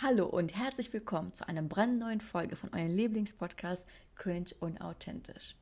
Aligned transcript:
Hallo 0.00 0.26
und 0.26 0.56
herzlich 0.56 0.92
willkommen 0.92 1.34
zu 1.34 1.48
einer 1.48 1.60
brandneuen 1.60 2.20
Folge 2.20 2.54
von 2.54 2.72
eurem 2.72 2.94
Lieblingspodcast 2.94 3.84
Cringe 4.14 4.50
und 4.60 4.80
Authentisch. 4.80 5.56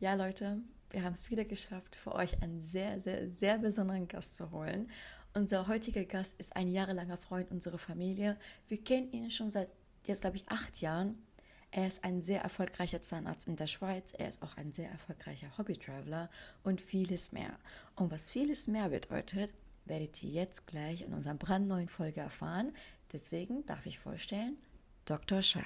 Ja, 0.00 0.14
Leute, 0.14 0.62
wir 0.88 1.02
haben 1.02 1.12
es 1.12 1.30
wieder 1.30 1.44
geschafft, 1.44 1.94
für 1.94 2.14
euch 2.14 2.42
einen 2.42 2.62
sehr, 2.62 3.02
sehr, 3.02 3.30
sehr 3.30 3.58
besonderen 3.58 4.08
Gast 4.08 4.34
zu 4.38 4.50
holen. 4.50 4.90
Unser 5.34 5.68
heutiger 5.68 6.06
Gast 6.06 6.40
ist 6.40 6.56
ein 6.56 6.68
jahrelanger 6.68 7.18
Freund 7.18 7.50
unserer 7.50 7.76
Familie. 7.76 8.38
Wir 8.66 8.82
kennen 8.82 9.12
ihn 9.12 9.30
schon 9.30 9.50
seit 9.50 9.68
jetzt, 10.06 10.22
glaube 10.22 10.36
ich, 10.36 10.48
acht 10.48 10.80
Jahren. 10.80 11.22
Er 11.70 11.86
ist 11.86 12.02
ein 12.02 12.22
sehr 12.22 12.40
erfolgreicher 12.40 13.02
Zahnarzt 13.02 13.46
in 13.46 13.56
der 13.56 13.66
Schweiz. 13.66 14.14
Er 14.16 14.30
ist 14.30 14.42
auch 14.42 14.56
ein 14.56 14.72
sehr 14.72 14.90
erfolgreicher 14.90 15.58
Hobby-Traveler 15.58 16.30
und 16.62 16.80
vieles 16.80 17.30
mehr. 17.30 17.58
Und 17.94 18.10
was 18.10 18.30
vieles 18.30 18.68
mehr 18.68 18.88
bedeutet, 18.88 19.52
werdet 19.86 20.22
ihr 20.22 20.30
jetzt 20.30 20.66
gleich 20.66 21.02
in 21.02 21.12
unserer 21.12 21.34
brandneuen 21.34 21.88
Folge 21.88 22.20
erfahren. 22.20 22.72
Deswegen 23.16 23.64
darf 23.64 23.86
ich 23.86 23.98
vorstellen, 23.98 24.58
Dr. 25.06 25.40
Shai. 25.40 25.64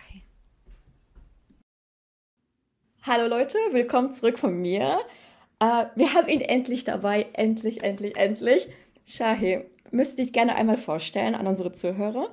Hallo 3.02 3.26
Leute, 3.26 3.58
willkommen 3.72 4.12
zurück 4.12 4.38
von 4.38 4.62
mir. 4.62 5.00
Uh, 5.60 5.86
wir 5.96 6.14
haben 6.14 6.28
ihn 6.28 6.42
endlich 6.42 6.84
dabei, 6.84 7.26
endlich, 7.32 7.82
endlich, 7.82 8.16
endlich. 8.16 8.68
Shahi, 9.04 9.64
müsste 9.90 10.22
dich 10.22 10.32
gerne 10.32 10.54
einmal 10.54 10.76
vorstellen 10.76 11.34
an 11.34 11.48
unsere 11.48 11.72
Zuhörer? 11.72 12.32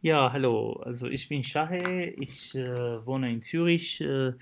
Ja, 0.00 0.32
hallo. 0.32 0.72
Also 0.84 1.06
ich 1.06 1.28
bin 1.28 1.44
Shahe, 1.44 2.14
ich 2.18 2.56
äh, 2.56 3.06
wohne 3.06 3.30
in 3.30 3.42
Zürich. 3.42 4.00
Äh, 4.00 4.32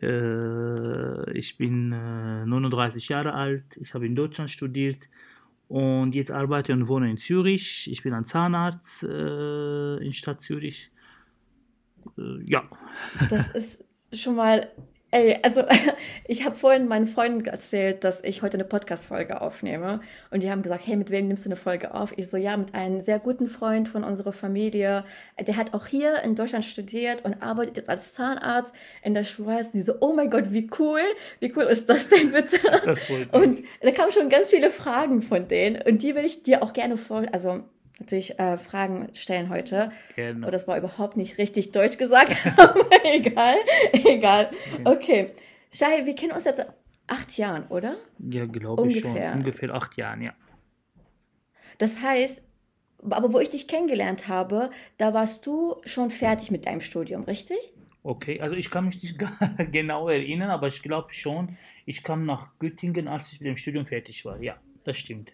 äh, 0.00 1.38
ich 1.38 1.56
bin 1.56 1.90
39 1.90 3.08
Jahre 3.10 3.34
alt. 3.34 3.76
Ich 3.80 3.94
habe 3.94 4.06
in 4.06 4.16
Deutschland 4.16 4.50
studiert 4.50 5.08
und 5.72 6.14
jetzt 6.14 6.30
arbeite 6.30 6.74
und 6.74 6.86
wohne 6.86 7.10
in 7.10 7.16
Zürich. 7.16 7.90
Ich 7.90 8.02
bin 8.02 8.12
ein 8.12 8.26
Zahnarzt 8.26 9.04
äh, 9.04 9.96
in 10.04 10.12
Stadt 10.12 10.42
Zürich. 10.42 10.90
Äh, 12.18 12.44
ja. 12.44 12.68
Das 13.30 13.48
ist 13.48 13.82
schon 14.12 14.36
mal 14.36 14.70
Ey, 15.14 15.38
also 15.42 15.64
ich 16.26 16.42
habe 16.46 16.56
vorhin 16.56 16.88
meinen 16.88 17.06
Freunden 17.06 17.44
erzählt, 17.44 18.02
dass 18.02 18.24
ich 18.24 18.40
heute 18.40 18.54
eine 18.54 18.64
Podcast-Folge 18.64 19.42
aufnehme. 19.42 20.00
Und 20.30 20.42
die 20.42 20.50
haben 20.50 20.62
gesagt, 20.62 20.86
hey, 20.86 20.96
mit 20.96 21.10
wem 21.10 21.28
nimmst 21.28 21.44
du 21.44 21.50
eine 21.50 21.56
Folge 21.56 21.94
auf? 21.94 22.14
Ich 22.16 22.30
so, 22.30 22.38
ja, 22.38 22.56
mit 22.56 22.74
einem 22.74 23.02
sehr 23.02 23.18
guten 23.18 23.46
Freund 23.46 23.90
von 23.90 24.04
unserer 24.04 24.32
Familie. 24.32 25.04
Der 25.38 25.56
hat 25.58 25.74
auch 25.74 25.86
hier 25.86 26.22
in 26.22 26.34
Deutschland 26.34 26.64
studiert 26.64 27.26
und 27.26 27.42
arbeitet 27.42 27.76
jetzt 27.76 27.90
als 27.90 28.14
Zahnarzt 28.14 28.74
in 29.02 29.12
der 29.12 29.24
Schweiz. 29.24 29.70
Die 29.70 29.82
so, 29.82 29.96
oh 30.00 30.14
mein 30.14 30.30
Gott, 30.30 30.50
wie 30.50 30.70
cool. 30.78 31.02
Wie 31.40 31.52
cool 31.54 31.64
ist 31.64 31.90
das 31.90 32.08
denn 32.08 32.32
bitte? 32.32 32.58
Das 32.82 33.10
und 33.32 33.62
da 33.82 33.90
kamen 33.90 34.12
schon 34.12 34.30
ganz 34.30 34.48
viele 34.48 34.70
Fragen 34.70 35.20
von 35.20 35.46
denen. 35.46 35.82
Und 35.82 36.02
die 36.02 36.14
will 36.14 36.24
ich 36.24 36.42
dir 36.42 36.62
auch 36.62 36.72
gerne 36.72 36.96
vor, 36.96 37.26
also 37.32 37.64
natürlich 38.02 38.38
äh, 38.38 38.56
Fragen 38.58 39.08
stellen 39.14 39.48
heute. 39.48 39.90
Genau. 40.16 40.44
Aber 40.46 40.52
das 40.52 40.68
war 40.68 40.76
überhaupt 40.76 41.16
nicht 41.16 41.38
richtig 41.38 41.72
deutsch 41.72 41.98
gesagt. 41.98 42.36
Aber 42.56 42.86
egal, 43.04 43.56
egal. 43.92 44.50
Okay. 44.84 45.30
Shai, 45.72 46.04
wir 46.04 46.14
kennen 46.14 46.32
uns 46.32 46.44
jetzt 46.44 46.64
acht 47.06 47.36
Jahren, 47.38 47.66
oder? 47.68 47.96
Ja, 48.18 48.46
glaube 48.46 48.88
ich 48.88 49.00
schon. 49.00 49.16
Ungefähr 49.16 49.74
acht 49.74 49.96
Jahren, 49.96 50.22
ja. 50.22 50.34
Das 51.78 52.00
heißt, 52.00 52.42
aber 53.10 53.32
wo 53.32 53.40
ich 53.40 53.50
dich 53.50 53.66
kennengelernt 53.66 54.28
habe, 54.28 54.70
da 54.96 55.12
warst 55.14 55.46
du 55.46 55.76
schon 55.84 56.10
fertig 56.10 56.50
mit 56.50 56.66
deinem 56.66 56.80
Studium, 56.80 57.24
richtig? 57.24 57.58
Okay, 58.04 58.40
also 58.40 58.54
ich 58.54 58.70
kann 58.70 58.86
mich 58.86 59.02
nicht 59.02 59.18
genau 59.72 60.08
erinnern, 60.08 60.50
aber 60.50 60.68
ich 60.68 60.82
glaube 60.82 61.12
schon, 61.12 61.56
ich 61.86 62.02
kam 62.02 62.26
nach 62.26 62.58
Göttingen, 62.58 63.08
als 63.08 63.32
ich 63.32 63.40
mit 63.40 63.48
dem 63.48 63.56
Studium 63.56 63.86
fertig 63.86 64.24
war. 64.24 64.40
Ja, 64.42 64.56
das 64.84 64.98
stimmt. 64.98 65.32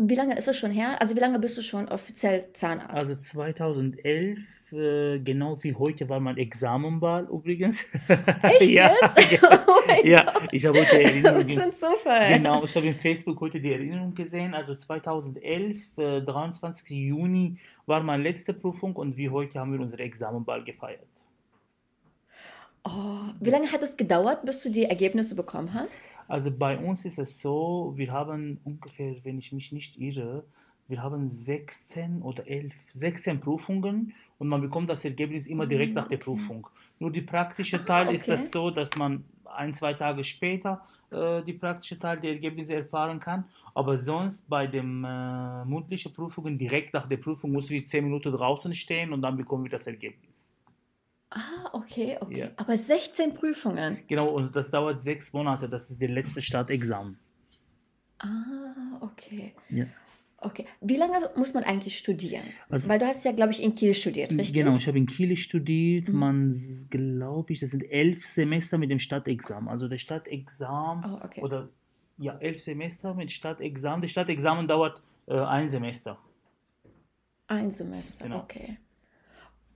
Wie 0.00 0.14
lange 0.14 0.36
ist 0.36 0.48
es 0.48 0.56
schon 0.56 0.70
her? 0.70 1.00
Also 1.00 1.16
wie 1.16 1.20
lange 1.20 1.38
bist 1.38 1.56
du 1.56 1.62
schon 1.62 1.88
offiziell 1.88 2.48
Zahnarzt? 2.52 2.94
Also 2.94 3.16
2011, 3.16 4.72
äh, 4.72 5.18
genau 5.20 5.62
wie 5.62 5.74
heute 5.74 6.08
war 6.08 6.20
mein 6.20 6.36
Examenwahl 6.36 7.24
übrigens. 7.24 7.84
Echt 8.42 8.62
ja, 8.70 8.92
jetzt? 9.00 9.42
Oh 9.68 10.06
ja, 10.06 10.32
ich 10.52 10.66
habe 10.66 10.80
heute 10.80 11.02
Erinnerung. 11.02 11.46
Das 11.46 11.66
ist 11.66 11.80
Zufall. 11.80 12.28
Genau, 12.28 12.64
ich 12.64 12.76
habe 12.76 12.86
in 12.86 12.94
Facebook 12.94 13.40
heute 13.40 13.60
die 13.60 13.72
Erinnerung 13.72 14.14
gesehen. 14.14 14.54
Also 14.54 14.74
2011, 14.74 15.98
äh, 15.98 16.20
23. 16.20 16.90
Juni 16.90 17.58
war 17.86 18.02
meine 18.02 18.22
letzte 18.22 18.52
Prüfung 18.52 18.94
und 18.96 19.16
wie 19.16 19.30
heute 19.30 19.58
haben 19.58 19.72
wir 19.72 19.80
unsere 19.80 20.02
Examenwahl 20.02 20.62
gefeiert. 20.62 21.08
Oh, 22.84 23.32
wie 23.40 23.50
lange 23.50 23.70
hat 23.70 23.82
es 23.82 23.96
gedauert, 23.96 24.44
bis 24.44 24.62
du 24.62 24.70
die 24.70 24.84
Ergebnisse 24.84 25.34
bekommen 25.34 25.74
hast? 25.74 26.02
Also 26.28 26.50
bei 26.50 26.78
uns 26.78 27.04
ist 27.06 27.18
es 27.18 27.40
so, 27.40 27.94
wir 27.96 28.12
haben 28.12 28.60
ungefähr, 28.64 29.16
wenn 29.24 29.38
ich 29.38 29.50
mich 29.52 29.72
nicht 29.72 29.98
irre, 29.98 30.44
wir 30.86 31.02
haben 31.02 31.28
16 31.28 32.22
oder 32.22 32.46
11, 32.46 32.74
16 32.94 33.40
Prüfungen 33.40 34.14
und 34.38 34.48
man 34.48 34.60
bekommt 34.60 34.88
das 34.88 35.04
Ergebnis 35.04 35.46
immer 35.46 35.66
direkt 35.66 35.94
nach 35.94 36.08
der 36.08 36.16
Prüfung. 36.18 36.66
Nur 36.98 37.10
die 37.10 37.22
praktische 37.22 37.84
Teil 37.84 38.06
okay. 38.06 38.16
ist 38.16 38.28
es 38.28 38.50
so, 38.50 38.70
dass 38.70 38.96
man 38.96 39.24
ein, 39.44 39.74
zwei 39.74 39.94
Tage 39.94 40.24
später 40.24 40.82
äh, 41.10 41.42
die 41.42 41.52
praktische 41.52 41.98
Teil 41.98 42.20
der 42.20 42.32
Ergebnisse 42.32 42.74
erfahren 42.74 43.20
kann. 43.20 43.44
Aber 43.74 43.98
sonst 43.98 44.48
bei 44.48 44.66
den 44.66 45.04
äh, 45.04 45.64
mündlichen 45.64 46.12
Prüfungen 46.12 46.58
direkt 46.58 46.94
nach 46.94 47.08
der 47.08 47.18
Prüfung 47.18 47.52
muss 47.52 47.70
wir 47.70 47.84
10 47.84 48.04
Minuten 48.04 48.32
draußen 48.32 48.74
stehen 48.74 49.12
und 49.12 49.22
dann 49.22 49.36
bekommen 49.36 49.64
wir 49.64 49.70
das 49.70 49.86
Ergebnis. 49.86 50.47
Ah, 51.30 51.70
okay, 51.72 52.16
okay. 52.20 52.40
Ja. 52.40 52.50
Aber 52.56 52.76
16 52.76 53.34
Prüfungen. 53.34 53.98
Genau, 54.06 54.30
und 54.30 54.54
das 54.56 54.70
dauert 54.70 55.02
sechs 55.02 55.32
Monate. 55.32 55.68
Das 55.68 55.90
ist 55.90 56.00
der 56.00 56.08
letzte 56.08 56.40
Startexamen. 56.40 57.18
Ah, 58.18 58.98
okay. 59.00 59.54
Ja. 59.68 59.84
Okay. 60.40 60.66
Wie 60.80 60.96
lange 60.96 61.14
muss 61.34 61.52
man 61.52 61.64
eigentlich 61.64 61.98
studieren? 61.98 62.44
Also, 62.68 62.88
Weil 62.88 63.00
du 63.00 63.06
hast 63.06 63.24
ja, 63.24 63.32
glaube 63.32 63.50
ich, 63.52 63.62
in 63.62 63.74
Kiel 63.74 63.92
studiert, 63.92 64.32
richtig? 64.32 64.54
Genau, 64.54 64.76
ich 64.76 64.86
habe 64.86 64.96
in 64.96 65.06
Kiel 65.06 65.36
studiert. 65.36 66.08
Mhm. 66.08 66.18
Man, 66.18 66.86
glaube 66.90 67.52
ich, 67.52 67.60
das 67.60 67.72
sind 67.72 67.82
elf 67.82 68.24
Semester 68.26 68.78
mit 68.78 68.90
dem 68.90 69.00
Stadtexamen. 69.00 69.68
Also 69.68 69.88
der 69.88 69.98
Stadtexamen 69.98 71.04
oh, 71.04 71.24
okay. 71.24 71.42
oder 71.42 71.68
ja, 72.18 72.36
elf 72.38 72.60
Semester 72.60 73.14
mit 73.14 73.32
Stadtexamen. 73.32 74.00
Das 74.00 74.12
Stadtexamen 74.12 74.68
dauert 74.68 75.02
äh, 75.26 75.34
ein 75.34 75.68
Semester. 75.70 76.18
Ein 77.48 77.70
Semester, 77.70 78.24
genau. 78.24 78.40
okay. 78.40 78.78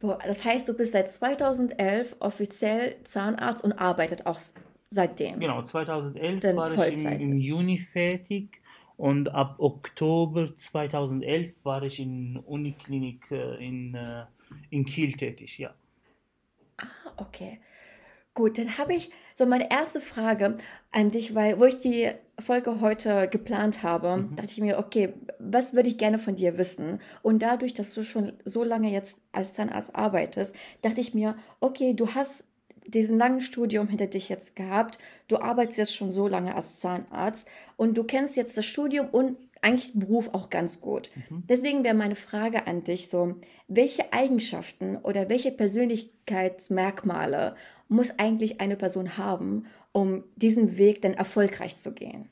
Boah, 0.03 0.19
das 0.27 0.45
heißt, 0.45 0.69
du 0.69 0.75
bist 0.75 0.93
seit 0.93 1.09
2011 1.09 2.17
offiziell 2.19 2.97
Zahnarzt 3.05 3.63
und 3.63 3.73
arbeitet 3.73 4.27
auch 4.27 4.41
seitdem. 4.91 5.39
Genau, 5.39 5.63
2011 5.63 6.57
war 6.57 6.69
Vollzeit. 6.71 7.15
ich 7.15 7.21
im, 7.21 7.33
im, 7.33 7.39
Juni 7.39 7.79
fertig 7.79 8.61
und 8.97 9.33
ab 9.33 9.55
Oktober 9.59 10.57
2011 10.57 11.65
war 11.65 11.85
ich 11.85 12.01
in 12.01 12.37
Uniklinik 12.37 13.31
äh, 13.31 13.65
in, 13.65 13.95
äh, 13.95 14.25
in 14.71 14.85
Kiel 14.85 15.13
tätig, 15.13 15.59
ja. 15.59 15.73
Ah, 16.79 16.87
okay. 17.19 17.61
Gut, 18.35 18.57
dann 18.57 18.79
habe 18.79 18.95
ich 18.95 19.11
so 19.35 19.45
meine 19.45 19.71
erste 19.71 20.01
Frage 20.01 20.57
an 20.91 21.11
dich, 21.11 21.35
weil 21.35 21.61
wo 21.61 21.65
ich 21.65 21.81
die 21.81 22.11
Folge 22.39 22.81
heute 22.81 23.29
geplant 23.29 23.83
habe, 23.83 24.17
mhm. 24.17 24.37
dachte 24.37 24.51
ich 24.53 24.61
mir, 24.61 24.79
okay, 24.79 25.13
was 25.39 25.75
würde 25.75 25.89
ich 25.89 25.99
gerne 25.99 26.19
von 26.19 26.35
dir 26.35 26.57
wissen? 26.57 27.01
Und 27.21 27.43
dadurch, 27.43 27.75
dass 27.75 27.93
du 27.93 28.03
schon 28.03 28.33
so 28.45 28.65
lange 28.65 28.91
jetzt 28.91 29.21
als 29.33 29.53
Zahnarzt 29.53 29.95
arbeitest, 29.95 30.55
dachte 30.81 31.01
ich 31.03 31.13
mir, 31.13 31.37
okay, 31.61 31.93
du 31.93 32.15
hast 32.15 32.47
diesen 32.87 33.19
langen 33.19 33.43
Studium 33.43 33.87
hinter 33.89 34.07
dich 34.07 34.29
jetzt 34.29 34.57
gehabt, 34.57 34.99
du 35.29 35.37
arbeitest 35.37 35.79
jetzt 35.79 35.95
schon 35.95 36.11
so 36.11 36.27
lange 36.27 36.55
als 36.55 36.81
Zahnarzt 36.81 37.47
und 37.77 37.97
du 37.97 38.05
kennst 38.05 38.37
jetzt 38.37 38.57
das 38.57 38.65
Studium 38.65 39.09
und 39.11 39.37
eigentlich 39.63 39.93
Beruf 39.95 40.29
auch 40.35 40.51
ganz 40.51 40.81
gut. 40.81 41.11
Mhm. 41.31 41.45
Deswegen 41.49 41.85
wäre 41.85 41.95
meine 41.95 42.17
Frage 42.17 42.67
an 42.67 42.83
dich 42.85 43.09
so, 43.09 43.37
welche 43.69 44.13
Eigenschaften 44.13 44.97
oder 44.97 45.29
welche 45.29 45.53
Persönlichkeitsmerkmale 45.53 47.55
muss 47.89 48.19
eigentlich 48.19 48.61
eine 48.61 48.75
Person 48.77 49.17
haben, 49.17 49.67
um 49.93 50.25
diesen 50.37 50.79
Weg 50.79 51.03
dann 51.03 51.15
erfolgreich 51.15 51.77
zu 51.77 51.93
gehen? 51.93 52.29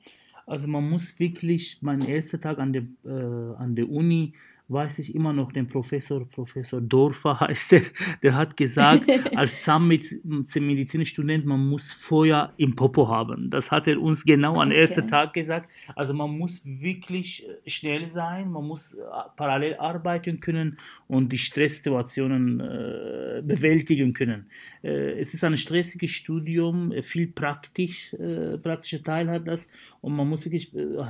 Also 0.46 0.66
man 0.66 0.90
muss 0.90 1.20
wirklich, 1.20 1.78
mein 1.80 2.02
erster 2.02 2.40
Tag 2.40 2.58
an 2.58 2.72
der, 2.72 2.82
äh, 3.04 3.54
an 3.56 3.76
der 3.76 3.88
Uni 3.88 4.34
weiß 4.70 5.00
ich 5.00 5.14
immer 5.14 5.32
noch 5.32 5.52
den 5.52 5.66
Professor, 5.66 6.24
Professor 6.28 6.80
Dorfer 6.80 7.40
heißt 7.40 7.72
er, 7.72 7.82
der 8.22 8.34
hat 8.34 8.56
gesagt, 8.56 9.04
als 9.36 9.62
Zahnmedizinstudent, 9.62 11.44
man 11.44 11.68
muss 11.68 11.92
Feuer 11.92 12.52
im 12.56 12.76
Popo 12.76 13.08
haben. 13.08 13.50
Das 13.50 13.70
hat 13.70 13.88
er 13.88 14.00
uns 14.00 14.24
genau 14.24 14.52
okay. 14.52 14.62
am 14.62 14.70
ersten 14.70 15.08
Tag 15.08 15.32
gesagt. 15.32 15.70
Also 15.96 16.14
man 16.14 16.30
muss 16.36 16.64
wirklich 16.64 17.46
äh, 17.48 17.70
schnell 17.70 18.08
sein, 18.08 18.50
man 18.50 18.66
muss 18.66 18.94
äh, 18.94 19.00
parallel 19.36 19.74
arbeiten 19.76 20.40
können 20.40 20.78
und 21.08 21.32
die 21.32 21.38
Stresssituationen 21.38 22.60
äh, 22.60 23.42
bewältigen 23.44 24.12
können. 24.12 24.46
Äh, 24.82 25.20
es 25.20 25.34
ist 25.34 25.42
ein 25.44 25.56
stressiges 25.56 26.12
Studium, 26.12 26.92
viel 27.02 27.26
praktisch, 27.26 28.14
äh, 28.14 28.56
praktischer 28.58 29.02
Teil 29.02 29.28
hat 29.28 29.48
das 29.48 29.68
und 30.00 30.14
man 30.14 30.28
muss 30.28 30.44
wirklich 30.44 30.74
äh, 30.74 31.04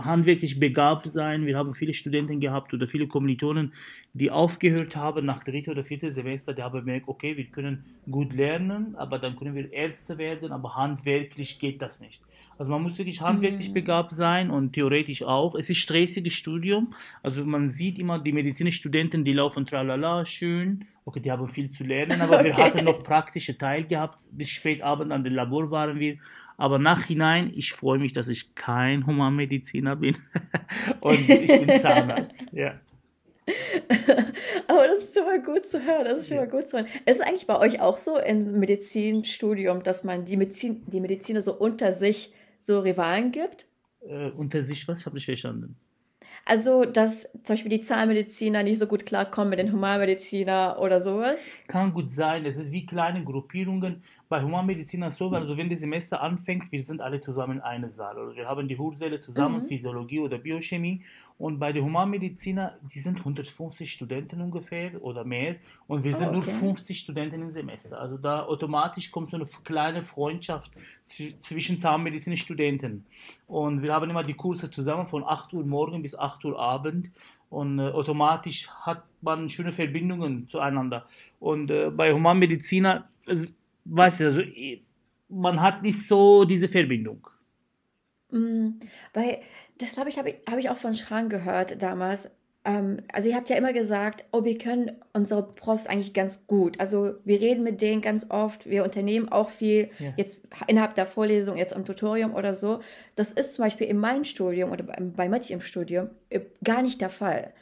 handwerklich 0.00 0.60
begabt 0.60 1.10
sein. 1.10 1.46
Wir 1.46 1.56
haben 1.56 1.74
viele 1.74 1.94
Studenten 1.94 2.40
gehabt 2.40 2.72
oder 2.74 2.86
viele 2.86 3.05
viele 3.06 3.08
Kommilitonen, 3.08 3.72
die 4.12 4.30
aufgehört 4.30 4.96
haben 4.96 5.24
nach 5.24 5.44
dritte 5.44 5.70
oder 5.70 5.84
vierte 5.84 6.10
Semester, 6.10 6.52
die 6.52 6.62
haben 6.62 6.78
gemerkt, 6.78 7.08
okay, 7.08 7.36
wir 7.36 7.46
können 7.46 7.84
gut 8.10 8.34
lernen, 8.34 8.94
aber 8.96 9.18
dann 9.18 9.36
können 9.36 9.54
wir 9.54 9.72
Ärzte 9.72 10.18
werden, 10.18 10.52
aber 10.52 10.74
handwerklich 10.74 11.58
geht 11.58 11.80
das 11.80 12.00
nicht. 12.00 12.22
Also 12.58 12.70
man 12.70 12.82
muss 12.82 12.96
wirklich 12.96 13.20
handwerklich 13.20 13.68
mhm. 13.68 13.74
begabt 13.74 14.12
sein 14.12 14.50
und 14.50 14.72
theoretisch 14.72 15.22
auch. 15.22 15.54
Es 15.54 15.68
ist 15.68 15.78
stressiges 15.78 16.32
Studium. 16.32 16.94
Also 17.22 17.44
man 17.44 17.68
sieht 17.68 17.98
immer 17.98 18.18
die 18.18 18.32
Medizinstudenten, 18.32 19.24
die 19.24 19.34
laufen 19.34 19.66
tralala 19.66 20.24
schön. 20.24 20.86
Okay, 21.04 21.20
die 21.20 21.30
haben 21.30 21.48
viel 21.48 21.70
zu 21.70 21.84
lernen, 21.84 22.20
aber 22.20 22.36
okay. 22.40 22.46
wir 22.46 22.56
hatten 22.56 22.84
noch 22.84 23.02
praktische 23.02 23.58
Teil 23.58 23.84
gehabt. 23.84 24.20
Bis 24.30 24.48
spät 24.48 24.80
Abend 24.82 25.12
an 25.12 25.22
dem 25.22 25.34
Labor 25.34 25.70
waren 25.70 26.00
wir. 26.00 26.16
Aber 26.56 26.78
nachhinein, 26.78 27.52
ich 27.54 27.72
freue 27.72 27.98
mich, 27.98 28.14
dass 28.14 28.28
ich 28.28 28.54
kein 28.54 29.06
Humanmediziner 29.06 29.96
bin 29.96 30.16
und 31.00 31.28
ich 31.28 31.46
bin 31.46 31.80
Zahnarzt. 31.80 32.48
Ja. 32.52 32.80
Aber 34.68 34.86
das 34.86 35.04
ist 35.04 35.14
schon 35.14 35.24
mal 35.24 35.40
gut 35.42 35.66
zu 35.66 35.84
hören. 35.84 36.04
Das 36.04 36.20
ist 36.20 36.28
schon 36.28 36.38
mal 36.38 36.48
gut 36.48 36.68
zu 36.68 36.78
hören. 36.78 36.86
Ist 37.04 37.16
es 37.16 37.20
eigentlich 37.20 37.46
bei 37.46 37.58
euch 37.58 37.80
auch 37.80 37.98
so 37.98 38.18
im 38.18 38.58
Medizinstudium, 38.58 39.82
dass 39.82 40.04
man 40.04 40.24
die, 40.24 40.36
Medizin, 40.36 40.82
die 40.86 41.00
Mediziner 41.00 41.42
so 41.42 41.54
unter 41.54 41.92
sich 41.92 42.32
so 42.58 42.80
Rivalen 42.80 43.32
gibt? 43.32 43.66
Äh, 44.00 44.30
unter 44.30 44.62
sich 44.62 44.86
was? 44.88 45.06
Habe 45.06 45.18
ich 45.18 45.24
verstanden. 45.26 45.76
Also, 46.48 46.84
dass 46.84 47.28
zum 47.42 47.54
Beispiel 47.54 47.70
die 47.70 47.80
Zahnmediziner 47.80 48.62
nicht 48.62 48.78
so 48.78 48.86
gut 48.86 49.04
klarkommen 49.04 49.50
mit 49.50 49.58
den 49.58 49.72
Humanmediziner 49.72 50.78
oder 50.80 51.00
sowas? 51.00 51.44
Kann 51.66 51.92
gut 51.92 52.14
sein. 52.14 52.46
Es 52.46 52.56
ist 52.56 52.70
wie 52.70 52.86
kleine 52.86 53.24
Gruppierungen. 53.24 54.04
Bei 54.28 54.42
Humanmediziner 54.42 55.10
so, 55.10 55.28
also 55.30 55.56
wenn 55.56 55.70
das 55.70 55.80
Semester 55.80 56.20
anfängt, 56.20 56.72
wir 56.72 56.82
sind 56.82 57.00
alle 57.00 57.20
zusammen 57.20 57.58
in 57.58 57.60
einem 57.60 57.90
Saal. 57.90 58.18
Also 58.18 58.36
wir 58.36 58.46
haben 58.46 58.66
die 58.66 58.76
Hursäle 58.76 59.20
zusammen, 59.20 59.62
mhm. 59.62 59.68
Physiologie 59.68 60.20
oder 60.20 60.38
Biochemie. 60.38 61.02
Und 61.38 61.58
bei 61.58 61.72
den 61.72 61.84
Humanmediziner, 61.84 62.76
die 62.82 62.98
sind 62.98 63.18
150 63.18 63.92
Studenten 63.92 64.40
ungefähr 64.40 65.02
oder 65.02 65.24
mehr. 65.24 65.56
Und 65.86 66.02
wir 66.02 66.16
sind 66.16 66.28
oh, 66.28 66.38
okay. 66.38 66.50
nur 66.50 66.74
50 66.74 66.98
Studenten 66.98 67.42
im 67.42 67.50
Semester. 67.50 68.00
Also 68.00 68.16
da 68.18 68.44
automatisch 68.44 69.10
kommt 69.10 69.30
so 69.30 69.36
eine 69.36 69.46
kleine 69.64 70.02
Freundschaft 70.02 70.72
zwischen 71.06 71.80
Zahnmedizin-Studenten. 71.80 73.06
Und 73.46 73.82
wir 73.82 73.94
haben 73.94 74.10
immer 74.10 74.24
die 74.24 74.34
Kurse 74.34 74.70
zusammen 74.70 75.06
von 75.06 75.22
8 75.22 75.52
Uhr 75.52 75.64
morgen 75.64 76.02
bis 76.02 76.14
8 76.16 76.44
Uhr 76.46 76.58
Abend 76.58 77.10
und 77.48 77.78
äh, 77.78 77.82
automatisch 77.82 78.68
hat 78.68 79.04
man 79.20 79.48
schöne 79.48 79.72
Verbindungen 79.72 80.48
zueinander. 80.48 81.06
Und 81.38 81.70
äh, 81.70 81.90
bei 81.90 82.12
Humanmediziner, 82.12 83.08
weißt 83.88 84.20
du, 84.20 84.24
also, 84.26 84.42
man 85.28 85.60
hat 85.60 85.82
nicht 85.82 86.06
so 86.06 86.44
diese 86.44 86.68
Verbindung. 86.68 87.28
Mm, 88.30 88.70
weil, 89.12 89.38
das 89.78 89.94
glaube 89.94 90.08
ich, 90.08 90.18
habe 90.18 90.30
ich, 90.30 90.36
hab 90.48 90.58
ich 90.58 90.70
auch 90.70 90.76
von 90.76 90.94
Schran 90.94 91.28
gehört 91.28 91.82
damals. 91.82 92.30
Ähm, 92.64 92.98
also 93.12 93.28
ihr 93.28 93.36
habt 93.36 93.48
ja 93.48 93.56
immer 93.56 93.72
gesagt, 93.72 94.24
oh, 94.32 94.44
wir 94.44 94.58
können 94.58 94.92
unsere 95.12 95.42
Profs 95.42 95.86
eigentlich 95.86 96.12
ganz 96.12 96.46
gut. 96.46 96.80
Also 96.80 97.14
wir 97.24 97.40
reden 97.40 97.62
mit 97.62 97.80
denen 97.80 98.02
ganz 98.02 98.30
oft, 98.30 98.68
wir 98.68 98.84
unternehmen 98.84 99.28
auch 99.30 99.48
viel, 99.48 99.90
ja. 99.98 100.12
jetzt 100.16 100.48
innerhalb 100.66 100.94
der 100.94 101.06
Vorlesung, 101.06 101.56
jetzt 101.56 101.72
im 101.72 101.84
Tutorium 101.84 102.34
oder 102.34 102.54
so. 102.54 102.80
Das 103.14 103.32
ist 103.32 103.54
zum 103.54 103.64
Beispiel 103.64 103.86
in 103.86 103.98
meinem 103.98 104.24
Studium 104.24 104.72
oder 104.72 104.84
bei 104.84 105.28
Matti 105.28 105.52
im 105.52 105.60
Studium 105.60 106.10
äh, 106.28 106.40
gar 106.64 106.82
nicht 106.82 107.00
der 107.00 107.10
Fall. 107.10 107.52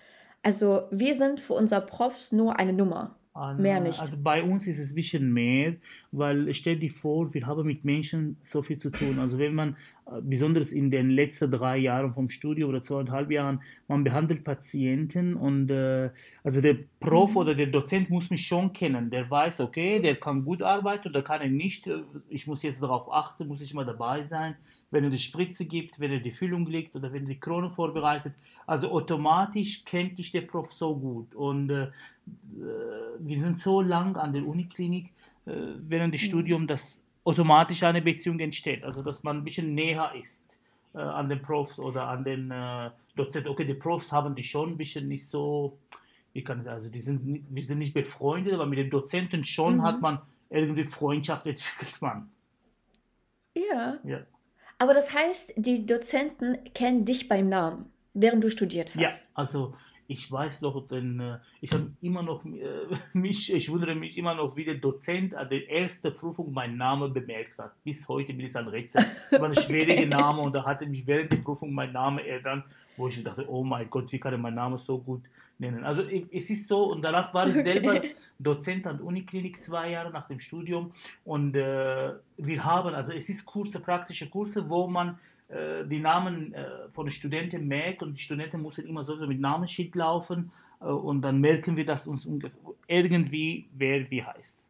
Also 0.42 0.84
wir 0.90 1.14
sind 1.14 1.40
für 1.40 1.54
unsere 1.54 1.84
Profs 1.84 2.32
nur 2.32 2.58
eine 2.58 2.72
Nummer. 2.72 3.16
An, 3.36 3.60
mehr 3.60 3.80
nicht. 3.80 3.98
Also 3.98 4.16
bei 4.16 4.44
uns 4.44 4.68
ist 4.68 4.78
es 4.78 4.92
ein 4.92 4.94
bisschen 4.94 5.32
mehr, 5.32 5.74
weil 6.12 6.54
stell 6.54 6.78
dir 6.78 6.90
vor, 6.90 7.34
wir 7.34 7.44
haben 7.46 7.66
mit 7.66 7.84
Menschen 7.84 8.36
so 8.42 8.62
viel 8.62 8.78
zu 8.78 8.90
tun. 8.90 9.18
Also 9.18 9.40
wenn 9.40 9.56
man, 9.56 9.76
äh, 10.06 10.20
besonders 10.22 10.70
in 10.70 10.88
den 10.92 11.10
letzten 11.10 11.50
drei 11.50 11.78
Jahren 11.78 12.14
vom 12.14 12.30
Studium 12.30 12.70
oder 12.70 12.84
zweieinhalb 12.84 13.32
Jahren, 13.32 13.60
man 13.88 14.04
behandelt 14.04 14.44
Patienten 14.44 15.34
und 15.34 15.68
äh, 15.68 16.10
also 16.44 16.60
der 16.60 16.76
Prof 17.00 17.32
mhm. 17.32 17.36
oder 17.38 17.54
der 17.56 17.66
Dozent 17.66 18.08
muss 18.08 18.30
mich 18.30 18.46
schon 18.46 18.72
kennen. 18.72 19.10
Der 19.10 19.28
weiß, 19.28 19.62
okay, 19.62 19.98
der 19.98 20.14
kann 20.14 20.44
gut 20.44 20.62
arbeiten 20.62 21.08
oder 21.08 21.22
kann 21.22 21.40
er 21.40 21.48
nicht. 21.48 21.90
Ich 22.28 22.46
muss 22.46 22.62
jetzt 22.62 22.84
darauf 22.84 23.12
achten, 23.12 23.48
muss 23.48 23.60
ich 23.60 23.72
immer 23.72 23.84
dabei 23.84 24.22
sein 24.22 24.54
wenn 24.94 25.04
er 25.04 25.10
die 25.10 25.18
Spritze 25.18 25.66
gibt, 25.66 26.00
wenn 26.00 26.12
er 26.12 26.20
die 26.20 26.30
Füllung 26.30 26.66
legt 26.66 26.94
oder 26.94 27.12
wenn 27.12 27.24
er 27.24 27.34
die 27.34 27.40
Krone 27.40 27.68
vorbereitet. 27.68 28.32
Also 28.66 28.90
automatisch 28.90 29.84
kennt 29.84 30.18
dich 30.18 30.30
der 30.30 30.42
Prof 30.42 30.72
so 30.72 30.96
gut. 30.96 31.34
Und 31.34 31.68
äh, 31.68 31.82
äh 31.82 31.88
wir 33.18 33.40
sind 33.40 33.58
so 33.58 33.80
lang 33.80 34.16
an 34.16 34.32
der 34.32 34.46
Uniklinik 34.46 35.12
äh, 35.46 35.52
während 35.78 36.14
des 36.14 36.22
mhm. 36.22 36.26
Studiums, 36.26 36.66
dass 36.66 37.02
automatisch 37.24 37.82
eine 37.82 38.02
Beziehung 38.02 38.38
entsteht. 38.40 38.84
Also 38.84 39.02
dass 39.02 39.22
man 39.22 39.38
ein 39.38 39.44
bisschen 39.44 39.74
näher 39.74 40.12
ist 40.18 40.58
äh, 40.94 40.98
an 40.98 41.28
den 41.28 41.42
Profs 41.42 41.78
oder 41.78 42.08
an 42.08 42.24
den 42.24 42.50
äh, 42.50 42.90
Dozenten. 43.16 43.50
Okay, 43.50 43.64
die 43.64 43.74
Profs 43.74 44.12
haben 44.12 44.34
die 44.34 44.42
schon 44.42 44.70
ein 44.70 44.76
bisschen 44.76 45.08
nicht 45.08 45.26
so, 45.28 45.78
wie 46.32 46.42
kann 46.42 46.62
ich 46.62 46.68
also 46.68 46.90
die 46.90 47.00
sind, 47.00 47.44
wir 47.48 47.62
sind 47.62 47.78
nicht 47.78 47.94
befreundet, 47.94 48.54
aber 48.54 48.66
mit 48.66 48.78
den 48.78 48.90
Dozenten 48.90 49.44
schon 49.44 49.76
mhm. 49.76 49.82
hat 49.82 50.00
man 50.00 50.20
irgendwie 50.50 50.84
Freundschaft 50.84 51.46
entwickelt 51.46 52.00
man. 52.00 52.30
Ja. 53.54 53.98
ja. 54.04 54.20
Aber 54.78 54.94
das 54.94 55.14
heißt, 55.14 55.54
die 55.56 55.86
Dozenten 55.86 56.58
kennen 56.74 57.04
dich 57.04 57.28
beim 57.28 57.48
Namen, 57.48 57.86
während 58.12 58.42
du 58.42 58.50
studiert 58.50 58.94
hast. 58.94 59.00
Ja, 59.00 59.30
also 59.34 59.74
ich 60.06 60.30
weiß 60.30 60.60
noch, 60.62 60.86
denn 60.86 61.20
äh, 61.20 61.38
ich 61.60 61.72
habe 61.72 61.90
immer 62.02 62.22
noch 62.22 62.44
äh, 62.44 62.86
mich, 63.12 63.52
ich 63.52 63.70
wundere 63.70 63.94
mich 63.94 64.18
immer 64.18 64.34
noch, 64.34 64.56
wie 64.56 64.64
der 64.64 64.74
Dozent 64.74 65.34
an 65.34 65.48
der 65.48 65.70
ersten 65.70 66.14
Prüfung 66.14 66.52
meinen 66.52 66.76
Namen 66.76 67.12
bemerkt 67.12 67.58
hat. 67.58 67.72
Bis 67.82 68.06
heute 68.08 68.32
bin 68.34 68.46
ich 68.46 68.56
ein 68.56 68.68
Rätsel. 68.68 69.04
Das 69.30 69.40
war 69.40 69.48
ein 69.48 69.54
schwieriger 69.54 70.02
okay. 70.02 70.06
Name 70.06 70.42
und 70.42 70.54
da 70.54 70.64
hatte 70.64 70.86
mich 70.86 71.06
während 71.06 71.32
der 71.32 71.38
Prüfung 71.38 71.72
mein 71.72 71.92
Name 71.92 72.26
erinnert, 72.26 72.64
wo 72.96 73.08
ich 73.08 73.22
dachte, 73.22 73.48
oh 73.48 73.64
mein 73.64 73.88
Gott, 73.90 74.12
wie 74.12 74.18
kann 74.18 74.32
er 74.32 74.38
meinen 74.38 74.54
Namen 74.54 74.78
so 74.78 74.98
gut 74.98 75.22
nennen? 75.58 75.84
Also 75.84 76.02
es 76.02 76.50
ist 76.50 76.68
so 76.68 76.92
und 76.92 77.02
danach 77.02 77.32
war 77.32 77.48
ich 77.48 77.56
okay. 77.56 77.64
selber 77.64 78.02
Dozent 78.38 78.86
an 78.86 78.98
der 78.98 79.06
Uniklinik 79.06 79.60
zwei 79.60 79.90
Jahre 79.90 80.10
nach 80.10 80.28
dem 80.28 80.38
Studium 80.38 80.92
und 81.24 81.56
äh, 81.56 82.12
wir 82.36 82.64
haben, 82.64 82.94
also 82.94 83.12
es 83.12 83.28
ist 83.28 83.44
Kurse, 83.44 83.80
praktische 83.80 84.28
Kurse, 84.28 84.68
wo 84.68 84.86
man 84.86 85.18
die 85.48 86.00
Namen 86.00 86.54
äh, 86.54 86.88
von 86.92 87.06
den 87.06 87.12
Studenten 87.12 87.68
merkt 87.68 88.02
und 88.02 88.14
die 88.14 88.22
Studenten 88.22 88.62
müssen 88.62 88.86
immer 88.86 89.04
sowieso 89.04 89.26
mit 89.26 89.40
Namensschild 89.40 89.94
laufen 89.94 90.50
äh, 90.80 90.86
und 90.86 91.22
dann 91.22 91.40
merken 91.40 91.76
wir, 91.76 91.84
dass 91.84 92.06
uns 92.06 92.28
irgendwie 92.88 93.68
wer 93.74 94.10
wie 94.10 94.22
heißt. 94.22 94.60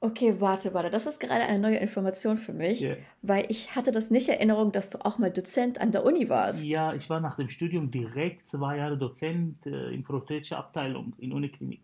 Okay, 0.00 0.38
warte, 0.38 0.74
warte. 0.74 0.90
Das 0.90 1.06
ist 1.06 1.18
gerade 1.18 1.44
eine 1.44 1.58
neue 1.58 1.76
Information 1.76 2.36
für 2.36 2.52
mich, 2.52 2.82
yeah. 2.82 2.96
weil 3.22 3.46
ich 3.48 3.74
hatte 3.74 3.90
das 3.90 4.10
nicht 4.10 4.28
in 4.28 4.34
Erinnerung, 4.34 4.70
dass 4.70 4.90
du 4.90 5.02
auch 5.02 5.16
mal 5.16 5.30
Dozent 5.30 5.80
an 5.80 5.92
der 5.92 6.04
Uni 6.04 6.28
warst. 6.28 6.62
Ja, 6.62 6.92
ich 6.92 7.08
war 7.08 7.20
nach 7.20 7.36
dem 7.36 7.48
Studium 7.48 7.90
direkt 7.90 8.46
zwei 8.50 8.76
Jahre 8.76 8.98
Dozent 8.98 9.64
äh, 9.64 9.94
in 9.94 10.04
prothetischer 10.04 10.58
Abteilung 10.58 11.14
in 11.16 11.32
Uniklinik. 11.32 11.80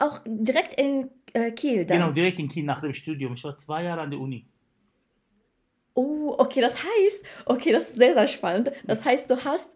Auch 0.00 0.18
direkt 0.26 0.72
in 0.72 1.08
äh, 1.34 1.52
Kiel 1.52 1.86
dann? 1.86 1.98
Genau, 1.98 2.10
direkt 2.10 2.40
in 2.40 2.48
Kiel 2.48 2.64
nach 2.64 2.80
dem 2.80 2.92
Studium. 2.92 3.34
Ich 3.34 3.44
war 3.44 3.56
zwei 3.56 3.84
Jahre 3.84 4.00
an 4.00 4.10
der 4.10 4.18
Uni. 4.18 4.44
Oh, 5.94 6.34
okay, 6.38 6.60
das 6.60 6.76
heißt, 6.76 7.24
okay, 7.46 7.72
das 7.72 7.90
ist 7.90 7.96
sehr, 7.96 8.14
sehr 8.14 8.26
spannend. 8.26 8.72
Das 8.84 9.04
heißt, 9.04 9.30
du 9.30 9.44
hast 9.44 9.70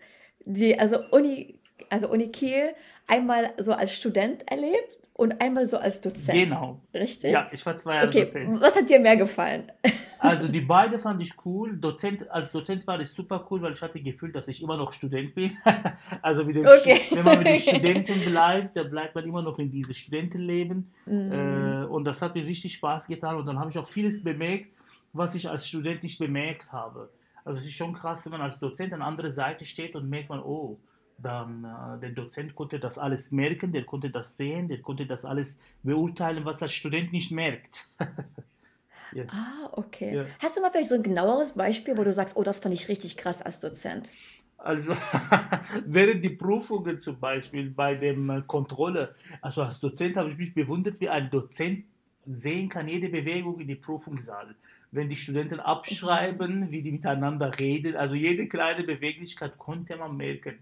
die, 0.45 0.79
also 0.79 0.99
Uni, 1.11 1.59
also 1.91 2.09
Uni 2.09 2.29
Kiel 2.29 2.75
einmal 3.07 3.53
so 3.59 3.73
als 3.73 3.95
Student 3.95 4.51
erlebt 4.51 4.99
und 5.15 5.41
einmal 5.41 5.67
so 5.67 5.79
als 5.79 6.01
Dozent. 6.01 6.51
Genau. 6.51 6.81
Richtig? 6.93 7.33
Ja, 7.33 7.49
ich 7.53 7.65
war 7.65 7.77
zwei 7.77 7.97
Jahre 7.97 8.09
okay. 8.09 8.25
Dozent. 8.25 8.61
Was 8.61 8.77
hat 8.77 8.89
dir 8.89 9.01
mehr 9.01 9.17
gefallen? 9.17 9.73
Also 10.19 10.49
die 10.49 10.63
beiden 10.63 10.99
fand 10.99 11.23
ich 11.23 11.35
cool. 11.45 11.77
Dozent, 11.77 12.29
als 12.31 12.51
Dozent 12.51 12.87
war 12.87 12.99
ich 12.99 13.11
super 13.11 13.47
cool, 13.51 13.61
weil 13.61 13.75
ich 13.75 13.83
hatte 13.83 13.99
das 13.99 14.03
Gefühl, 14.03 14.33
dass 14.33 14.49
ich 14.49 14.63
immer 14.63 14.77
noch 14.77 14.93
Student 14.93 15.35
bin. 15.35 15.57
also 16.23 16.43
okay. 16.43 17.01
wenn 17.11 17.23
man 17.23 17.39
mit 17.39 17.47
den 17.47 17.61
Studenten 17.61 18.21
bleibt, 18.25 18.77
dann 18.77 18.91
bleibt 18.91 19.15
man 19.15 19.25
immer 19.25 19.43
noch 19.43 19.59
in 19.59 19.71
diesem 19.71 19.95
Studentenleben. 19.95 20.91
Mhm. 21.05 21.33
Äh, 21.33 21.85
und 21.85 22.05
das 22.07 22.23
hat 22.23 22.35
mir 22.35 22.45
richtig 22.45 22.75
Spaß 22.75 23.07
getan. 23.09 23.37
Und 23.37 23.47
dann 23.47 23.61
habe 23.61 23.71
ich 23.71 23.79
auch 23.79 23.87
vieles 23.87 24.25
bemerkt, 24.25 24.71
was 25.13 25.35
ich 25.35 25.49
als 25.49 25.69
Student 25.69 26.03
nicht 26.03 26.19
bemerkt 26.19 26.73
habe. 26.73 27.11
Also 27.45 27.61
es 27.61 27.67
ist 27.67 27.75
schon 27.75 27.93
krass, 27.93 28.25
wenn 28.25 28.33
man 28.33 28.41
als 28.41 28.59
Dozent 28.59 28.93
an 28.93 29.03
anderer 29.03 29.31
Seite 29.31 29.65
steht 29.65 29.95
und 29.95 30.09
merkt 30.11 30.29
man, 30.29 30.41
oh, 30.41 30.79
dann 31.19 31.65
äh, 31.65 32.01
der 32.01 32.11
Dozent 32.11 32.55
konnte 32.55 32.79
das 32.79 32.99
alles 32.99 33.31
merken, 33.33 33.73
der 33.73 33.85
konnte 33.85 34.11
das 34.11 34.37
sehen, 34.37 34.69
der 34.69 34.83
konnte 34.83 35.07
das 35.07 35.25
alles 35.25 35.59
beurteilen, 35.83 36.45
was 36.45 36.59
der 36.59 36.69
Student 36.69 37.13
nicht 37.13 37.31
merkt. 37.31 37.89
ja. 39.13 39.25
Ah, 39.29 39.71
okay. 39.73 40.17
Ja. 40.17 40.25
Hast 40.41 40.57
du 40.57 40.61
mal 40.61 40.71
vielleicht 40.71 40.91
so 40.91 40.97
ein 40.97 41.03
genaueres 41.03 41.53
Beispiel, 41.53 41.97
wo 41.97 42.05
du 42.05 42.13
sagst, 42.13 42.37
oh, 42.37 42.43
das 42.43 42.59
fand 42.59 42.75
ich 42.75 42.89
richtig 42.89 43.17
krass 43.17 43.43
als 43.43 43.61
Dozent? 43.61 44.13
Also 44.59 44.95
während 45.87 46.25
die 46.25 46.31
Prüfungen 46.31 47.01
zum 47.01 47.21
Beispiel 47.21 47.71
bei 47.71 47.95
äh, 47.95 48.43
Kontrolle, 48.47 49.15
also 49.41 49.63
als 49.63 49.81
Dozent 49.81 50.17
habe 50.17 50.31
ich 50.31 50.37
mich 50.39 50.55
bewundert, 50.55 51.01
wie 51.01 51.09
ein 51.09 51.31
Dozent 51.31 51.85
sehen 52.27 52.69
kann, 52.69 52.89
jede 52.89 53.09
Bewegung 53.09 53.61
in 53.61 53.69
die 53.69 53.77
Prüfungssaal 53.77 54.55
wenn 54.93 55.09
die 55.09 55.17
Studenten 55.17 55.61
abschreiben, 55.61 56.71
wie 56.71 56.83
die 56.83 56.93
miteinander 56.93 57.59
reden. 57.59 57.97
Also 57.97 58.15
jede 58.15 58.47
kleine 58.49 58.85
Beweglichkeit 58.85 59.59
konnte 59.59 59.97
man 59.97 60.17
merken. 60.17 60.59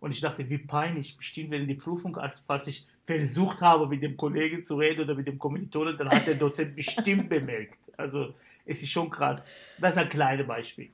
Und 0.00 0.10
ich 0.10 0.20
dachte, 0.20 0.48
wie 0.50 0.58
peinlich, 0.58 1.16
bestimmt 1.16 1.50
wenn 1.52 1.68
die 1.68 1.74
Prüfung, 1.74 2.16
als 2.16 2.40
falls 2.40 2.66
ich 2.66 2.86
versucht 3.06 3.60
habe, 3.60 3.86
mit 3.86 4.02
dem 4.02 4.16
Kollegen 4.16 4.62
zu 4.64 4.76
reden 4.76 5.02
oder 5.02 5.14
mit 5.14 5.26
dem 5.28 5.38
Kommilitonen, 5.38 5.96
dann 5.96 6.08
hat 6.10 6.26
der 6.26 6.34
Dozent 6.34 6.74
bestimmt 6.74 7.28
bemerkt. 7.36 7.78
Also 7.96 8.34
es 8.64 8.82
ist 8.82 8.90
schon 8.90 9.08
krass. 9.10 9.46
Das 9.80 9.92
ist 9.92 9.98
ein 9.98 10.08
kleines 10.08 10.46
Beispiel. 10.46 10.90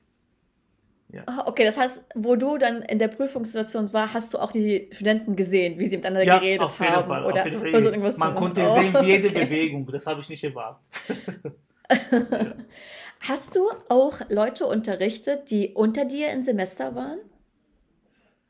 Ja. 1.09 1.23
Ah, 1.27 1.43
okay, 1.47 1.63
das 1.65 1.77
heißt, 1.77 2.03
wo 2.15 2.35
du 2.35 2.57
dann 2.57 2.81
in 2.83 2.97
der 2.99 3.07
Prüfungssituation 3.07 3.91
war, 3.93 4.13
hast 4.13 4.33
du 4.33 4.39
auch 4.39 4.51
die 4.51 4.89
Studenten 4.91 5.35
gesehen, 5.35 5.79
wie 5.79 5.87
sie 5.87 5.97
miteinander 5.97 6.25
Ja, 6.25 6.39
geredet 6.39 6.61
auf 6.61 6.79
jeden 6.79 6.91
haben 6.93 7.07
Fall. 7.07 7.25
oder 7.25 7.39
auf 7.41 7.45
jeden 7.45 7.59
Fall. 7.61 7.69
versucht 7.69 7.91
irgendwas 7.93 8.17
Man 8.17 8.35
konnte 8.35 8.67
Oh, 8.67 8.75
sehen, 8.75 8.95
jede 9.03 9.27
okay. 9.29 9.45
Bewegung. 9.45 9.85
Das 9.91 10.05
habe 10.07 10.21
ich 10.21 10.29
nicht 10.29 10.43
erwartet. 10.43 10.81
Hast 13.27 13.55
du 13.55 13.61
auch 13.89 14.19
Leute 14.29 14.65
unterrichtet, 14.67 15.49
die 15.51 15.73
unter 15.73 16.05
dir 16.05 16.31
im 16.31 16.43
Semester 16.43 16.95
waren? 16.95 17.19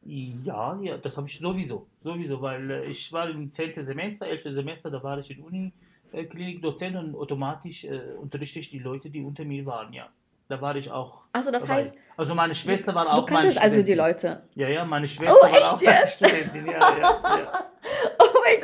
Ja, 0.07 0.77
ja, 0.81 0.97
das 0.97 1.17
habe 1.17 1.27
ich 1.27 1.39
sowieso. 1.39 1.87
Sowieso, 2.03 2.41
weil 2.41 2.69
äh, 2.69 2.85
ich 2.85 3.11
war 3.11 3.29
im 3.29 3.51
10. 3.51 3.83
Semester, 3.83 4.27
11. 4.27 4.43
Semester, 4.53 4.91
da 4.91 5.01
war 5.01 5.17
ich 5.17 5.31
in 5.31 5.41
Uni, 5.43 5.73
äh, 6.11 6.25
Klinikdozent 6.25 6.95
und 6.95 7.15
automatisch 7.15 7.85
äh, 7.85 8.13
unterrichte 8.21 8.59
ich 8.59 8.69
die 8.69 8.79
Leute, 8.79 9.09
die 9.09 9.21
unter 9.23 9.43
mir 9.45 9.65
waren, 9.65 9.91
ja. 9.93 10.07
Da 10.47 10.61
war 10.61 10.75
ich 10.75 10.91
auch 10.91 11.23
Also 11.31 11.49
das 11.49 11.63
dabei. 11.63 11.77
heißt, 11.77 11.95
Also 12.17 12.35
meine 12.35 12.53
Schwester 12.53 12.93
war 12.93 13.05
du 13.05 13.11
auch 13.11 13.27
meine 13.29 13.41
kanntest 13.47 13.57
also 13.59 13.81
die. 13.81 13.95
Leute. 13.95 14.43
Ja, 14.53 14.67
ja, 14.69 14.85
meine 14.85 15.07
Schwester 15.07 15.35
Oh, 15.39 15.43
war 15.43 15.49
echt 15.49 15.65
auch 15.65 15.81
meine 15.81 15.99
jetzt? 16.01 16.15
Studentin, 16.17 16.65
ja, 16.67 16.73
ja, 16.73 16.99
ja. 16.99 17.65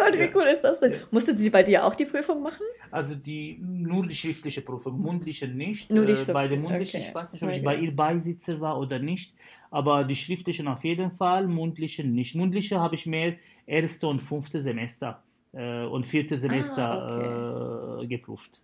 Gott, 0.05 0.19
wie 0.19 0.29
cool 0.35 0.43
ist 0.43 0.61
das 0.61 0.79
denn? 0.79 0.93
Musstet 1.11 1.39
sie 1.39 1.49
bei 1.49 1.63
dir 1.63 1.85
auch 1.85 1.95
die 1.95 2.05
Prüfung 2.05 2.41
machen? 2.41 2.65
Also 2.91 3.15
die, 3.15 3.59
nur 3.61 4.05
die 4.07 4.15
schriftliche 4.15 4.61
Prüfung, 4.61 4.99
mundliche 4.99 5.47
nicht. 5.47 5.89
Nur 5.91 6.05
die 6.05 6.13
Äh, 6.13 6.15
bei 6.15 6.47
der 6.47 6.57
schriftliche, 6.57 6.61
mundlichen, 6.61 6.99
okay. 6.99 7.09
ich 7.09 7.15
weiß 7.15 7.33
nicht, 7.33 7.43
ob 7.43 7.49
ich 7.49 7.55
Okay. 7.57 7.65
bei 7.65 7.75
ihr 7.77 7.95
Beisitzer 7.95 8.59
war 8.59 8.79
oder 8.79 8.99
nicht, 8.99 9.33
aber 9.69 10.03
die 10.03 10.15
schriftlichen 10.15 10.67
auf 10.67 10.83
jeden 10.83 11.11
Fall, 11.11 11.47
mundlichen 11.47 12.13
nicht. 12.13 12.35
Mundliche 12.35 12.79
habe 12.79 12.95
ich 12.95 13.05
mehr 13.05 13.35
erste 13.65 14.07
und 14.07 14.19
fünfte 14.21 14.61
Semester 14.61 15.23
äh, 15.53 15.85
und 15.85 16.05
vierte 16.05 16.37
Semester 16.37 17.99
äh, 18.01 18.07
geprüft. 18.07 18.61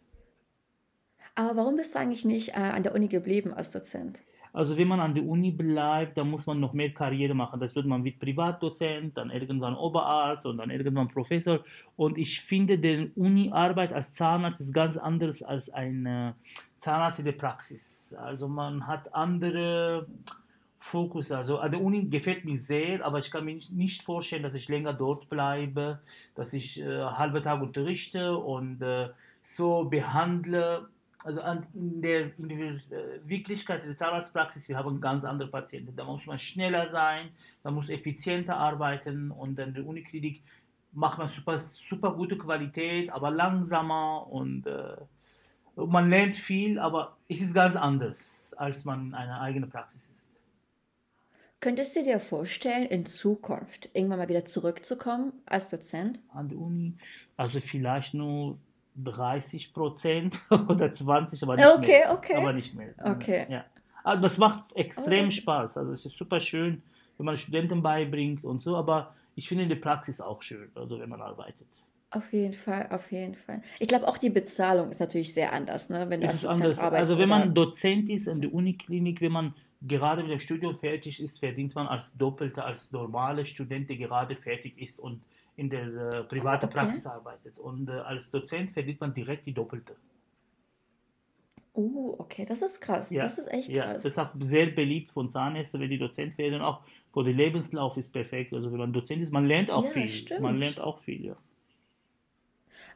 Aber 1.35 1.55
warum 1.57 1.75
bist 1.75 1.93
du 1.93 1.99
eigentlich 1.99 2.25
nicht 2.25 2.49
äh, 2.49 2.53
an 2.75 2.83
der 2.83 2.95
Uni 2.95 3.07
geblieben 3.07 3.53
als 3.53 3.71
Dozent? 3.71 4.23
Also 4.53 4.77
wenn 4.77 4.87
man 4.87 4.99
an 4.99 5.13
der 5.13 5.25
Uni 5.25 5.51
bleibt, 5.51 6.17
dann 6.17 6.29
muss 6.29 6.45
man 6.47 6.59
noch 6.59 6.73
mehr 6.73 6.93
Karriere 6.93 7.33
machen. 7.33 7.59
Das 7.59 7.75
wird 7.75 7.85
man 7.85 8.03
wie 8.03 8.11
Privatdozent, 8.11 9.17
dann 9.17 9.29
irgendwann 9.29 9.75
Oberarzt 9.75 10.45
und 10.45 10.57
dann 10.57 10.69
irgendwann 10.69 11.07
Professor. 11.07 11.59
Und 11.95 12.17
ich 12.17 12.41
finde, 12.41 12.77
die 12.77 13.11
Uni-Arbeit 13.15 13.93
als 13.93 14.13
Zahnarzt 14.13 14.61
ist 14.61 14.73
ganz 14.73 14.97
anders 14.97 15.43
als 15.43 15.69
ein 15.69 16.05
äh, 16.05 16.33
Zahnarzt 16.79 17.19
in 17.19 17.25
der 17.25 17.31
Praxis. 17.33 18.15
Also 18.17 18.47
man 18.47 18.87
hat 18.87 19.13
andere 19.13 20.07
Fokus. 20.77 21.31
Also 21.31 21.57
an 21.57 21.71
der 21.71 21.81
Uni 21.81 22.05
gefällt 22.05 22.45
mir 22.45 22.57
sehr, 22.57 23.05
aber 23.05 23.19
ich 23.19 23.31
kann 23.31 23.45
mir 23.45 23.55
nicht, 23.55 23.71
nicht 23.71 24.03
vorstellen, 24.03 24.43
dass 24.43 24.53
ich 24.53 24.69
länger 24.69 24.93
dort 24.93 25.29
bleibe, 25.29 25.99
dass 26.35 26.53
ich 26.53 26.79
äh, 26.79 26.85
halbe 26.85 27.41
Tag 27.41 27.61
unterrichte 27.61 28.37
und 28.37 28.81
äh, 28.81 29.09
so 29.43 29.85
behandle. 29.85 30.87
Also 31.23 31.41
an, 31.41 31.65
in 31.73 32.01
der, 32.01 32.37
in 32.37 32.49
der 32.49 32.57
äh, 32.57 33.19
Wirklichkeit 33.23 33.83
der 33.85 33.97
Zahnarztpraxis, 33.97 34.69
wir 34.69 34.77
haben 34.77 35.01
ganz 35.01 35.25
andere 35.25 35.49
Patienten. 35.49 35.95
Da 35.95 36.03
muss 36.03 36.25
man 36.25 36.37
schneller 36.37 36.89
sein, 36.89 37.29
da 37.63 37.71
muss 37.71 37.89
effizienter 37.89 38.55
arbeiten 38.57 39.31
und 39.31 39.57
in 39.57 39.73
der 39.73 39.85
Uniklinik 39.85 40.43
macht 40.91 41.17
man 41.17 41.27
super, 41.27 41.59
super 41.59 42.13
gute 42.13 42.37
Qualität, 42.37 43.11
aber 43.11 43.31
langsamer 43.31 44.27
und 44.27 44.67
äh, 44.67 44.97
man 45.75 46.09
lernt 46.09 46.35
viel, 46.35 46.79
aber 46.79 47.17
es 47.27 47.41
ist 47.41 47.53
ganz 47.53 47.75
anders, 47.75 48.53
als 48.57 48.85
man 48.85 49.13
eine 49.13 49.39
eigene 49.39 49.67
Praxis 49.67 50.09
ist. 50.09 50.27
Könntest 51.59 51.95
du 51.95 52.03
dir 52.03 52.19
vorstellen, 52.19 52.85
in 52.85 53.05
Zukunft 53.05 53.89
irgendwann 53.93 54.19
mal 54.19 54.29
wieder 54.29 54.45
zurückzukommen 54.45 55.33
als 55.45 55.69
Dozent? 55.69 56.21
an 56.33 56.49
der 56.49 56.57
Uni. 56.59 56.95
Also 57.35 57.59
vielleicht 57.59 58.13
nur 58.13 58.59
30 59.03 59.73
Prozent 59.73 60.39
oder 60.67 60.91
20, 60.91 61.41
aber 61.43 61.55
nicht 61.55 61.65
Okay, 61.67 61.87
mehr. 61.87 62.13
okay. 62.13 62.35
Aber 62.35 62.53
nicht 62.53 62.73
mehr. 62.75 62.93
Okay. 63.03 63.45
Ja. 63.49 63.65
Aber 64.03 64.27
es 64.27 64.37
macht 64.37 64.75
extrem 64.75 65.25
das- 65.25 65.35
Spaß. 65.35 65.77
Also 65.77 65.91
es 65.91 66.05
ist 66.05 66.17
super 66.17 66.39
schön, 66.39 66.81
wenn 67.17 67.25
man 67.25 67.37
Studenten 67.37 67.81
beibringt 67.81 68.43
und 68.43 68.61
so, 68.63 68.75
aber 68.75 69.13
ich 69.35 69.47
finde 69.47 69.63
in 69.63 69.69
der 69.69 69.75
Praxis 69.77 70.19
auch 70.21 70.41
schön, 70.41 70.69
also 70.75 70.99
wenn 70.99 71.09
man 71.09 71.21
arbeitet. 71.21 71.67
Auf 72.09 72.31
jeden 72.31 72.53
Fall, 72.53 72.87
auf 72.91 73.11
jeden 73.11 73.35
Fall. 73.35 73.61
Ich 73.79 73.87
glaube, 73.89 74.07
auch 74.07 74.17
die 74.17 74.29
Bezahlung 74.29 74.89
ist 74.91 74.99
natürlich 74.99 75.33
sehr 75.33 75.51
anders, 75.51 75.89
ne? 75.89 76.09
wenn 76.09 76.21
du 76.21 76.27
als 76.27 76.41
Dozent 76.41 76.63
anders. 76.63 76.79
arbeitest. 76.79 77.09
Also 77.11 77.21
wenn 77.21 77.27
man 77.29 77.53
Dozent 77.53 78.09
ist 78.09 78.27
in 78.27 78.39
der 78.41 78.53
Uniklinik, 78.53 79.19
wenn 79.19 79.33
man 79.33 79.53
gerade 79.81 80.21
mit 80.23 80.31
dem 80.31 80.39
Studium 80.39 80.75
fertig 80.77 81.21
ist, 81.21 81.39
verdient 81.39 81.75
man 81.75 81.85
als 81.87 82.15
Doppelte 82.17 82.63
als 82.63 82.91
normale 82.93 83.45
Student, 83.45 83.89
der 83.89 83.97
gerade 83.97 84.35
fertig 84.37 84.81
ist 84.81 84.99
und 84.99 85.21
in 85.57 85.69
der 85.69 85.87
äh, 85.87 86.23
privaten 86.23 86.65
Okay. 86.67 86.75
Praxis 86.75 87.05
arbeitet. 87.05 87.57
Und 87.59 87.89
äh, 87.89 87.93
als 87.93 88.31
Dozent 88.31 88.71
verdient 88.71 89.01
man 89.01 89.13
direkt 89.13 89.45
die 89.47 89.53
Doppelte. 89.53 89.97
Uh, 91.75 92.15
okay, 92.17 92.43
das 92.45 92.63
ist 92.63 92.79
krass. 92.81 93.11
Ja, 93.11 93.23
Das 93.23 93.37
ist 93.37 93.47
echt 93.47 93.69
Ja, 93.69 93.83
krass. 93.85 94.03
das 94.03 94.13
ist 94.13 94.19
auch 94.19 94.31
sehr 94.39 94.67
beliebt 94.71 95.11
von 95.11 95.29
Zahnärzten, 95.29 95.79
wenn 95.81 95.89
die 95.91 95.99
Dozent 95.99 96.37
werden. 96.39 96.61
Auch 96.61 96.81
für 97.13 97.23
den 97.23 97.37
Lebenslauf 97.37 97.97
ist 97.97 98.11
perfekt. 98.11 98.53
Also 98.53 98.71
wenn 98.71 98.79
man 98.79 98.93
Dozent 98.93 99.21
ist, 99.21 99.31
man 99.31 99.45
lernt 99.45 99.69
auch 99.69 99.83
Ja, 99.85 99.91
viel. 99.91 100.07
stimmt. 100.07 100.41
Man 100.41 100.57
lernt 100.57 100.79
auch 100.79 100.99
viel, 100.99 101.25
ja. 101.25 101.35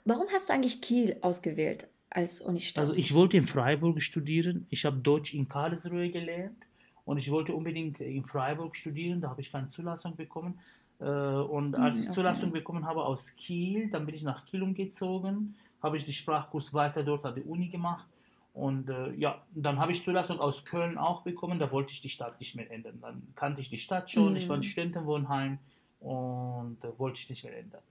Warum 0.05 0.27
hast 0.33 0.49
du 0.49 0.53
eigentlich 0.53 0.81
Kiel 0.81 1.17
ausgewählt 1.21 1.87
als 2.09 2.41
Unistadt? 2.41 2.85
Also 2.85 2.97
ich 2.97 3.13
wollte 3.13 3.37
in 3.37 3.43
Freiburg 3.43 4.01
studieren. 4.01 4.65
Ich 4.71 4.85
habe 4.85 4.97
Deutsch 4.97 5.33
in 5.35 5.47
Karlsruhe 5.47 6.09
gelernt 6.09 6.57
und 7.05 7.17
ich 7.17 7.29
wollte 7.29 7.53
unbedingt 7.53 7.99
in 7.99 8.25
Freiburg 8.25 8.75
studieren. 8.75 9.21
Da 9.21 9.29
habe 9.29 9.41
ich 9.41 9.51
keine 9.51 9.69
Zulassung 9.69 10.15
bekommen. 10.15 10.59
Äh, 11.01 11.05
Und 11.05 11.75
als 11.75 11.95
Hm, 11.95 12.01
ich 12.03 12.09
okay. 12.09 12.15
Zulassung 12.15 12.51
bekommen 12.51 12.85
habe 12.85 13.03
aus 13.03 13.35
Kiel, 13.35 13.89
dann 13.89 14.05
bin 14.05 14.15
ich 14.15 14.23
nach 14.23 14.45
Kiel 14.45 14.61
umgezogen, 14.63 15.55
habe 15.81 15.97
ich 15.97 16.05
den 16.05 16.13
Sprachkurs 16.13 16.73
weiter 16.73 17.03
dort 17.03 17.25
an 17.25 17.35
der 17.35 17.47
Uni 17.47 17.67
gemacht. 17.69 18.05
Und 18.53 18.89
äh, 18.89 19.13
ja, 19.13 19.41
dann 19.55 19.79
habe 19.79 19.93
ich 19.93 20.03
Zulassung 20.03 20.39
aus 20.39 20.65
Köln 20.65 20.97
auch 20.97 21.21
bekommen. 21.23 21.57
Da 21.57 21.71
wollte 21.71 21.91
ich 21.93 22.01
die 22.01 22.09
Stadt 22.09 22.39
nicht 22.39 22.55
mehr 22.55 22.69
ändern. 22.69 22.99
Dann 23.01 23.23
kannte 23.35 23.61
ich 23.61 23.69
die 23.69 23.77
Stadt 23.77 24.11
schon. 24.11 24.35
Ich 24.35 24.47
war 24.49 24.57
in 24.57 24.63
Studentenwohnheim 24.63 25.57
und 26.01 26.77
äh, 26.83 26.99
wollte 26.99 27.19
ich 27.19 27.29
nicht 27.29 27.43
mehr 27.45 27.57
ändern. 27.57 27.81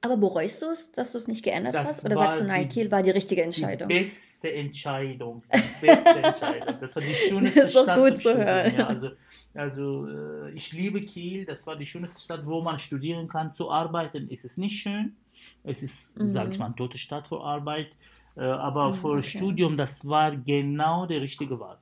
Aber 0.00 0.16
bereust 0.16 0.62
du 0.62 0.66
es, 0.66 0.92
dass 0.92 1.10
du 1.12 1.18
es 1.18 1.26
nicht 1.26 1.42
geändert 1.44 1.74
Das 1.74 1.88
hast? 1.88 2.04
Oder 2.04 2.16
sagst 2.16 2.40
du, 2.40 2.44
nein, 2.44 2.68
die- 2.68 2.74
Kiel 2.82 2.90
war 2.90 3.02
die 3.02 3.10
richtige 3.10 3.40
Die 3.42 3.46
Entscheidung? 3.46 3.88
beste 3.88 4.52
Entscheidung. 4.52 5.42
Die 5.52 5.86
beste 5.86 6.18
Entscheidung. 6.20 6.74
Das 6.80 6.94
war 6.94 7.02
die 7.02 7.14
schönste 7.14 7.54
Das 7.60 7.64
ist 7.68 7.74
doch 7.74 7.82
Stadt 7.82 7.98
gut 7.98 8.18
zu 8.18 8.36
hören. 8.36 8.74
Ja, 8.78 8.86
also, 8.86 9.10
also 9.54 10.06
äh, 10.08 10.52
ich 10.52 10.72
liebe 10.72 11.02
Kiel. 11.02 11.44
Das 11.46 11.66
war 11.66 11.74
die 11.74 11.86
schönste 11.86 12.20
Stadt, 12.20 12.46
wo 12.46 12.62
man 12.62 12.78
studieren 12.78 13.26
kann. 13.26 13.54
Zu 13.56 13.70
arbeiten 13.72 14.28
ist 14.28 14.44
es 14.44 14.56
nicht 14.56 14.80
schön. 14.80 15.16
Es 15.64 15.82
ist, 15.82 16.16
Mhm. 16.16 16.32
sage 16.32 16.52
ich 16.52 16.58
mal, 16.60 16.66
eine 16.66 16.76
tote 16.76 16.96
Stadt 16.98 17.26
für 17.26 17.40
Arbeit. 17.40 17.88
Äh, 18.36 18.42
aber 18.42 18.90
Mhm, 18.90 18.94
für 18.94 19.08
okay. 19.14 19.22
Studium, 19.24 19.76
das 19.76 20.06
war 20.06 20.36
genau 20.36 21.06
der 21.06 21.20
richtige 21.22 21.58
Wahl. 21.58 21.78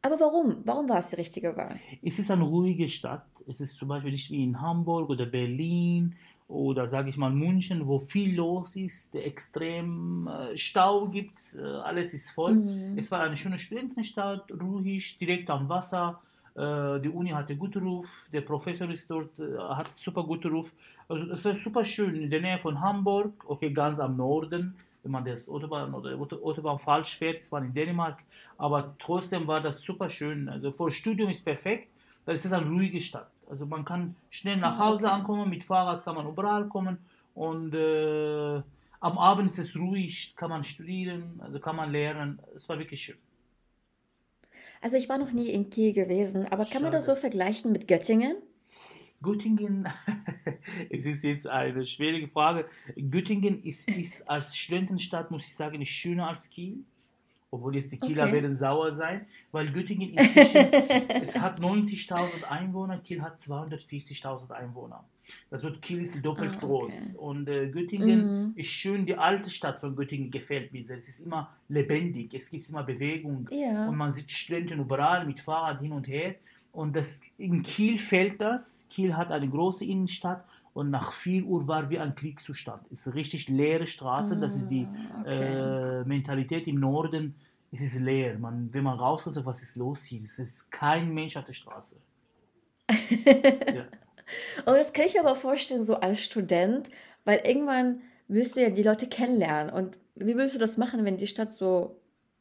Aber 0.00 0.18
warum? 0.20 0.62
Warum 0.64 0.88
war 0.88 0.98
es 0.98 1.08
die 1.08 1.16
richtige 1.16 1.54
Wahl? 1.54 1.78
Es 2.02 2.18
ist 2.18 2.30
eine 2.30 2.44
ruhige 2.44 2.88
Stadt. 2.88 3.26
Es 3.46 3.60
ist 3.60 3.76
zum 3.78 3.88
Beispiel 3.88 4.12
nicht 4.12 4.30
wie 4.30 4.42
in 4.44 4.58
Hamburg 4.60 5.10
oder 5.10 5.26
Berlin 5.26 6.14
oder 6.48 6.88
sage 6.88 7.10
ich 7.10 7.18
mal 7.18 7.30
München, 7.30 7.86
wo 7.86 7.98
viel 7.98 8.34
los 8.34 8.74
ist, 8.74 9.14
extrem 9.14 10.26
äh, 10.26 10.56
Stau 10.56 11.06
gibt, 11.06 11.38
äh, 11.56 11.62
alles 11.62 12.14
ist 12.14 12.30
voll. 12.30 12.54
Mhm. 12.54 12.98
Es 12.98 13.10
war 13.10 13.20
eine 13.20 13.36
schöne 13.36 13.58
Studentenstadt, 13.58 14.50
ruhig, 14.50 15.18
direkt 15.18 15.50
am 15.50 15.68
Wasser. 15.68 16.20
Äh, 16.56 17.00
die 17.00 17.10
Uni 17.10 17.30
hatte 17.30 17.54
guten 17.54 17.86
Ruf, 17.86 18.28
der 18.32 18.40
Professor 18.40 18.88
ist 18.90 19.10
dort, 19.10 19.30
hat 19.58 19.94
super 19.94 20.24
guten 20.24 20.50
Ruf. 20.50 20.72
Also 21.06 21.32
es 21.32 21.44
war 21.44 21.54
super 21.54 21.84
schön 21.84 22.16
in 22.16 22.30
der 22.30 22.40
Nähe 22.40 22.58
von 22.58 22.80
Hamburg, 22.80 23.32
okay, 23.46 23.70
ganz 23.70 24.00
am 24.00 24.16
Norden. 24.16 24.74
Wenn 25.02 25.12
man 25.12 25.24
das 25.24 25.48
Autobahn 25.48 25.94
oder 25.94 26.18
Auto- 26.18 26.42
Autobahn 26.42 26.78
falsch 26.78 27.16
fährt, 27.16 27.40
das 27.40 27.52
war 27.52 27.62
in 27.62 27.72
Dänemark, 27.72 28.18
aber 28.56 28.94
trotzdem 28.98 29.46
war 29.46 29.60
das 29.60 29.80
super 29.80 30.10
schön. 30.10 30.48
Also 30.48 30.72
für 30.72 30.90
Studium 30.90 31.30
ist 31.30 31.44
perfekt, 31.44 31.88
weil 32.28 32.36
es 32.36 32.44
ist 32.44 32.52
eine 32.52 32.68
ruhige 32.68 33.00
Stadt. 33.00 33.30
Also 33.48 33.64
man 33.64 33.86
kann 33.86 34.14
schnell 34.28 34.58
nach 34.58 34.78
Ah, 34.78 34.86
Hause 34.86 35.06
okay. 35.06 35.14
ankommen, 35.16 35.48
mit 35.48 35.64
Fahrrad 35.64 36.04
kann 36.04 36.14
man 36.14 36.28
überall 36.28 36.68
kommen 36.68 36.98
und 37.34 37.74
äh, 37.74 38.56
am 39.00 39.16
Abend 39.18 39.50
ist 39.50 39.58
es 39.58 39.74
ruhig, 39.74 40.34
kann 40.36 40.50
man 40.50 40.62
studieren, 40.62 41.40
also 41.42 41.58
kann 41.58 41.76
man 41.76 41.90
lernen. 41.90 42.38
Es 42.54 42.68
war 42.68 42.78
wirklich 42.78 43.02
schön. 43.02 43.16
Also 44.80 44.96
ich 44.98 45.08
war 45.08 45.18
noch 45.18 45.32
nie 45.32 45.48
in 45.50 45.70
Kiel 45.70 45.92
gewesen, 45.94 46.46
aber 46.46 46.66
kann 46.66 46.82
man 46.82 46.92
das 46.92 47.06
so 47.06 47.12
Schade. 47.12 47.20
vergleichen 47.20 47.72
mit 47.72 47.88
Göttingen? 47.88 48.36
Göttingen, 49.22 49.88
es 50.90 51.04
ist 51.06 51.24
jetzt 51.24 51.46
eine 51.48 51.84
schwierige 51.86 52.28
Frage. 52.28 52.66
Göttingen 52.96 53.62
ist, 53.64 53.88
ist 53.88 54.28
als 54.28 54.56
Studentenstadt, 54.56 55.30
muss 55.30 55.46
ich 55.46 55.56
sagen, 55.56 55.84
schöner 55.84 56.28
als 56.28 56.50
Kiel. 56.50 56.84
Obwohl 57.50 57.76
jetzt 57.76 57.90
die 57.92 57.98
Kieler 57.98 58.24
Okay. 58.24 58.32
werden 58.34 58.54
sauer 58.54 58.94
sein, 58.94 59.26
weil 59.52 59.70
Göttingen 59.72 60.14
ist 60.14 60.32
zwischen, 60.34 60.72
es 61.22 61.38
hat 61.40 61.60
90.000 61.60 62.44
Einwohner, 62.44 62.98
Kiel 62.98 63.22
hat 63.22 63.38
240.000 63.40 64.50
Einwohner. 64.50 65.02
Das 65.50 65.62
wird 65.62 65.80
Kiel 65.82 66.02
ist 66.02 66.22
doppelt 66.24 66.52
Ah, 66.52 66.56
okay. 66.56 66.66
groß. 66.66 67.16
Und 67.16 67.48
äh, 67.48 67.68
Göttingen 67.68 68.20
Mhm. 68.48 68.52
ist 68.56 68.68
schön, 68.68 69.04
die 69.06 69.14
alte 69.16 69.50
Stadt 69.50 69.78
von 69.78 69.94
Göttingen 69.96 70.30
gefällt 70.30 70.72
mir 70.72 70.84
sehr. 70.84 70.98
Es 70.98 71.08
ist 71.08 71.20
immer 71.20 71.50
lebendig, 71.68 72.32
es 72.34 72.50
gibt 72.50 72.68
immer 72.68 72.82
Bewegung. 72.82 73.48
Ja. 73.50 73.88
Und 73.88 73.96
man 73.96 74.12
sieht 74.12 74.30
Studenten 74.32 74.80
überall 74.80 75.26
mit 75.26 75.40
Fahrrad 75.40 75.80
hin 75.80 75.92
und 75.92 76.06
her. 76.08 76.34
Und 76.72 76.94
das, 76.96 77.20
in 77.38 77.62
Kiel 77.62 77.98
fällt 77.98 78.40
das. 78.40 78.86
Kiel 78.90 79.16
hat 79.16 79.30
eine 79.30 79.48
große 79.48 79.84
Innenstadt 79.84 80.44
und 80.74 80.90
nach 80.90 81.12
4 81.12 81.44
Uhr 81.44 81.66
war 81.66 81.90
wie 81.90 81.98
ein 81.98 82.14
Kriegszustand. 82.14 82.82
Es 82.92 83.06
ist 83.06 83.14
richtig 83.14 83.48
leere 83.48 83.86
Straße. 83.86 84.36
Das 84.36 84.54
ist 84.54 84.68
die 84.68 84.86
Ah, 84.86 85.20
okay. 85.22 86.00
äh, 86.00 86.04
Mentalität 86.04 86.66
im 86.68 86.78
Norden. 86.78 87.34
es 87.72 87.80
ist 87.82 87.98
leer. 87.98 88.38
Man, 88.38 88.72
wenn 88.72 88.84
man 88.84 88.98
rauskommt, 88.98 89.44
was 89.44 89.62
ist 89.62 89.76
los 89.76 90.04
hier? 90.04 90.22
Es 90.24 90.38
ist 90.38 90.70
kein 90.70 91.12
Mensch 91.12 91.36
auf 91.36 91.44
der 91.44 91.52
Straße. 91.54 91.96
ja. 92.90 93.84
Und 94.66 94.76
das 94.76 94.92
kann 94.92 95.06
ich 95.06 95.14
mir 95.14 95.20
aber 95.20 95.34
vorstellen, 95.36 95.82
so 95.82 95.96
als 95.96 96.22
Student, 96.22 96.90
weil 97.24 97.40
irgendwann 97.44 98.02
willst 98.28 98.56
du 98.56 98.60
ja 98.62 98.70
die 98.70 98.82
Leute 98.82 99.06
kennenlernen. 99.08 99.72
Und 99.72 99.98
wie 100.14 100.36
willst 100.36 100.54
du 100.54 100.58
das 100.58 100.76
machen, 100.76 101.04
wenn 101.04 101.16
die 101.16 101.26
Stadt 101.26 101.52
so 101.52 101.96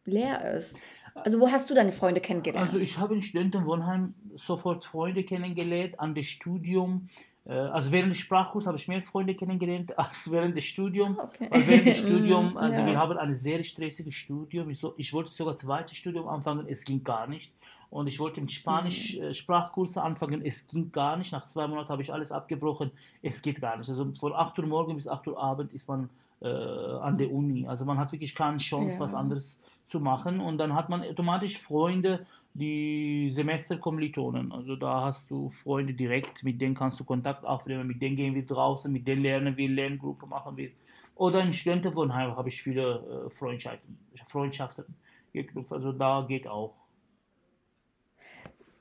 leer 0.05 0.53
ist? 0.53 0.77
Also 1.23 1.39
wo 1.39 1.49
hast 1.51 1.69
du 1.69 1.75
deine 1.75 1.91
Freunde 1.91 2.21
kennengelernt? 2.21 2.67
Also 2.67 2.79
ich 2.79 2.97
habe 2.97 3.15
in 3.15 3.21
Studentenwohnheim 3.21 4.13
sofort 4.35 4.85
Freunde 4.85 5.23
kennengelernt, 5.23 5.99
an 5.99 6.15
das 6.15 6.25
Studium. 6.25 7.09
Äh, 7.45 7.53
also 7.53 7.91
während 7.91 8.11
des 8.11 8.19
Sprachkurses 8.19 8.67
habe 8.67 8.77
ich 8.77 8.87
mehr 8.87 9.01
Freunde 9.01 9.35
kennengelernt 9.35 9.97
als 9.99 10.31
während 10.31 10.55
des 10.55 10.65
Studiums. 10.65 11.17
Okay. 11.17 11.49
während 11.51 11.87
des 11.87 11.97
Studiums, 12.05 12.57
also 12.57 12.79
ja. 12.79 12.85
wir 12.85 12.97
haben 12.97 13.17
ein 13.17 13.35
sehr 13.35 13.63
stressiges 13.63 14.13
Studium. 14.13 14.69
Ich, 14.69 14.79
so, 14.79 14.93
ich 14.97 15.13
wollte 15.13 15.31
sogar 15.31 15.55
zweites 15.55 15.97
Studium 15.97 16.27
anfangen, 16.27 16.65
es 16.67 16.83
ging 16.85 17.03
gar 17.03 17.27
nicht. 17.27 17.53
Und 17.89 18.07
ich 18.07 18.19
wollte 18.19 18.41
im 18.41 18.49
Spanisch 18.49 19.17
mhm. 19.17 19.23
äh, 19.23 19.33
Sprachkurs 19.33 19.97
anfangen, 19.97 20.41
es 20.45 20.67
ging 20.67 20.91
gar 20.91 21.15
nicht. 21.17 21.31
Nach 21.31 21.45
zwei 21.45 21.67
Monaten 21.67 21.89
habe 21.89 22.01
ich 22.01 22.11
alles 22.11 22.31
abgebrochen, 22.31 22.91
es 23.21 23.41
geht 23.41 23.61
gar 23.61 23.77
nicht. 23.77 23.89
Also 23.89 24.11
von 24.19 24.33
8 24.33 24.59
Uhr 24.59 24.65
morgens 24.65 25.03
bis 25.03 25.07
8 25.07 25.27
Uhr 25.27 25.41
Abend 25.41 25.73
ist 25.73 25.87
man 25.87 26.09
äh, 26.41 26.47
an 26.47 27.17
der 27.17 27.31
Uni. 27.31 27.65
Also 27.65 27.85
man 27.85 27.97
hat 27.97 28.11
wirklich 28.11 28.35
keine 28.35 28.57
Chance, 28.57 28.95
ja. 28.95 28.99
was 28.99 29.13
anderes 29.13 29.61
zu 29.61 29.67
machen. 29.93 30.39
Und 30.39 30.57
dann 30.57 30.73
hat 30.73 30.89
man 30.89 31.01
automatisch 31.03 31.57
Freunde, 31.57 32.25
die 32.53 33.29
Semesterkommilitonen. 33.31 34.51
Also 34.51 34.75
da 34.75 35.01
hast 35.05 35.29
du 35.29 35.49
Freunde 35.49 35.93
direkt, 35.93 36.43
mit 36.43 36.59
denen 36.59 36.75
kannst 36.75 36.99
du 36.99 37.03
Kontakt 37.03 37.45
aufnehmen, 37.45 37.87
mit 37.87 38.01
denen 38.01 38.15
gehen 38.15 38.35
wir 38.35 38.45
draußen, 38.45 38.91
mit 38.91 39.07
denen 39.07 39.21
lernen 39.21 39.57
wir, 39.57 39.69
Lerngruppe 39.69 40.25
machen 40.25 40.57
wir. 40.57 40.71
Oder 41.15 41.41
in 41.41 41.53
Studentenwohnheim 41.53 42.35
habe 42.35 42.49
ich 42.49 42.61
viele 42.61 43.25
äh, 43.25 43.29
Freundschaften, 43.29 43.97
Freundschaften 44.27 44.85
geknüpft. 45.33 45.71
Also 45.71 45.91
da 45.91 46.25
geht 46.27 46.47
auch. 46.47 46.75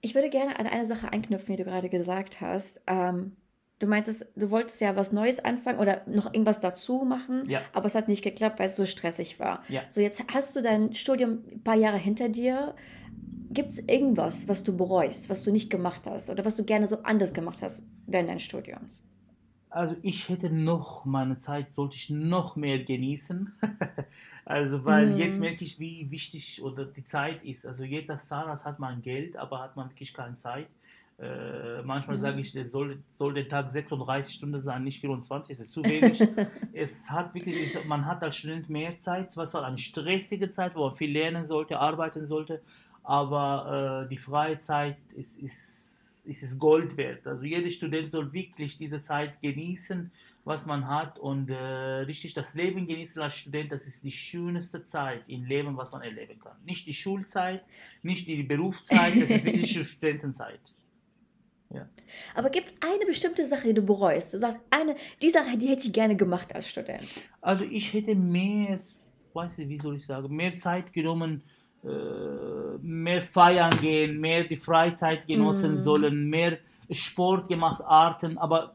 Ich 0.01 0.15
würde 0.15 0.31
gerne 0.31 0.59
an 0.59 0.67
eine 0.67 0.87
Sache 0.87 1.13
anknüpfen, 1.13 1.53
wie 1.53 1.57
du 1.57 1.65
gerade 1.65 1.89
gesagt 1.89 2.41
hast. 2.41 2.83
Ähm, 2.87 3.37
du 3.79 3.87
meintest, 3.87 4.27
du 4.37 4.51
wolltest 4.51 4.81
ja 4.81 4.97
was 4.97 5.13
Neues 5.13 5.45
anfangen 5.45 5.79
oder 5.79 6.03
noch 6.07 6.27
irgendwas 6.27 6.61
dazu 6.61 7.05
machen, 7.05 7.49
ja. 7.49 7.61
aber 7.73 7.87
es 7.87 7.95
hat 7.95 8.09
nicht 8.09 8.23
geklappt, 8.23 8.59
weil 8.59 8.67
es 8.67 8.77
so 8.77 8.85
stressig 8.85 9.39
war. 9.39 9.63
Ja. 9.69 9.83
So, 9.89 10.01
jetzt 10.01 10.23
hast 10.33 10.57
du 10.57 10.63
dein 10.63 10.95
Studium 10.95 11.45
ein 11.53 11.63
paar 11.63 11.77
Jahre 11.77 11.99
hinter 11.99 12.29
dir. 12.29 12.75
Gibt 13.51 13.71
es 13.71 13.79
irgendwas, 13.79 14.49
was 14.49 14.65
du 14.65 14.77
bereust, 14.77 15.31
was 15.31 15.43
du 15.45 15.53
nicht 15.53 15.71
gemacht 15.71 16.03
hast 16.07 16.31
oder 16.31 16.45
was 16.45 16.57
du 16.57 16.65
gerne 16.65 16.87
so 16.87 17.03
anders 17.03 17.33
gemacht 17.33 17.63
hast 17.63 17.85
während 18.07 18.29
deines 18.29 18.43
Studiums? 18.43 19.03
also 19.77 19.95
ich 20.01 20.31
hätte 20.31 20.49
noch 20.49 21.05
meine 21.05 21.39
Zeit, 21.39 21.75
sollte 21.75 21.97
ich 21.97 22.09
noch 22.09 22.57
mehr 22.57 22.83
genießen. 22.83 23.53
also 24.47 24.87
weil 24.87 25.09
mm. 25.09 25.19
jetzt 25.19 25.39
merke 25.39 25.65
ich, 25.65 25.79
wie 25.79 26.11
wichtig 26.11 26.63
oder 26.63 26.87
die 26.87 27.05
Zeit 27.05 27.45
ist. 27.45 27.67
Also 27.67 27.85
jetzt 27.85 28.11
als 28.11 28.27
Zahnarzt 28.27 28.65
hat 28.65 28.79
man 28.79 29.03
Geld, 29.03 29.37
aber 29.37 29.61
hat 29.61 29.77
man 29.77 29.91
wirklich 29.91 30.15
keine 30.15 30.37
Zeit. 30.37 30.69
Äh, 31.19 31.83
manchmal 31.83 32.17
mm. 32.17 32.21
sage 32.21 32.41
ich, 32.41 32.55
es 32.55 32.73
soll, 32.73 32.99
soll 33.09 33.35
der 33.35 33.49
Tag 33.49 33.71
36 33.71 34.35
Stunden 34.35 34.61
sein, 34.61 34.85
nicht 34.85 35.01
24, 35.01 35.55
es 35.55 35.61
ist 35.61 35.73
zu 35.73 35.83
wenig. 35.83 36.23
es 36.75 37.11
hat 37.11 37.35
wirklich, 37.35 37.77
man 37.87 38.05
hat 38.05 38.23
als 38.23 38.37
Student 38.37 38.69
mehr 38.69 38.99
Zeit, 38.99 39.33
zwar 39.33 39.51
war 39.55 39.65
eine 39.65 39.79
stressige 39.79 40.51
Zeit, 40.51 40.75
wo 40.75 40.87
man 40.87 40.97
viel 40.97 41.13
lernen 41.13 41.47
sollte, 41.47 41.79
arbeiten 41.81 42.27
sollte, 42.27 42.61
aber 43.03 44.05
äh, 44.05 44.09
die 44.11 44.19
freie 44.19 44.59
Zeit 44.59 44.99
ist, 45.15 45.39
ist 45.39 45.87
ist 46.27 46.43
es 46.43 46.59
Gold 46.59 46.97
wert. 46.97 47.27
Also 47.27 47.45
jeder 47.45 47.71
Student 47.71 48.11
soll 48.11 48.33
wirklich 48.33 48.79
diese 48.79 49.03
Zeit 49.03 49.41
genießen, 49.41 50.11
was 50.45 50.67
man 50.67 50.87
hat 50.89 51.19
und 51.19 51.51
äh, 51.51 51.55
richtig 51.55 52.35
das 52.35 52.55
Leben 52.55 52.87
genießen 52.87 53.21
als 53.23 53.35
Student. 53.35 53.73
Das 53.73 53.87
ist 53.87 54.05
die 54.05 54.13
schönste 54.13 54.85
Zeit 54.85 55.23
im 55.29 55.45
Leben, 55.45 55.77
was 55.77 55.93
man 55.93 56.03
erleben 56.03 56.39
kann. 56.39 56.57
Nicht 56.65 56.87
die 56.87 56.95
Schulzeit, 56.95 57.65
nicht 58.03 58.27
die 58.27 58.43
Berufszeit, 58.43 59.15
das 59.17 59.31
ist 59.31 59.45
wirklich 59.45 59.73
die 59.73 59.85
Studentenzeit. 59.85 60.61
Ja. 61.71 61.89
Aber 62.35 62.51
gibt 62.51 62.67
es 62.67 62.75
eine 62.81 63.05
bestimmte 63.07 63.45
Sache, 63.45 63.69
die 63.69 63.75
du 63.75 63.83
bereust? 63.83 64.33
Du 64.33 64.39
sagst, 64.39 64.61
eine, 64.71 64.95
die 65.21 65.31
Sache, 65.31 65.57
die 65.59 65.69
hätte 65.69 65.87
ich 65.87 65.93
gerne 65.93 66.17
gemacht 66.17 66.55
als 66.55 66.69
Student. 66.69 67.03
Also 67.41 67.65
ich 67.65 67.93
hätte 67.93 68.15
mehr, 68.15 68.79
weiß 69.35 69.59
nicht, 69.59 69.69
wie 69.69 69.79
soll 69.79 69.97
ich 69.97 70.07
sagen, 70.07 70.35
mehr 70.35 70.57
Zeit 70.57 70.93
genommen, 70.93 71.43
äh, 71.85 72.79
mehr 72.83 73.23
feiern 73.23 73.71
gehen, 73.81 74.21
mehr 74.21 74.45
die 74.45 74.57
Freizeit 74.57 75.27
genossen 75.27 75.75
mm. 75.75 75.79
sollen, 75.79 76.29
mehr 76.29 76.59
Sport 76.91 77.49
gemacht, 77.49 77.83
Arten, 77.83 78.39
aber 78.39 78.75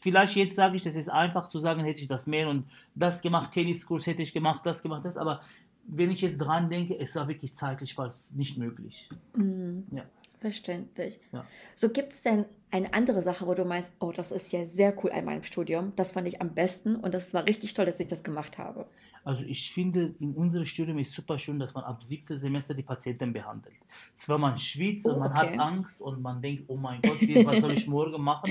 vielleicht 0.00 0.34
jetzt 0.36 0.56
sage 0.56 0.76
ich, 0.76 0.82
das 0.82 0.96
ist 0.96 1.08
einfach 1.08 1.48
zu 1.48 1.58
sagen, 1.58 1.84
hätte 1.84 2.00
ich 2.00 2.08
das 2.08 2.26
mehr 2.26 2.48
und 2.48 2.64
das 2.94 3.22
gemacht, 3.22 3.52
Tenniskurs 3.52 4.06
hätte 4.06 4.22
ich 4.22 4.32
gemacht, 4.32 4.62
das 4.64 4.82
gemacht, 4.82 5.04
das, 5.04 5.16
aber 5.16 5.40
wenn 5.86 6.10
ich 6.10 6.20
jetzt 6.20 6.38
dran 6.38 6.70
denke, 6.70 6.98
es 6.98 7.14
war 7.16 7.28
wirklich 7.28 7.54
zeitlich 7.54 7.94
fast 7.94 8.36
nicht 8.36 8.58
möglich. 8.58 9.08
Mm. 9.34 9.80
Ja. 9.92 10.02
Verständlich. 10.40 11.20
Ja. 11.32 11.44
So 11.74 11.90
gibt 11.90 12.12
es 12.12 12.22
denn 12.22 12.46
eine 12.70 12.92
andere 12.94 13.20
Sache, 13.20 13.46
wo 13.46 13.54
du 13.54 13.64
meinst, 13.64 13.92
oh, 14.00 14.12
das 14.12 14.32
ist 14.32 14.52
ja 14.52 14.64
sehr 14.64 14.94
cool 15.02 15.12
an 15.12 15.24
meinem 15.24 15.42
Studium, 15.42 15.92
das 15.96 16.12
fand 16.12 16.28
ich 16.28 16.40
am 16.40 16.54
besten 16.54 16.96
und 16.96 17.12
das 17.12 17.34
war 17.34 17.46
richtig 17.46 17.74
toll, 17.74 17.84
dass 17.84 18.00
ich 18.00 18.06
das 18.06 18.22
gemacht 18.22 18.58
habe. 18.58 18.86
Also 19.22 19.44
ich 19.44 19.72
finde, 19.72 20.14
in 20.18 20.34
unserem 20.34 20.64
Studium 20.64 20.98
ist 20.98 21.12
super 21.12 21.38
schön, 21.38 21.58
dass 21.58 21.74
man 21.74 21.84
ab 21.84 22.02
siebten 22.02 22.38
Semester 22.38 22.72
die 22.72 22.82
Patienten 22.82 23.32
behandelt. 23.32 23.76
Zwar 24.14 24.38
man 24.38 24.56
schwitzt 24.56 25.06
oh, 25.06 25.12
und 25.12 25.18
man 25.18 25.32
okay. 25.32 25.52
hat 25.52 25.58
Angst 25.58 26.00
und 26.00 26.22
man 26.22 26.40
denkt, 26.40 26.64
oh 26.68 26.76
mein 26.76 27.02
Gott, 27.02 27.20
was 27.44 27.60
soll 27.60 27.72
ich 27.72 27.86
morgen 27.86 28.22
machen? 28.22 28.50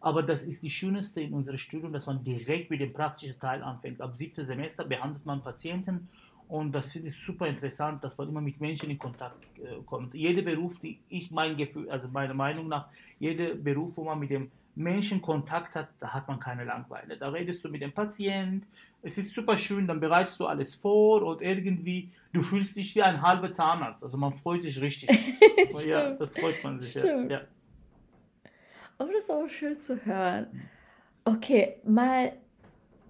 Aber 0.00 0.22
das 0.22 0.44
ist 0.44 0.62
die 0.62 0.70
Schönste 0.70 1.20
in 1.20 1.34
unserem 1.34 1.58
Studium, 1.58 1.92
dass 1.92 2.06
man 2.06 2.22
direkt 2.22 2.70
mit 2.70 2.80
dem 2.80 2.92
praktischen 2.92 3.38
Teil 3.38 3.62
anfängt. 3.62 4.00
Ab 4.00 4.14
siebten 4.14 4.44
Semester 4.44 4.84
behandelt 4.84 5.24
man 5.24 5.42
Patienten 5.42 6.08
und 6.48 6.72
das 6.72 6.92
finde 6.92 7.08
ich 7.08 7.16
super 7.16 7.46
interessant, 7.46 8.02
dass 8.02 8.16
man 8.16 8.28
immer 8.28 8.40
mit 8.40 8.60
Menschen 8.60 8.90
in 8.90 8.98
Kontakt 8.98 9.44
äh, 9.58 9.82
kommt. 9.84 10.14
Jeder 10.14 10.42
Beruf, 10.42 10.80
die 10.80 10.98
ich 11.10 11.30
mein 11.30 11.56
Gefühl, 11.56 11.90
also 11.90 12.08
meiner 12.08 12.34
Meinung 12.34 12.68
nach, 12.68 12.88
jeder 13.18 13.54
Beruf, 13.54 13.96
wo 13.96 14.04
man 14.04 14.18
mit 14.18 14.30
dem 14.30 14.50
Menschen 14.74 15.20
Kontakt 15.20 15.74
hat, 15.74 15.88
da 16.00 16.14
hat 16.14 16.26
man 16.26 16.40
keine 16.40 16.64
Langeweile. 16.64 17.18
Da 17.18 17.28
redest 17.28 17.64
du 17.64 17.68
mit 17.68 17.82
dem 17.82 17.92
Patienten, 17.92 18.66
es 19.02 19.18
ist 19.18 19.34
super 19.34 19.58
schön, 19.58 19.86
dann 19.86 20.00
bereitest 20.00 20.40
du 20.40 20.46
alles 20.46 20.74
vor 20.74 21.22
und 21.22 21.42
irgendwie, 21.42 22.10
du 22.32 22.40
fühlst 22.40 22.76
dich 22.76 22.94
wie 22.94 23.02
ein 23.02 23.20
halber 23.20 23.52
Zahnarzt. 23.52 24.02
Also 24.02 24.16
man 24.16 24.32
freut 24.32 24.62
sich 24.62 24.80
richtig. 24.80 25.10
ja, 25.86 26.12
das 26.12 26.36
freut 26.36 26.64
man 26.64 26.80
sich. 26.80 26.94
Ja. 26.94 27.20
ja. 27.24 27.40
Aber 28.96 29.12
das 29.12 29.24
ist 29.24 29.30
auch 29.30 29.48
schön 29.48 29.78
zu 29.80 30.04
hören. 30.04 30.46
Okay, 31.24 31.76
mal 31.84 32.32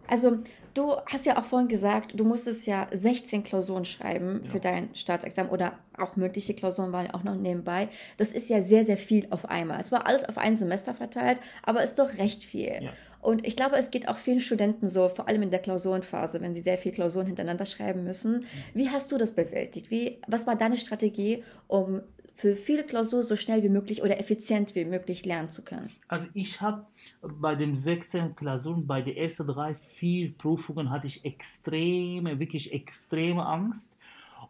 also 0.09 0.39
du 0.75 0.97
hast 1.07 1.27
ja 1.27 1.39
auch 1.39 1.45
vorhin 1.45 1.69
gesagt, 1.69 2.19
du 2.19 2.25
musstest 2.25 2.67
ja 2.67 2.89
16 2.91 3.45
Klausuren 3.45 3.85
schreiben 3.85 4.41
ja. 4.45 4.51
für 4.51 4.61
dein 4.61 4.95
Staatsexamen 4.95 5.51
oder 5.53 5.79
auch 5.97 6.17
mündliche 6.17 6.55
Klausuren 6.55 6.93
waren 6.93 7.07
ja 7.07 7.15
auch 7.15 7.25
noch 7.25 7.37
nebenbei. 7.37 7.89
Das 8.17 8.33
ist 8.33 8.49
ja 8.49 8.61
sehr, 8.61 8.85
sehr 8.85 8.97
viel 8.97 9.27
auf 9.31 9.49
einmal. 9.49 9.81
Es 9.81 9.93
war 9.93 10.07
alles 10.07 10.25
auf 10.25 10.39
ein 10.39 10.57
Semester 10.57 10.95
verteilt, 10.95 11.41
aber 11.63 11.83
ist 11.83 11.99
doch 11.99 12.19
recht 12.19 12.43
viel. 12.43 12.83
Ja. 12.83 12.91
Und 13.21 13.47
ich 13.47 13.57
glaube, 13.57 13.77
es 13.77 13.91
geht 13.91 14.09
auch 14.09 14.17
vielen 14.17 14.41
Studenten 14.41 14.89
so, 14.89 15.09
vor 15.09 15.29
allem 15.29 15.43
in 15.43 15.51
der 15.51 15.59
Klausurenphase, 15.59 16.41
wenn 16.41 16.55
sie 16.55 16.61
sehr 16.61 16.79
viele 16.79 16.95
Klausuren 16.95 17.27
hintereinander 17.27 17.67
schreiben 17.67 18.05
müssen. 18.05 18.47
Wie 18.75 18.91
hast 18.91 19.11
du 19.11 19.19
das 19.19 19.33
bewältigt? 19.33 19.91
Wie, 19.91 20.19
was 20.29 20.47
war 20.47 20.57
deine 20.57 20.77
Strategie, 20.77 21.43
um 21.67 22.01
für 22.39 22.55
viele 22.55 22.85
Klausuren 22.85 23.25
so 23.25 23.35
schnell 23.35 23.65
wie 23.65 23.69
möglich 23.69 24.01
oder 24.01 24.21
effizient 24.21 24.77
wie 24.77 24.85
möglich 24.85 25.27
lernen 25.27 25.49
zu 25.49 25.65
können? 25.65 25.91
Also 26.07 26.27
ich 26.35 26.61
habe 26.61 26.87
bei 27.21 27.57
den 27.57 27.75
16 27.75 28.37
Klausuren, 28.37 28.87
bei 28.87 29.03
den 29.03 29.17
ersten 29.17 29.45
drei, 29.49 29.75
vier 29.75 30.33
Prüfungen 30.39 30.89
hatte 30.91 31.09
ich 31.09 31.25
extreme, 31.25 32.39
wirklich 32.39 32.73
extreme 32.73 33.45
Angst. 33.45 33.97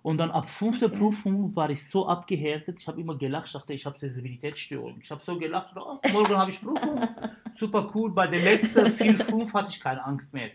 Und 0.02 0.18
dann 0.18 0.30
ab 0.30 0.50
fünfter 0.50 0.86
okay. 0.86 0.98
Prüfung 0.98 1.56
war 1.56 1.70
ich 1.70 1.88
so 1.88 2.06
abgehärtet, 2.06 2.76
ich 2.78 2.86
habe 2.88 3.00
immer 3.00 3.16
gelacht, 3.16 3.46
ich 3.46 3.52
dachte, 3.54 3.72
ich 3.72 3.86
habe 3.86 3.96
Sensibilitätsstörung. 3.96 5.00
Ich 5.02 5.10
habe 5.10 5.22
so 5.22 5.38
gelacht, 5.38 5.74
oh, 5.74 5.98
morgen 6.12 6.36
habe 6.36 6.50
ich 6.50 6.60
Prüfung, 6.60 7.00
super 7.54 7.90
cool. 7.94 8.12
Bei 8.12 8.26
den 8.26 8.44
letzten 8.44 8.84
vier, 8.92 9.18
fünf 9.18 9.54
hatte 9.54 9.70
ich 9.70 9.80
keine 9.80 10.04
Angst 10.04 10.34
mehr. 10.34 10.50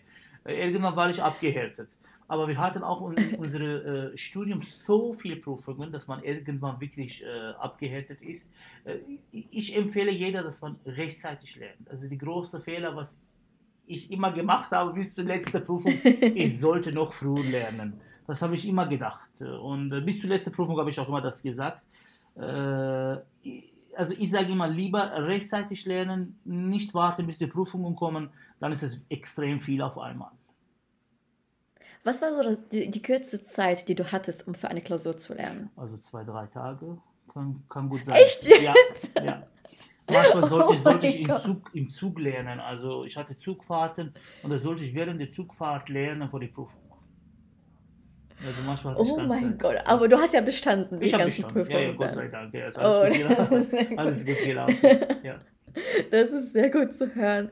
Irgendwann 0.46 0.96
war 0.96 1.10
ich 1.10 1.22
abgehärtet. 1.24 1.98
Aber 2.34 2.48
wir 2.48 2.58
hatten 2.58 2.82
auch 2.82 3.12
in 3.12 3.36
unserem 3.38 4.13
äh, 4.13 4.17
Studium 4.17 4.63
so 4.63 5.13
viele 5.13 5.36
Prüfungen, 5.36 5.91
dass 5.91 6.08
man 6.08 6.24
irgendwann 6.24 6.82
wirklich 6.82 7.24
äh, 7.24 7.52
abgehärtet 7.60 8.24
ist. 8.24 8.52
Äh, 8.86 8.96
ich 9.32 9.78
empfehle 9.78 10.12
jeder, 10.12 10.41
dass 10.41 10.60
man 10.63 10.78
rechtzeitig 10.84 11.56
lernt. 11.58 11.88
Also 11.91 12.08
die 12.08 12.17
größte 12.17 12.60
Fehler, 12.60 12.96
was 12.96 13.22
ich 13.86 14.10
immer 14.12 14.32
gemacht 14.32 14.72
habe 14.72 14.93
bis 14.93 15.13
zur 15.13 15.26
letzten 15.26 15.63
Prüfung, 15.63 15.93
ich 16.04 16.60
sollte 16.60 16.91
noch 16.91 17.13
früh 17.13 17.39
lernen. 17.52 18.02
Das 18.26 18.41
habe 18.41 18.56
ich 18.56 18.67
immer 18.67 18.88
gedacht. 18.88 19.39
Und 19.39 19.93
äh, 19.93 20.02
bis 20.02 20.19
zur 20.19 20.32
letzten 20.32 20.52
Prüfung 20.52 20.76
habe 20.80 20.89
ich 20.89 21.00
auch 21.00 21.08
immer 21.08 21.22
das 21.22 21.43
gesagt. 21.43 21.84
Äh, 22.36 22.41
also 23.96 24.15
ich 24.17 24.32
sage 24.32 24.52
immer, 24.52 24.67
lieber 24.67 25.28
rechtzeitig 25.28 25.86
lernen, 25.86 26.39
nicht 26.46 26.96
warten, 26.96 27.28
bis 27.28 27.38
die 27.38 27.46
Prüfungen 27.46 27.96
kommen, 27.96 28.32
dann 28.60 28.72
ist 28.72 28.82
es 28.82 29.06
extrem 29.08 29.60
viel 29.60 29.84
auf 29.84 30.00
einmal. 30.00 30.32
Was 32.04 32.22
war 32.22 32.34
so 32.34 32.56
die, 32.72 32.89
die 32.92 33.02
kürzeste 33.02 33.44
Zeit, 33.46 33.88
die 33.88 33.96
du 33.96 34.12
hattest, 34.12 34.48
um 34.48 34.56
für 34.56 34.68
eine 34.68 34.82
Klausur 34.82 35.16
zu 35.18 35.34
lernen? 35.34 35.70
Also 35.78 35.98
zwei, 35.98 36.24
drei 36.24 36.48
Tage. 36.48 36.98
Kann, 37.34 37.63
kann 37.70 37.89
gut 37.89 38.06
sein. 38.06 38.16
Echt 38.16 38.44
jetzt? 38.44 39.12
Ja, 39.18 39.24
ja. 39.24 39.48
Manchmal 40.12 40.48
sollte, 40.50 40.68
oh 40.70 40.78
sollte 40.78 41.08
ich 41.08 41.22
im 41.28 41.38
Zug, 41.38 41.70
im 41.74 41.89
Zug 41.89 42.20
lernen. 42.20 42.60
Also 42.60 43.06
ich 43.06 43.16
hatte 43.16 43.38
Zugfahrten 43.38 44.13
und 44.44 44.50
da 44.50 44.60
sollte 44.60 44.84
ich 44.84 44.94
während 44.94 45.22
der 45.22 45.32
Zugfahrt 45.32 45.88
lernen 45.89 46.28
vor 46.28 46.39
die 46.42 46.48
Prüfung. 46.48 46.82
Also 48.46 48.62
manchmal 48.66 48.94
hatte 48.96 49.04
Oh 49.06 49.20
mein 49.22 49.52
Zeit. 49.52 49.60
Gott, 49.60 49.76
aber 49.86 50.08
du 50.10 50.18
hast 50.18 50.34
ja 50.34 50.42
bestanden, 50.42 51.00
die 51.00 51.06
Ich 51.06 51.13
habe 51.13 51.24
ganzen 51.24 51.44
bestanden. 51.44 51.72
Ja, 51.72 51.80
ja, 51.80 51.88
Prüfungen. 51.94 51.98
Gott 51.98 52.16
sei. 52.16 52.28
Dank. 52.28 52.54
Ja, 52.54 52.70
Oh, 52.76 53.02
alles, 53.02 53.18
gelaufen. 53.18 53.70
gut. 53.89 53.98
alles 54.00 54.26
gut 54.26 54.38
gelaufen. 54.44 54.78
Ja. 55.24 55.39
Das 56.12 56.30
ist 56.32 56.54
sehr 56.54 56.70
gut 56.70 56.94
zu 56.94 57.16
hören. 57.16 57.50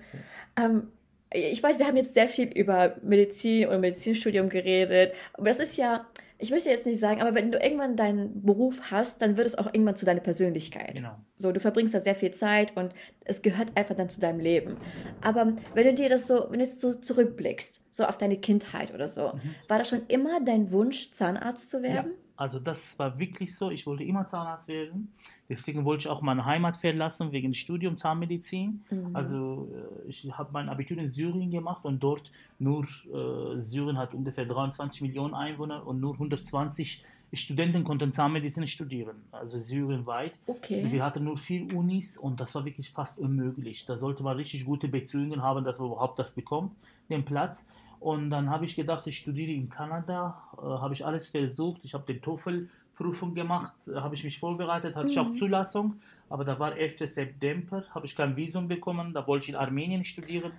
Ähm, 0.56 0.92
ich 1.34 1.62
weiß, 1.63 1.80
wir 1.80 1.88
haben 1.88 1.98
jetzt 1.98 2.13
sehr 2.13 2.28
viel 2.28 2.48
über 2.48 2.96
Medizin 3.04 3.67
und 3.67 3.82
Medizinstudium 3.82 4.50
geredet, 4.50 5.13
aber 5.34 5.48
das 5.50 5.60
ist 5.60 5.78
ja, 5.78 6.08
ich 6.38 6.52
möchte 6.52 6.70
jetzt 6.70 6.86
nicht 6.86 7.00
sagen, 7.00 7.22
aber 7.22 7.36
wenn 7.36 7.52
du 7.52 7.60
irgendwann 7.60 7.96
deinen 7.96 8.41
Beruf 8.44 8.82
hast, 8.89 9.22
dann 9.22 9.38
wird 9.38 9.48
es 9.48 9.58
auch 9.58 9.67
irgendwann 9.67 9.96
zu 9.96 10.06
deiner 10.06 10.22
Persönlichkeit. 10.22 10.96
Genau. 10.96 11.15
So, 11.38 11.52
du 11.52 11.60
verbringst 11.60 11.94
da 11.94 12.00
sehr 12.00 12.15
viel 12.15 12.32
Zeit 12.32 12.76
und 12.76 12.94
es 13.24 13.41
gehört 13.41 13.78
einfach 13.78 13.96
dann 13.96 14.10
zu 14.10 14.20
deinem 14.20 14.39
Leben. 14.39 14.78
Aber 15.22 15.54
wenn 15.76 15.86
du 15.86 15.94
dir 15.94 16.10
das 16.10 16.28
so, 16.28 16.48
wenn 16.50 16.60
du 16.60 16.65
jetzt 16.65 16.82
so 16.82 16.94
zurückblickst, 16.94 17.82
so 17.91 18.06
auf 18.06 18.17
deine 18.17 18.38
Kindheit 18.38 18.94
oder 18.94 19.08
so, 19.08 19.34
war 19.67 19.78
das 19.78 19.89
schon 19.89 20.02
immer 20.08 20.41
dein 20.44 20.72
Wunsch, 20.72 21.12
Zahnarzt 21.12 21.70
zu 21.70 21.78
Ja, 21.78 21.84
werden? 21.84 22.12
Also 22.36 22.60
das 22.60 22.98
war 22.98 23.20
wirklich 23.20 23.56
so. 23.56 23.70
Ich 23.70 23.86
wollte 23.86 24.04
immer 24.04 24.28
Zahnarzt 24.28 24.67
werden. 24.67 25.12
Deswegen 25.50 25.86
wollte 25.86 26.04
ich 26.04 26.08
auch 26.08 26.22
meine 26.22 26.46
Heimat 26.46 26.78
verlassen 26.78 27.32
wegen 27.32 27.52
des 27.52 27.58
Studiums 27.58 28.02
Zahnmedizin. 28.02 28.82
Also 29.13 29.70
äh, 29.74 30.10
ich 30.10 30.32
habe 30.32 30.50
mein 30.54 30.70
Abitur 30.70 30.98
in 30.98 31.10
Syrien 31.10 31.52
gemacht 31.52 31.86
und 31.86 32.02
dort 32.02 32.32
nur, 32.58 32.84
äh, 32.84 33.60
Syrien 33.60 33.98
hat 33.98 34.13
ungefähr 34.13 34.46
23 34.46 35.02
Millionen 35.02 35.34
Einwohner 35.34 35.86
und 35.86 36.00
nur 36.00 36.13
120 36.13 37.04
Studenten 37.34 37.84
konnten 37.86 38.12
Zahnmedizin 38.12 38.67
studieren, 38.67 39.15
also 39.32 39.60
syrienweit. 39.60 40.34
Okay. 40.48 40.86
Wir 40.91 41.06
hatten 41.06 41.24
nur 41.24 41.38
vier 41.38 41.74
Unis 41.74 42.17
und 42.17 42.41
das 42.41 42.54
war 42.56 42.65
wirklich 42.65 42.91
fast 42.91 43.20
unmöglich. 43.20 43.86
Da 43.86 43.98
sollte 43.98 44.22
man 44.22 44.36
richtig 44.36 44.65
gute 44.65 44.89
Beziehungen 44.89 45.41
haben, 45.41 45.63
dass 45.63 45.80
man 45.80 45.88
überhaupt 45.88 46.20
das 46.20 46.34
bekommt, 46.34 46.74
den 47.10 47.24
Platz. 47.24 47.65
Und 48.02 48.32
dann 48.32 48.50
habe 48.50 48.66
ich 48.66 48.76
gedacht, 48.76 49.06
ich 49.06 49.20
studiere 49.20 49.52
in 49.52 49.70
Kanada, 49.70 50.42
äh, 50.58 50.62
habe 50.66 50.96
ich 50.96 51.06
alles 51.06 51.30
versucht. 51.30 51.82
Ich 51.84 51.94
habe 51.94 52.04
den 52.12 52.20
TOEFL-Prüfung 52.20 53.36
gemacht, 53.36 53.74
äh, 53.88 53.94
habe 53.96 54.16
ich 54.16 54.24
mich 54.24 54.40
vorbereitet, 54.40 54.96
hatte 54.96 55.08
ich 55.10 55.20
auch 55.20 55.32
Zulassung. 55.36 56.00
Aber 56.28 56.44
da 56.44 56.58
war 56.58 56.76
11. 56.76 57.08
September, 57.08 57.84
habe 57.94 58.08
ich 58.08 58.16
kein 58.16 58.36
Visum 58.36 58.68
bekommen, 58.68 59.14
da 59.14 59.26
wollte 59.28 59.44
ich 59.44 59.50
in 59.50 59.56
Armenien 59.56 60.04
studieren. 60.04 60.52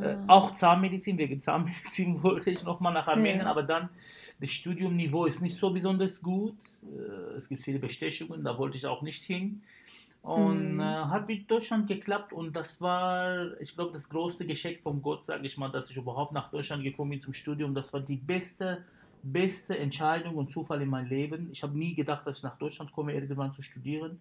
Äh, 0.00 0.14
auch 0.28 0.54
Zahnmedizin, 0.54 1.18
wegen 1.18 1.40
Zahnmedizin 1.40 2.22
wollte 2.22 2.50
ich 2.52 2.62
nochmal 2.62 2.92
nach 2.92 3.08
Armenien, 3.08 3.40
Ja. 3.40 3.46
aber 3.50 3.64
dann, 3.64 3.88
das 4.40 4.50
Studiumniveau 4.50 5.26
ist 5.26 5.42
nicht 5.42 5.56
so 5.56 5.70
besonders 5.72 6.22
gut. 6.22 6.54
Äh, 6.84 7.36
es 7.38 7.48
gibt 7.48 7.60
viele 7.60 7.80
Bestechungen, 7.80 8.44
da 8.44 8.56
wollte 8.56 8.76
ich 8.76 8.86
auch 8.86 9.02
nicht 9.02 9.24
hin. 9.24 9.62
Und 10.22 10.78
Mhm. 10.78 10.80
äh, 10.80 10.82
hat 10.82 11.26
mit 11.28 11.50
Deutschland 11.50 11.86
geklappt 11.88 12.32
und 12.32 12.54
das 12.54 12.80
war, 12.80 13.58
ich 13.60 13.74
glaube, 13.74 13.92
das 13.92 14.08
größte 14.08 14.46
Geschenk 14.46 14.80
von 14.82 15.00
Gott, 15.00 15.24
sage 15.26 15.46
ich 15.46 15.56
mal, 15.56 15.70
dass 15.70 15.90
ich 15.90 15.96
überhaupt 15.96 16.32
nach 16.32 16.50
Deutschland 16.50 16.82
gekommen 16.82 17.10
bin 17.12 17.20
zum 17.22 17.32
Studium. 17.32 17.74
Das 17.74 17.92
war 17.92 18.00
die 18.00 18.16
beste, 18.16 18.84
beste 19.22 19.78
Entscheidung 19.78 20.36
und 20.36 20.50
Zufall 20.50 20.82
in 20.82 20.90
meinem 20.90 21.08
Leben. 21.08 21.48
Ich 21.52 21.62
habe 21.62 21.78
nie 21.78 21.94
gedacht, 21.94 22.26
dass 22.26 22.38
ich 22.38 22.42
nach 22.42 22.58
Deutschland 22.58 22.92
komme, 22.92 23.14
irgendwann 23.14 23.54
zu 23.54 23.62
studieren. 23.62 24.20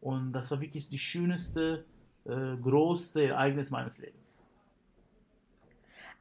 Und 0.00 0.32
das 0.32 0.50
war 0.50 0.60
wirklich 0.60 0.90
das 0.90 1.00
schönste, 1.00 1.84
äh, 2.24 2.56
größte 2.56 3.24
Ereignis 3.24 3.70
meines 3.70 3.98
Lebens. 3.98 4.38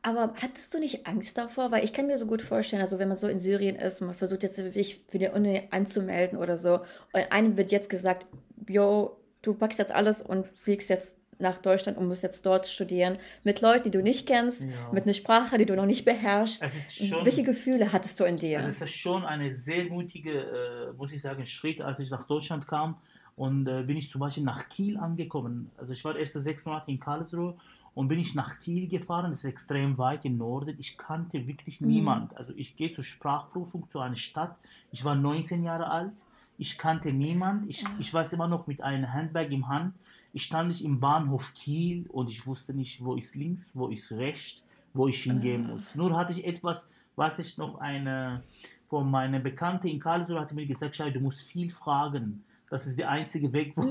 Aber 0.01 0.33
hattest 0.41 0.73
du 0.73 0.79
nicht 0.79 1.05
Angst 1.07 1.37
davor? 1.37 1.71
Weil 1.71 1.83
ich 1.83 1.93
kann 1.93 2.07
mir 2.07 2.17
so 2.17 2.27
gut 2.27 2.41
vorstellen, 2.41 2.81
also 2.81 2.99
wenn 2.99 3.07
man 3.09 3.17
so 3.17 3.27
in 3.27 3.39
Syrien 3.39 3.75
ist 3.75 4.01
und 4.01 4.07
man 4.07 4.15
versucht 4.15 4.43
jetzt 4.43 4.55
sich 4.55 5.03
für 5.09 5.19
die 5.19 5.27
Uni 5.27 5.63
anzumelden 5.71 6.37
oder 6.39 6.57
so, 6.57 6.81
und 7.13 7.31
einem 7.31 7.57
wird 7.57 7.71
jetzt 7.71 7.89
gesagt, 7.89 8.25
yo, 8.69 9.17
du 9.41 9.53
packst 9.53 9.79
jetzt 9.79 9.91
alles 9.91 10.21
und 10.21 10.47
fliegst 10.47 10.89
jetzt 10.89 11.17
nach 11.39 11.59
Deutschland 11.59 11.99
und 11.99 12.07
musst 12.07 12.23
jetzt 12.23 12.43
dort 12.47 12.65
studieren, 12.65 13.17
mit 13.43 13.61
Leuten, 13.61 13.83
die 13.83 13.91
du 13.91 14.01
nicht 14.01 14.25
kennst, 14.27 14.63
Ja. 14.63 14.69
mit 14.91 15.03
einer 15.03 15.13
Sprache, 15.13 15.59
die 15.59 15.67
du 15.67 15.75
noch 15.75 15.85
nicht 15.85 16.03
beherrschst. 16.03 16.63
Schon- 16.91 17.23
Welche 17.25 17.43
Gefühle 17.43 17.93
hattest 17.93 18.19
du 18.19 18.23
in 18.23 18.37
dir? 18.37 18.57
Es 18.59 18.81
ist 18.81 18.89
schon 18.89 19.23
eine 19.23 19.53
sehr 19.53 19.85
mutige, 19.85 20.31
äh, 20.31 20.93
muss 20.97 21.11
ich 21.11 21.21
sagen, 21.21 21.45
Schritt, 21.45 21.79
als 21.81 21.99
ich 21.99 22.09
nach 22.09 22.25
Deutschland 22.25 22.67
kam 22.67 22.95
und 23.35 23.67
äh, 23.67 23.83
bin 23.83 23.97
ich 23.97 24.09
zum 24.09 24.19
Beispiel 24.21 24.43
nach 24.43 24.67
Kiel 24.69 24.97
angekommen. 24.97 25.69
Also 25.77 25.93
ich 25.93 26.03
war 26.03 26.15
erst 26.17 26.33
sechs 26.33 26.65
Monate 26.65 26.89
in 26.89 26.99
Karlsruhe 26.99 27.55
und 27.93 28.07
bin 28.07 28.17
ich 28.17 28.33
nach 28.33 28.59
Kiel 28.59 28.87
gefahren. 28.87 29.29
Das 29.29 29.41
ist 29.43 29.45
extrem 29.45 29.95
weit 29.99 30.25
im 30.25 30.37
Norden. 30.37 30.75
Ich 30.79 30.97
kannte 30.97 31.45
wirklich 31.45 31.81
niemand. 31.81 32.35
Also 32.35 32.51
ich 32.55 32.75
gehe 32.75 32.91
zur 32.93 33.03
Sprachprüfung 33.03 33.87
zu 33.91 33.99
einer 33.99 34.15
Stadt. 34.15 34.55
Ich 34.91 35.05
war 35.05 35.13
19 35.13 35.63
Jahre 35.63 35.91
alt. 35.91 36.13
Ich 36.57 36.77
kannte 36.77 37.11
niemand. 37.13 37.69
Ich, 37.69 37.85
ich 37.99 38.13
weiß 38.13 38.33
immer 38.33 38.47
noch 38.47 38.67
mit 38.67 38.81
einem 38.81 39.13
Handbag 39.13 39.51
im 39.51 39.67
Hand. 39.67 39.93
Ich 40.33 40.45
stand 40.45 40.69
nicht 40.69 40.83
im 40.83 40.99
Bahnhof 40.99 41.53
Kiel 41.53 42.05
und 42.09 42.29
ich 42.29 42.45
wusste 42.45 42.73
nicht, 42.73 43.03
wo 43.03 43.15
ist 43.15 43.35
links, 43.35 43.75
wo 43.75 43.87
ist 43.87 44.11
rechts, 44.11 44.61
wo 44.93 45.07
ich 45.07 45.23
hingehen 45.23 45.67
muss. 45.67 45.95
Nur 45.95 46.15
hatte 46.17 46.33
ich 46.33 46.45
etwas, 46.45 46.89
was 47.15 47.39
ich 47.39 47.57
noch 47.57 47.79
eine 47.79 48.43
von 48.87 49.09
meiner 49.09 49.39
Bekannte 49.39 49.89
in 49.89 49.99
Karlsruhe 49.99 50.39
hatte 50.39 50.55
mir 50.55 50.65
gesagt, 50.65 50.95
Schei, 50.95 51.09
du 51.09 51.19
musst 51.19 51.41
viel 51.41 51.69
fragen. 51.71 52.43
Das 52.69 52.85
ist 52.85 52.99
der 52.99 53.09
einzige 53.09 53.51
Weg, 53.53 53.73
wo, 53.75 53.81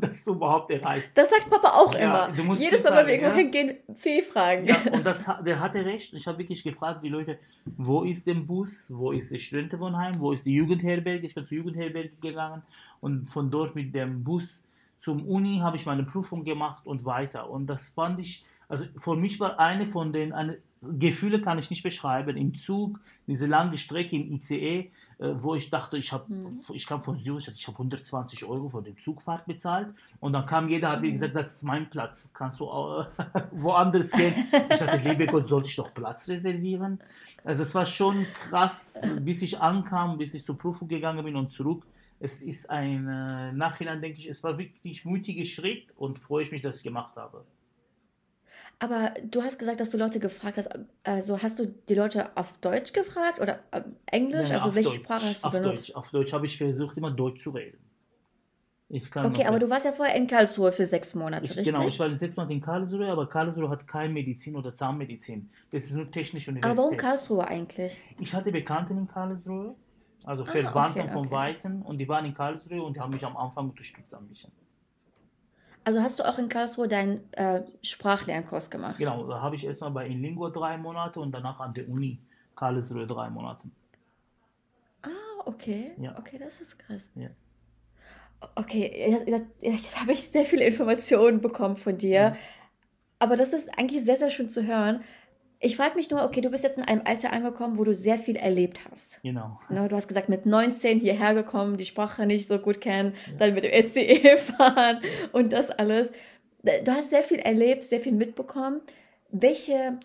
dass 0.00 0.24
du 0.24 0.32
überhaupt 0.32 0.70
erreichst. 0.70 1.16
Das 1.16 1.28
sagt 1.28 1.50
Papa 1.50 1.68
auch 1.68 1.94
Ja, 1.94 2.26
immer. 2.26 2.54
Jedes 2.54 2.82
Mal, 2.82 2.96
wenn 2.96 3.06
wir 3.06 3.14
irgendwo 3.14 3.36
hingehen, 3.36 3.76
viel 3.94 4.22
fragen. 4.22 4.66
Ja, 4.66 4.76
und 4.90 5.04
das, 5.04 5.28
der 5.44 5.60
hatte 5.60 5.84
recht. 5.84 6.14
Ich 6.14 6.26
habe 6.26 6.38
wirklich 6.38 6.62
gefragt, 6.62 7.02
die 7.04 7.10
Leute, 7.10 7.38
wo 7.76 8.04
ist 8.04 8.26
der 8.26 8.34
Bus, 8.34 8.86
wo 8.88 9.12
ist 9.12 9.32
das 9.32 9.42
Studentenwohnheim, 9.42 10.18
wo 10.18 10.32
ist 10.32 10.46
die 10.46 10.54
Jugendherberge? 10.54 11.26
Ich 11.26 11.34
bin 11.34 11.46
zur 11.46 11.58
Jugendherberge 11.58 12.12
gegangen 12.20 12.62
und 13.00 13.30
von 13.30 13.50
dort 13.50 13.74
mit 13.74 13.94
dem 13.94 14.24
Bus 14.24 14.64
zum 15.00 15.26
Uni 15.28 15.58
habe 15.58 15.76
ich 15.76 15.84
meine 15.84 16.04
Prüfung 16.04 16.44
gemacht 16.44 16.86
und 16.86 17.04
weiter. 17.04 17.50
Und 17.50 17.66
das 17.66 17.90
fand 17.90 18.20
ich, 18.20 18.44
also 18.68 18.84
für 18.96 19.16
mich 19.16 19.40
war 19.40 19.58
eine 19.58 19.88
von 19.88 20.12
den, 20.12 20.32
eine, 20.32 20.58
Gefühle 20.82 21.40
kann 21.40 21.58
ich 21.58 21.70
nicht 21.70 21.82
beschreiben. 21.82 22.36
Im 22.36 22.56
Zug, 22.56 22.98
diese 23.26 23.46
lange 23.46 23.78
Strecke 23.78 24.16
im 24.16 24.32
ICE, 24.32 24.90
wo 25.34 25.54
ich 25.54 25.70
dachte, 25.70 25.96
ich, 25.96 26.12
hab, 26.12 26.26
ich 26.72 26.86
kam 26.86 27.02
von 27.02 27.18
Zürich, 27.18 27.48
ich 27.48 27.66
habe 27.66 27.78
120 27.78 28.44
Euro 28.44 28.68
für 28.68 28.82
die 28.82 28.96
Zugfahrt 28.96 29.46
bezahlt. 29.46 29.88
Und 30.20 30.32
dann 30.32 30.46
kam 30.46 30.68
jeder, 30.68 30.90
hat 30.90 31.00
mir 31.00 31.12
gesagt, 31.12 31.36
das 31.36 31.54
ist 31.54 31.62
mein 31.62 31.88
Platz, 31.88 32.28
kannst 32.34 32.60
du 32.60 32.64
äh, 32.64 33.04
woanders 33.52 34.10
gehen. 34.10 34.34
Ich 34.70 34.78
dachte, 34.78 35.08
liebe 35.08 35.26
Gott, 35.26 35.48
sollte 35.48 35.68
ich 35.68 35.76
doch 35.76 35.94
Platz 35.94 36.28
reservieren? 36.28 36.98
Also 37.44 37.62
es 37.62 37.74
war 37.74 37.86
schon 37.86 38.26
krass, 38.48 39.00
bis 39.20 39.42
ich 39.42 39.60
ankam, 39.60 40.18
bis 40.18 40.34
ich 40.34 40.44
zur 40.44 40.58
Prüfung 40.58 40.88
gegangen 40.88 41.24
bin 41.24 41.36
und 41.36 41.52
zurück. 41.52 41.84
Es 42.18 42.40
ist 42.40 42.70
ein, 42.70 43.08
äh, 43.08 43.52
Nachhinein 43.52 44.00
denke 44.00 44.18
ich, 44.18 44.28
es 44.28 44.42
war 44.44 44.56
wirklich 44.56 45.04
mutiger 45.04 45.44
Schritt 45.44 45.86
und 45.96 46.18
freue 46.18 46.44
ich 46.44 46.52
mich, 46.52 46.62
dass 46.62 46.78
ich 46.78 46.82
gemacht 46.84 47.16
habe. 47.16 47.44
Aber 48.82 49.14
du 49.22 49.42
hast 49.42 49.60
gesagt, 49.60 49.78
dass 49.78 49.90
du 49.90 49.96
Leute 49.96 50.18
gefragt 50.18 50.56
hast. 50.56 50.68
Also 51.04 51.40
hast 51.40 51.60
du 51.60 51.66
die 51.88 51.94
Leute 51.94 52.36
auf 52.36 52.52
Deutsch 52.54 52.92
gefragt 52.92 53.38
oder 53.40 53.60
äh, 53.70 53.82
Englisch? 54.06 54.48
Nein, 54.48 54.58
also 54.58 54.74
welche 54.74 54.90
Deutsch. 54.90 55.02
Sprache 55.04 55.26
hast 55.26 55.44
du 55.44 55.46
auf 55.46 55.52
benutzt? 55.54 55.88
Deutsch. 55.88 55.96
Auf 55.96 56.10
Deutsch 56.10 56.32
habe 56.32 56.46
ich 56.46 56.58
versucht, 56.58 56.96
immer 56.96 57.12
Deutsch 57.12 57.44
zu 57.44 57.50
reden. 57.50 57.78
Okay, 58.90 59.46
aber 59.46 59.58
du 59.58 59.70
warst 59.70 59.86
ja 59.86 59.92
vorher 59.92 60.16
in 60.16 60.26
Karlsruhe 60.26 60.70
für 60.70 60.84
sechs 60.84 61.14
Monate, 61.14 61.44
ich, 61.44 61.56
richtig? 61.56 61.72
Genau, 61.72 61.86
ich 61.86 61.98
war 61.98 62.08
in 62.08 62.18
sechs 62.18 62.36
Monaten 62.36 62.52
in 62.52 62.60
Karlsruhe, 62.60 63.10
aber 63.10 63.26
Karlsruhe 63.26 63.70
hat 63.70 63.86
keine 63.86 64.12
Medizin 64.12 64.54
oder 64.54 64.74
Zahnmedizin. 64.74 65.48
Das 65.70 65.84
ist 65.84 65.94
nur 65.94 66.10
technische 66.10 66.50
aber 66.50 66.58
Universität. 66.58 66.84
warum 66.84 66.96
Karlsruhe 66.98 67.46
eigentlich? 67.48 67.98
Ich 68.18 68.34
hatte 68.34 68.52
Bekannte 68.52 68.92
in 68.92 69.08
Karlsruhe, 69.08 69.76
also 70.24 70.42
Ah, 70.42 70.46
Verwandte 70.46 71.00
okay, 71.00 71.10
von 71.10 71.26
okay. 71.26 71.34
Weitem, 71.34 71.82
und 71.82 71.96
die 71.98 72.08
waren 72.08 72.26
in 72.26 72.34
Karlsruhe 72.34 72.82
und 72.82 72.94
die 72.94 73.00
haben 73.00 73.14
mich 73.14 73.24
am 73.24 73.36
Anfang 73.36 73.70
unterstützt 73.70 74.14
ein 74.14 74.28
bisschen. 74.28 74.52
Also 75.84 76.00
hast 76.00 76.18
du 76.18 76.28
auch 76.28 76.38
in 76.38 76.48
Karlsruhe 76.48 76.88
deinen 76.88 77.32
äh, 77.32 77.62
Sprachlernkurs 77.82 78.70
gemacht? 78.70 78.98
Genau, 78.98 79.26
da 79.26 79.40
habe 79.40 79.56
ich 79.56 79.66
erstmal 79.66 79.90
bei 79.90 80.06
Inlingua 80.06 80.50
drei 80.50 80.76
Monate 80.76 81.20
und 81.20 81.32
danach 81.32 81.58
an 81.60 81.74
der 81.74 81.88
Uni 81.88 82.20
Karlsruhe 82.54 83.06
drei 83.06 83.30
Monate. 83.30 83.68
Ah, 85.02 85.08
okay. 85.44 85.92
Ja. 85.98 86.16
Okay, 86.18 86.38
das 86.38 86.60
ist 86.60 86.78
krass. 86.78 87.10
Ja. 87.16 87.28
Okay, 88.54 89.20
jetzt, 89.60 90.00
habe 90.00 90.12
ich 90.12 90.22
sehr 90.22 90.44
viele 90.44 90.64
Informationen 90.64 91.40
bekommen 91.40 91.76
von 91.76 91.96
dir. 91.96 92.30
Mhm. 92.30 92.36
Aber 93.18 93.36
das 93.36 93.52
ist 93.52 93.78
eigentlich 93.78 94.04
sehr, 94.04 94.16
sehr 94.16 94.30
schön 94.30 94.48
zu 94.48 94.66
hören. 94.66 95.02
Ich 95.64 95.76
frage 95.76 95.94
mich 95.94 96.10
nur, 96.10 96.24
okay, 96.24 96.40
du 96.40 96.50
bist 96.50 96.64
jetzt 96.64 96.76
in 96.76 96.82
einem 96.82 97.02
Alter 97.04 97.32
angekommen, 97.32 97.78
wo 97.78 97.84
du 97.84 97.94
sehr 97.94 98.18
viel 98.18 98.34
erlebt 98.34 98.80
hast. 98.90 99.22
Genau. 99.22 99.60
Ne, 99.70 99.88
du 99.88 99.94
hast 99.94 100.08
gesagt, 100.08 100.28
mit 100.28 100.44
19 100.44 100.98
hierher 100.98 101.34
gekommen, 101.34 101.76
die 101.76 101.84
Sprache 101.84 102.26
nicht 102.26 102.48
so 102.48 102.58
gut 102.58 102.80
kennen, 102.80 103.14
dann 103.38 103.54
mit 103.54 103.62
dem 103.62 103.72
ECE 103.72 104.38
fahren 104.38 105.00
und 105.32 105.52
das 105.52 105.70
alles. 105.70 106.10
Du 106.62 106.92
hast 106.92 107.10
sehr 107.10 107.22
viel 107.22 107.38
erlebt, 107.38 107.84
sehr 107.84 108.00
viel 108.00 108.12
mitbekommen. 108.12 108.80
Welche, 109.30 109.98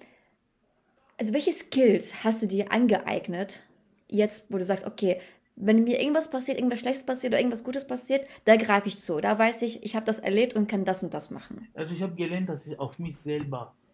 also 1.18 1.34
welche 1.34 1.52
Skills 1.52 2.24
hast 2.24 2.44
du 2.44 2.48
dir 2.48 2.72
angeeignet, 2.72 3.62
jetzt, 4.08 4.52
wo 4.54 4.58
du 4.58 4.66
sagst, 4.66 4.86
okay, 4.86 5.20
wenn 5.56 5.84
mir 5.84 6.00
irgendwas 6.00 6.30
passiert, 6.30 6.60
irgendwas 6.60 6.80
Schlechtes 6.80 7.04
passiert 7.04 7.34
oder 7.34 7.40
irgendwas 7.40 7.64
Gutes 7.64 7.88
passiert, 7.88 8.28
da 8.46 8.56
greife 8.58 8.88
ich 8.88 9.00
zu. 9.00 9.20
Da 9.20 9.38
weiß 9.38 9.64
ich, 9.64 9.84
ich 9.84 9.96
habe 9.96 10.06
das 10.06 10.20
erlebt 10.20 10.56
und 10.56 10.70
kann 10.70 10.86
das 10.86 11.04
und 11.04 11.14
das 11.16 11.32
machen. 11.32 11.68
Also 11.74 11.94
ich 11.94 12.04
habe 12.04 12.14
gelernt, 12.14 12.48
dass 12.48 12.68
ich 12.68 12.80
auf 12.80 13.00
mich 13.00 13.18
selber, 13.18 13.74
äh, 13.84 13.87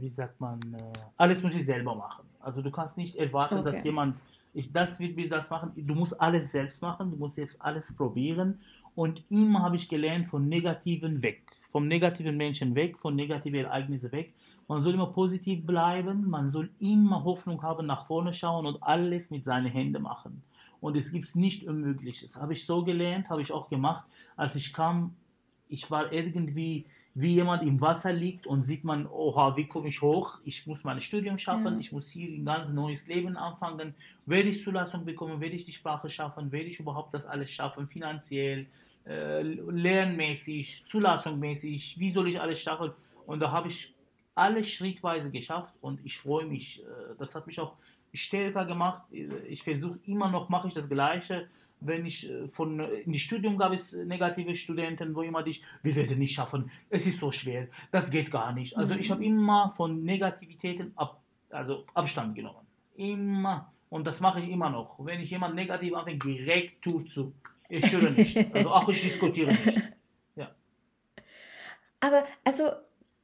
wie 0.00 0.08
sagt 0.08 0.40
man, 0.40 0.60
äh, 0.60 0.76
alles 1.16 1.42
muss 1.42 1.54
ich 1.54 1.66
selber 1.66 1.94
machen. 1.94 2.24
Also 2.40 2.62
du 2.62 2.70
kannst 2.70 2.96
nicht 2.96 3.16
erwarten, 3.16 3.58
Okay. 3.58 3.72
dass 3.72 3.84
jemand, 3.84 4.16
ich, 4.54 4.72
das 4.72 4.98
wird 5.00 5.16
mir 5.16 5.28
das 5.28 5.50
machen. 5.50 5.72
Du 5.76 5.94
musst 5.94 6.20
alles 6.20 6.52
selbst 6.52 6.80
machen, 6.82 7.10
du 7.10 7.16
musst 7.16 7.36
selbst 7.36 7.60
alles 7.60 7.94
probieren. 7.94 8.60
Und 8.94 9.22
immer 9.30 9.62
habe 9.62 9.76
ich 9.76 9.88
gelernt, 9.88 10.28
von 10.28 10.48
Negativen 10.48 11.22
weg, 11.22 11.42
vom 11.70 11.86
negativen 11.86 12.36
Menschen 12.36 12.74
weg, 12.74 12.98
von 12.98 13.14
negativen 13.14 13.60
Ereignissen 13.60 14.10
weg. 14.12 14.32
Man 14.68 14.80
soll 14.80 14.94
immer 14.94 15.06
positiv 15.08 15.64
bleiben, 15.66 16.28
man 16.28 16.50
soll 16.50 16.70
immer 16.80 17.22
Hoffnung 17.22 17.62
haben, 17.62 17.86
nach 17.86 18.06
vorne 18.06 18.32
schauen 18.32 18.66
und 18.66 18.82
alles 18.82 19.30
mit 19.30 19.44
seinen 19.44 19.70
Händen 19.70 20.02
machen. 20.02 20.42
Und 20.80 20.96
es 20.96 21.12
gibt 21.12 21.34
nichts 21.36 21.66
Unmögliches. 21.66 22.40
Habe 22.40 22.52
ich 22.54 22.64
so 22.64 22.82
gelernt, 22.84 23.28
habe 23.28 23.42
ich 23.42 23.52
auch 23.52 23.68
gemacht. 23.68 24.04
Als 24.36 24.56
ich 24.56 24.72
kam, 24.72 25.14
ich 25.68 25.90
war 25.90 26.12
irgendwie 26.12 26.86
wie 27.18 27.32
jemand 27.32 27.62
im 27.62 27.80
Wasser 27.80 28.12
liegt 28.12 28.46
und 28.46 28.66
sieht 28.66 28.84
man, 28.84 29.06
oha, 29.06 29.56
wie 29.56 29.66
komme 29.66 29.88
ich 29.88 30.02
hoch? 30.02 30.38
Ich 30.44 30.66
muss 30.66 30.84
mein 30.84 31.00
Studium 31.00 31.38
schaffen, 31.38 31.72
ja. 31.72 31.78
ich 31.78 31.90
muss 31.90 32.10
hier 32.10 32.28
ein 32.28 32.44
ganz 32.44 32.74
neues 32.74 33.06
Leben 33.06 33.38
anfangen. 33.38 33.94
Werde 34.26 34.50
ich 34.50 34.62
Zulassung 34.62 35.02
bekommen? 35.06 35.40
Werde 35.40 35.56
ich 35.56 35.64
die 35.64 35.72
Sprache 35.72 36.10
schaffen? 36.10 36.52
Werde 36.52 36.66
ich 36.66 36.78
überhaupt 36.78 37.14
das 37.14 37.24
alles 37.24 37.50
schaffen? 37.50 37.88
Finanziell, 37.88 38.66
äh, 39.06 39.40
lernmäßig, 39.40 40.84
zulassungsmäßig? 40.88 41.98
Wie 41.98 42.10
soll 42.10 42.28
ich 42.28 42.38
alles 42.38 42.60
schaffen? 42.60 42.90
Und 43.24 43.40
da 43.40 43.50
habe 43.50 43.68
ich 43.68 43.94
alles 44.34 44.68
schrittweise 44.68 45.30
geschafft 45.30 45.72
und 45.80 46.04
ich 46.04 46.18
freue 46.18 46.44
mich. 46.44 46.82
Äh, 46.82 47.14
das 47.18 47.34
hat 47.34 47.46
mich 47.46 47.58
auch 47.58 47.76
stärker 48.12 48.66
gemacht. 48.66 49.04
Ich 49.48 49.62
versuche 49.62 49.98
immer 50.04 50.30
noch, 50.30 50.50
mache 50.50 50.68
ich 50.68 50.74
das 50.74 50.90
Gleiche 50.90 51.48
wenn 51.80 52.06
ich 52.06 52.30
äh, 52.30 52.48
von 52.48 52.80
äh, 52.80 53.00
in 53.00 53.12
die 53.12 53.18
Studium 53.18 53.58
gab 53.58 53.72
es 53.72 53.92
negative 53.92 54.54
Studenten, 54.54 55.14
wo 55.14 55.22
immer 55.22 55.42
dich, 55.42 55.62
wir 55.82 55.94
werden 55.94 56.18
nicht 56.18 56.34
schaffen, 56.34 56.70
es 56.90 57.06
ist 57.06 57.20
so 57.20 57.30
schwer, 57.30 57.68
das 57.90 58.10
geht 58.10 58.30
gar 58.30 58.52
nicht. 58.52 58.76
Also 58.76 58.94
ich 58.94 59.10
habe 59.10 59.20
mhm. 59.20 59.38
immer 59.38 59.68
von 59.76 60.02
Negativitäten 60.02 60.92
ab, 60.96 61.20
also 61.50 61.84
Abstand 61.94 62.34
genommen. 62.34 62.66
Immer. 62.96 63.72
Und 63.88 64.06
das 64.06 64.20
mache 64.20 64.40
ich 64.40 64.48
immer 64.48 64.70
noch. 64.70 64.96
Wenn 64.98 65.20
ich 65.20 65.30
jemand 65.30 65.54
negativ 65.54 65.94
anfängt, 65.94 66.24
direkt 66.24 66.82
Tür 66.82 67.04
zu. 67.06 67.32
Ich 67.68 67.90
höre 67.92 68.10
nicht. 68.10 68.36
Also 68.54 68.70
auch 68.70 68.88
ich 68.88 69.02
diskutiere 69.02 69.50
nicht. 69.50 69.82
Ja. 70.34 70.50
Aber 72.00 72.24
also 72.44 72.70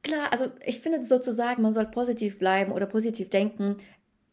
klar, 0.03 0.31
also 0.31 0.51
ich 0.65 0.79
finde 0.79 1.03
sozusagen, 1.03 1.61
man 1.61 1.73
soll 1.73 1.85
positiv 1.85 2.39
bleiben 2.39 2.71
oder 2.71 2.85
positiv 2.85 3.29
denken. 3.29 3.77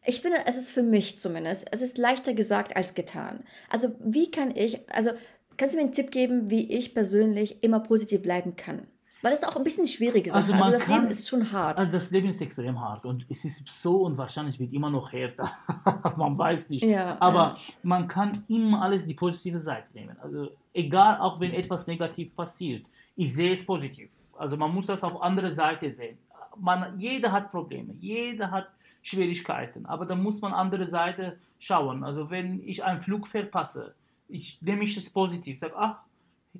Ich 0.05 0.21
finde, 0.21 0.37
es 0.47 0.57
ist 0.57 0.71
für 0.71 0.81
mich 0.81 1.19
zumindest, 1.19 1.67
es 1.71 1.81
ist 1.81 1.97
leichter 1.97 2.33
gesagt 2.33 2.75
als 2.75 2.95
getan. 2.95 3.43
Also 3.69 3.95
wie 3.99 4.31
kann 4.31 4.55
ich, 4.55 4.79
also 4.89 5.11
kannst 5.57 5.75
du 5.75 5.77
mir 5.77 5.83
einen 5.83 5.93
Tipp 5.93 6.11
geben, 6.11 6.49
wie 6.49 6.71
ich 6.71 6.93
persönlich 6.93 7.63
immer 7.63 7.81
positiv 7.81 8.23
bleiben 8.23 8.55
kann? 8.55 8.87
Weil 9.21 9.31
das 9.31 9.41
ist 9.41 9.47
auch 9.47 9.55
ein 9.55 9.63
bisschen 9.63 9.85
schwierig 9.85 10.25
ist. 10.25 10.33
Also, 10.33 10.53
also 10.53 10.71
das 10.71 10.85
kann, 10.85 11.01
Leben 11.01 11.11
ist 11.11 11.27
schon 11.27 11.51
hart. 11.51 11.77
Also 11.77 11.91
das 11.91 12.09
Leben 12.09 12.29
ist 12.29 12.41
extrem 12.41 12.79
hart 12.79 13.05
und 13.05 13.25
es 13.29 13.45
ist 13.45 13.67
so 13.69 14.01
und 14.01 14.17
wahrscheinlich 14.17 14.59
wird 14.59 14.73
immer 14.73 14.89
noch 14.89 15.11
härter. 15.11 15.51
man 16.17 16.35
weiß 16.35 16.71
nicht. 16.71 16.83
Ja, 16.83 17.17
Aber 17.19 17.37
ja. 17.39 17.57
man 17.83 18.07
kann 18.07 18.43
immer 18.47 18.81
alles 18.81 19.05
die 19.05 19.13
positive 19.13 19.59
Seite 19.59 19.87
nehmen. 19.93 20.17
Also 20.19 20.49
egal, 20.73 21.19
auch 21.19 21.39
wenn 21.39 21.53
etwas 21.53 21.85
negativ 21.85 22.35
passiert, 22.35 22.83
ich 23.15 23.31
sehe 23.33 23.53
es 23.53 23.63
positiv. 23.63 24.09
Also 24.35 24.57
man 24.57 24.73
muss 24.73 24.87
das 24.87 25.03
auf 25.03 25.21
andere 25.21 25.51
Seite 25.51 25.91
sehen. 25.91 26.17
Man, 26.57 26.99
jeder 26.99 27.31
hat 27.31 27.51
Probleme, 27.51 27.93
jeder 27.99 28.49
hat 28.49 28.67
Schwierigkeiten. 29.01 29.85
Aber 29.85 30.05
da 30.05 30.15
muss 30.15 30.41
man 30.41 30.53
andere 30.53 30.87
Seite 30.87 31.37
schauen. 31.59 32.03
Also 32.03 32.29
wenn 32.29 32.67
ich 32.67 32.83
einen 32.83 33.01
Flug 33.01 33.27
verpasse, 33.27 33.93
ich 34.27 34.61
nehme 34.61 34.83
ich 34.83 34.97
es 34.97 35.09
positiv, 35.09 35.59
sage, 35.59 35.73
ach, 35.77 35.97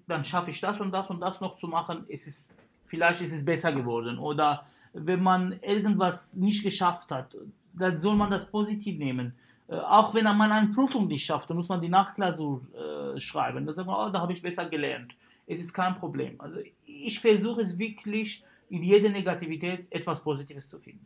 dann 0.07 0.25
schaffe 0.25 0.51
ich 0.51 0.61
das 0.61 0.79
und 0.79 0.91
das 0.91 1.09
und 1.09 1.19
das 1.19 1.41
noch 1.41 1.57
zu 1.57 1.67
machen. 1.67 2.05
Es 2.07 2.27
ist, 2.27 2.49
vielleicht 2.85 3.21
ist 3.21 3.33
es 3.33 3.45
besser 3.45 3.71
geworden. 3.71 4.17
Oder 4.17 4.65
wenn 4.93 5.21
man 5.21 5.59
irgendwas 5.61 6.33
nicht 6.33 6.63
geschafft 6.63 7.11
hat, 7.11 7.35
dann 7.73 7.99
soll 7.99 8.15
man 8.15 8.31
das 8.31 8.49
positiv 8.49 8.97
nehmen. 8.97 9.33
Äh, 9.67 9.75
auch 9.75 10.13
wenn 10.13 10.25
man 10.25 10.51
eine 10.51 10.69
Prüfung 10.69 11.07
nicht 11.07 11.25
schafft, 11.25 11.49
dann 11.49 11.57
muss 11.57 11.69
man 11.69 11.81
die 11.81 11.89
Nachklausur 11.89 12.61
äh, 13.15 13.19
schreiben. 13.19 13.65
Dann 13.65 13.75
sagt 13.75 13.87
man, 13.87 14.07
oh, 14.07 14.11
da 14.11 14.19
habe 14.19 14.33
ich 14.33 14.41
besser 14.41 14.65
gelernt. 14.65 15.13
Es 15.47 15.59
ist 15.59 15.73
kein 15.73 15.95
Problem. 15.95 16.39
Also 16.39 16.57
ich 16.85 17.19
versuche 17.19 17.61
es 17.61 17.77
wirklich 17.77 18.43
in 18.69 18.83
jeder 18.83 19.09
Negativität 19.09 19.91
etwas 19.91 20.23
Positives 20.23 20.69
zu 20.69 20.79
finden. 20.79 21.05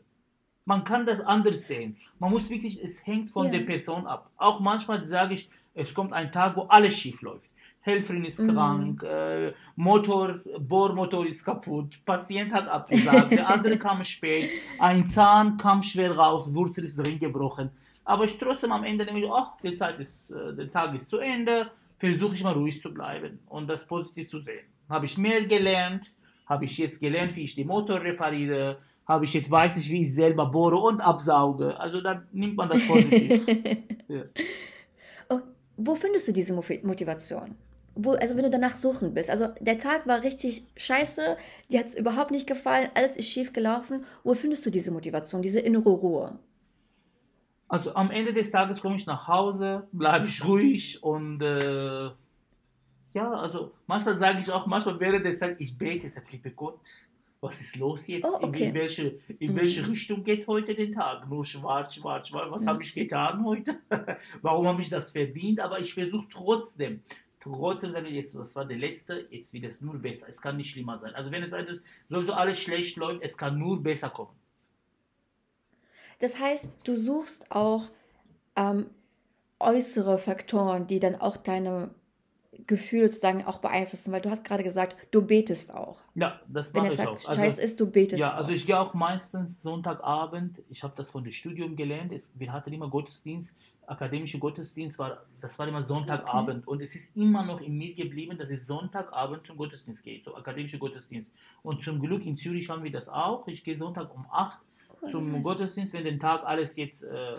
Man 0.65 0.83
kann 0.83 1.05
das 1.05 1.21
anders 1.21 1.67
sehen. 1.67 1.95
Man 2.19 2.31
muss 2.31 2.49
wirklich, 2.49 2.83
es 2.83 3.05
hängt 3.05 3.29
von 3.29 3.45
ja. 3.47 3.53
der 3.53 3.59
Person 3.61 4.07
ab. 4.07 4.31
Auch 4.37 4.59
manchmal 4.59 5.03
sage 5.03 5.35
ich, 5.35 5.49
es 5.75 5.93
kommt 5.93 6.11
ein 6.11 6.31
Tag, 6.31 6.55
wo 6.55 6.63
alles 6.63 6.97
schief 6.97 7.21
läuft. 7.21 7.49
Helferin 7.85 8.25
ist 8.25 8.39
mhm. 8.39 8.53
krank, 8.53 9.03
äh, 9.03 9.53
Motor, 9.75 10.39
Bohrmotor 10.59 11.27
ist 11.27 11.45
kaputt, 11.45 12.03
Patient 12.03 12.51
hat 12.51 12.67
abgesagt, 12.67 13.31
der 13.31 13.47
andere 13.47 13.77
kam 13.85 14.03
spät, 14.03 14.49
ein 14.79 15.05
Zahn 15.05 15.57
kam 15.57 15.83
schwer 15.83 16.17
raus, 16.17 16.51
Wurzel 16.51 16.83
ist 16.83 16.97
drin 16.97 17.19
gebrochen. 17.19 17.69
Aber 18.03 18.25
ich 18.25 18.39
trotzdem 18.39 18.71
am 18.71 18.83
Ende 18.83 19.05
denke 19.05 19.21
ich, 19.21 19.27
oh, 19.29 19.45
die 19.61 19.75
Zeit 19.75 19.99
ist, 19.99 20.31
äh, 20.31 20.55
der 20.55 20.71
Tag 20.71 20.95
ist 20.95 21.11
zu 21.11 21.19
Ende, 21.19 21.69
versuche 21.97 22.33
ich 22.33 22.43
mal 22.43 22.53
ruhig 22.53 22.81
zu 22.81 22.91
bleiben 22.91 23.37
und 23.49 23.67
das 23.67 23.85
positiv 23.85 24.29
zu 24.29 24.39
sehen. 24.39 24.65
Habe 24.89 25.05
ich 25.05 25.15
mehr 25.19 25.45
gelernt, 25.45 26.11
habe 26.47 26.65
ich 26.65 26.77
jetzt 26.79 26.99
gelernt, 26.99 27.35
wie 27.35 27.43
ich 27.43 27.53
den 27.53 27.67
Motor 27.67 28.01
repariere, 28.01 28.79
habe 29.07 29.25
ich 29.25 29.33
jetzt, 29.33 29.51
weiß 29.51 29.77
ich, 29.77 29.89
wie 29.89 30.01
ich 30.01 30.13
selber 30.13 30.47
bohre 30.47 30.77
und 30.77 30.99
absauge. 30.99 31.79
Also 31.79 32.01
da 32.01 32.23
nimmt 32.31 32.55
man 32.55 32.69
das 32.69 32.87
positiv. 32.87 33.47
ja. 34.07 34.23
oh, 35.29 35.39
wo 35.77 35.95
findest 35.95 36.27
du 36.27 36.31
diese 36.31 36.53
Motivation? 36.53 37.55
Wo, 37.95 38.11
also 38.11 38.35
wenn 38.35 38.43
du 38.43 38.49
danach 38.49 38.75
suchen 38.75 39.13
bist. 39.13 39.29
Also 39.29 39.49
der 39.59 39.77
Tag 39.77 40.07
war 40.07 40.23
richtig 40.23 40.63
scheiße, 40.75 41.37
dir 41.71 41.79
hat 41.79 41.87
es 41.87 41.95
überhaupt 41.95 42.31
nicht 42.31 42.47
gefallen, 42.47 42.89
alles 42.93 43.15
ist 43.15 43.29
schief 43.29 43.53
gelaufen. 43.53 44.03
Wo 44.23 44.33
findest 44.33 44.65
du 44.65 44.69
diese 44.69 44.91
Motivation, 44.91 45.41
diese 45.41 45.59
innere 45.59 45.89
Ruhe? 45.89 46.37
Also 47.67 47.95
am 47.95 48.11
Ende 48.11 48.33
des 48.33 48.51
Tages 48.51 48.81
komme 48.81 48.95
ich 48.95 49.05
nach 49.05 49.27
Hause, 49.27 49.87
bleibe 49.91 50.27
ich 50.27 50.45
ruhig 50.45 51.01
und 51.03 51.41
äh, 51.41 52.09
ja, 53.15 53.31
also 53.31 53.71
manchmal 53.87 54.15
sage 54.15 54.39
ich 54.39 54.51
auch, 54.51 54.67
manchmal 54.67 54.99
während 54.99 55.25
des 55.25 55.39
Tages, 55.39 55.55
ich 55.59 55.77
bete, 55.77 56.09
sage, 56.09 56.27
liebe 56.31 56.51
Gott, 56.51 56.81
was 57.45 57.61
ist 57.61 57.77
los 57.77 58.07
jetzt? 58.07 58.25
Oh, 58.25 58.39
okay. 58.41 58.69
in, 58.69 58.73
welche, 58.73 59.19
in 59.39 59.53
mhm. 59.53 59.57
welche 59.57 59.87
Richtung 59.87 60.23
geht 60.23 60.47
heute 60.47 60.73
der 60.73 60.91
Tag? 60.91 61.29
Nur 61.29 61.45
schwarz, 61.45 61.95
schwarz, 61.95 62.29
schwarz. 62.29 62.51
Was 62.51 62.63
mhm. 62.63 62.69
habe 62.69 62.83
ich 62.83 62.93
getan 62.93 63.45
heute? 63.45 63.79
Warum 64.41 64.67
habe 64.67 64.81
ich 64.81 64.89
das 64.89 65.11
verdient? 65.11 65.59
Aber 65.59 65.79
ich 65.79 65.93
versuche 65.93 66.27
trotzdem, 66.31 67.01
trotzdem 67.39 67.91
sage 67.91 68.07
ich 68.07 68.15
jetzt, 68.15 68.35
das 68.35 68.55
war 68.55 68.65
der 68.65 68.77
letzte, 68.77 69.27
jetzt 69.29 69.53
wird 69.53 69.65
es 69.65 69.81
nur 69.81 69.95
besser. 69.95 70.27
Es 70.29 70.41
kann 70.41 70.57
nicht 70.57 70.71
schlimmer 70.71 70.97
sein. 70.99 71.13
Also 71.13 71.31
wenn 71.31 71.43
es 71.43 71.53
alles, 71.53 71.81
sowieso 72.09 72.33
alles 72.33 72.59
schlecht 72.59 72.97
läuft, 72.97 73.21
es 73.21 73.37
kann 73.37 73.57
nur 73.59 73.81
besser 73.81 74.09
kommen. 74.09 74.35
Das 76.19 76.39
heißt, 76.39 76.69
du 76.83 76.97
suchst 76.97 77.51
auch 77.51 77.89
ähm, 78.55 78.87
äußere 79.59 80.17
Faktoren, 80.17 80.87
die 80.87 80.99
dann 80.99 81.15
auch 81.15 81.37
deine 81.37 81.91
Gefühle 82.67 83.07
sozusagen 83.07 83.43
auch 83.45 83.59
beeinflussen, 83.59 84.11
weil 84.11 84.21
du 84.21 84.29
hast 84.29 84.43
gerade 84.43 84.63
gesagt, 84.63 84.95
du 85.11 85.21
betest 85.21 85.73
auch. 85.73 86.01
Ja, 86.15 86.39
das 86.47 86.73
mache 86.73 86.93
ich 86.93 86.99
auch. 86.99 87.13
Also, 87.13 87.33
Scheiß 87.33 87.59
ist, 87.59 87.79
du 87.79 87.89
betest 87.89 88.21
Ja, 88.21 88.33
also 88.33 88.51
ich 88.51 88.65
gehe 88.65 88.79
auch 88.79 88.93
meistens 88.93 89.61
Sonntagabend, 89.61 90.61
ich 90.69 90.83
habe 90.83 90.93
das 90.95 91.11
von 91.11 91.23
dem 91.23 91.33
Studium 91.33 91.75
gelernt, 91.75 92.11
es, 92.11 92.31
wir 92.35 92.51
hatten 92.51 92.71
immer 92.73 92.89
Gottesdienst, 92.89 93.55
akademische 93.87 94.39
Gottesdienst, 94.39 94.97
war, 94.97 95.23
das 95.41 95.59
war 95.59 95.67
immer 95.67 95.83
Sonntagabend 95.83 96.63
okay. 96.63 96.71
und 96.71 96.81
es 96.81 96.95
ist 96.95 97.15
immer 97.15 97.43
noch 97.45 97.61
in 97.61 97.77
mir 97.77 97.93
geblieben, 97.93 98.37
dass 98.37 98.49
ich 98.49 98.65
Sonntagabend 98.65 99.45
zum 99.45 99.57
Gottesdienst 99.57 100.03
gehe, 100.03 100.21
so 100.23 100.35
akademische 100.35 100.77
Gottesdienst. 100.77 101.33
Und 101.61 101.83
zum 101.83 101.99
Glück 101.99 102.25
in 102.25 102.35
Zürich 102.35 102.69
haben 102.69 102.83
wir 102.83 102.91
das 102.91 103.09
auch, 103.09 103.47
ich 103.47 103.63
gehe 103.63 103.77
Sonntag 103.77 104.13
um 104.15 104.25
8 104.31 104.59
cool, 105.01 105.09
zum 105.09 105.41
Gottesdienst, 105.41 105.93
wenn 105.93 106.03
den 106.03 106.19
Tag 106.19 106.43
alles 106.45 106.77
jetzt... 106.77 107.03
Äh, 107.03 107.35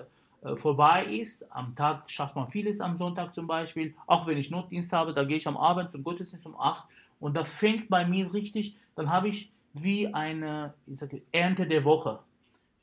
vorbei 0.57 1.07
ist. 1.07 1.51
Am 1.53 1.75
Tag 1.75 2.11
schafft 2.11 2.37
man 2.37 2.49
vieles, 2.49 2.81
am 2.81 2.97
Sonntag 2.97 3.35
zum 3.35 3.47
Beispiel. 3.47 3.95
Auch 4.07 4.27
wenn 4.27 4.39
ich 4.39 4.51
Notdienst 4.51 4.93
habe, 4.93 5.13
da 5.13 5.25
gehe 5.25 5.37
ich 5.37 5.47
am 5.47 5.57
Abend 5.57 5.91
zum 5.91 6.05
Gottesdienst 6.05 6.47
um 6.47 6.59
8 6.59 6.85
und 7.21 7.37
da 7.37 7.45
fängt 7.45 7.89
bei 7.89 8.05
mir 8.07 8.33
richtig, 8.33 8.77
dann 8.95 9.11
habe 9.11 9.29
ich 9.29 9.51
wie 9.73 10.13
eine 10.13 10.75
ich 10.87 10.99
sage, 10.99 11.23
Ernte 11.33 11.67
der 11.67 11.85
Woche. 11.85 12.21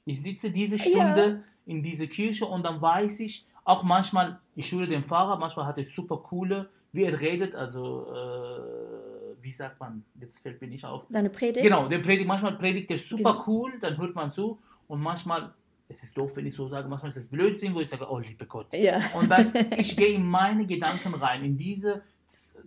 Ich 0.05 0.21
sitze 0.21 0.51
diese 0.51 0.77
Stunde 0.77 1.25
ja. 1.27 1.39
in 1.65 1.81
diese 1.81 2.07
Kirche 2.07 2.45
und 2.45 2.63
dann 2.63 2.81
weiß 2.81 3.21
ich, 3.21 3.47
auch 3.63 3.83
manchmal, 3.83 4.39
ich 4.55 4.67
schule 4.67 4.87
den 4.87 5.03
Pfarrer, 5.03 5.37
manchmal 5.37 5.65
hat 5.65 5.77
er 5.77 5.85
super 5.85 6.17
coole, 6.17 6.69
wie 6.91 7.03
er 7.03 7.19
redet, 7.19 7.55
also 7.55 8.07
äh, 8.13 9.41
wie 9.41 9.53
sagt 9.53 9.79
man, 9.79 10.03
jetzt 10.19 10.39
fällt 10.39 10.61
mir 10.61 10.67
nicht 10.67 10.85
auf. 10.85 11.03
Seine 11.09 11.29
Predigt? 11.29 11.63
Genau, 11.63 11.87
der 11.87 11.99
Predigt, 11.99 12.27
manchmal 12.27 12.57
predigt 12.57 12.91
er 12.91 12.97
super 12.97 13.33
genau. 13.33 13.43
cool, 13.47 13.73
dann 13.79 13.97
hört 13.97 14.13
man 14.13 14.31
zu 14.31 14.59
und 14.87 15.01
manchmal 15.01 15.53
es 15.93 16.03
ist 16.03 16.17
doof, 16.17 16.35
wenn 16.35 16.45
ich 16.45 16.55
so 16.55 16.67
sage, 16.67 16.87
manchmal 16.87 17.09
ist 17.09 17.17
es 17.17 17.27
Blödsinn, 17.29 17.73
wo 17.73 17.79
ich 17.79 17.89
sage, 17.89 18.05
oh 18.09 18.19
liebe 18.19 18.45
Gott. 18.45 18.67
Ja. 18.73 18.99
Und 19.17 19.29
dann, 19.29 19.53
ich 19.77 19.95
gehe 19.95 20.15
in 20.15 20.25
meine 20.25 20.65
Gedanken 20.65 21.13
rein, 21.13 21.43
in 21.43 21.57
diese 21.57 22.01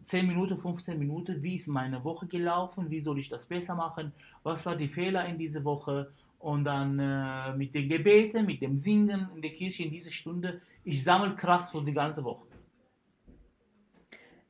10 0.04 0.26
Minuten, 0.26 0.56
15 0.56 0.98
Minuten, 0.98 1.42
wie 1.42 1.56
ist 1.56 1.66
meine 1.66 2.02
Woche 2.04 2.26
gelaufen, 2.26 2.90
wie 2.90 3.00
soll 3.00 3.18
ich 3.18 3.28
das 3.28 3.46
besser 3.46 3.74
machen, 3.74 4.12
was 4.42 4.64
war 4.64 4.76
die 4.76 4.88
Fehler 4.88 5.26
in 5.26 5.38
dieser 5.38 5.64
Woche 5.64 6.10
und 6.38 6.64
dann 6.64 6.98
äh, 6.98 7.56
mit 7.56 7.74
den 7.74 7.88
Gebeten, 7.88 8.46
mit 8.46 8.60
dem 8.62 8.76
Singen 8.78 9.28
in 9.34 9.42
der 9.42 9.50
Kirche 9.52 9.82
in 9.82 9.90
dieser 9.90 10.10
Stunde, 10.10 10.60
ich 10.84 11.02
sammle 11.02 11.34
Kraft 11.34 11.72
für 11.72 11.82
die 11.82 11.92
ganze 11.92 12.22
Woche. 12.22 12.44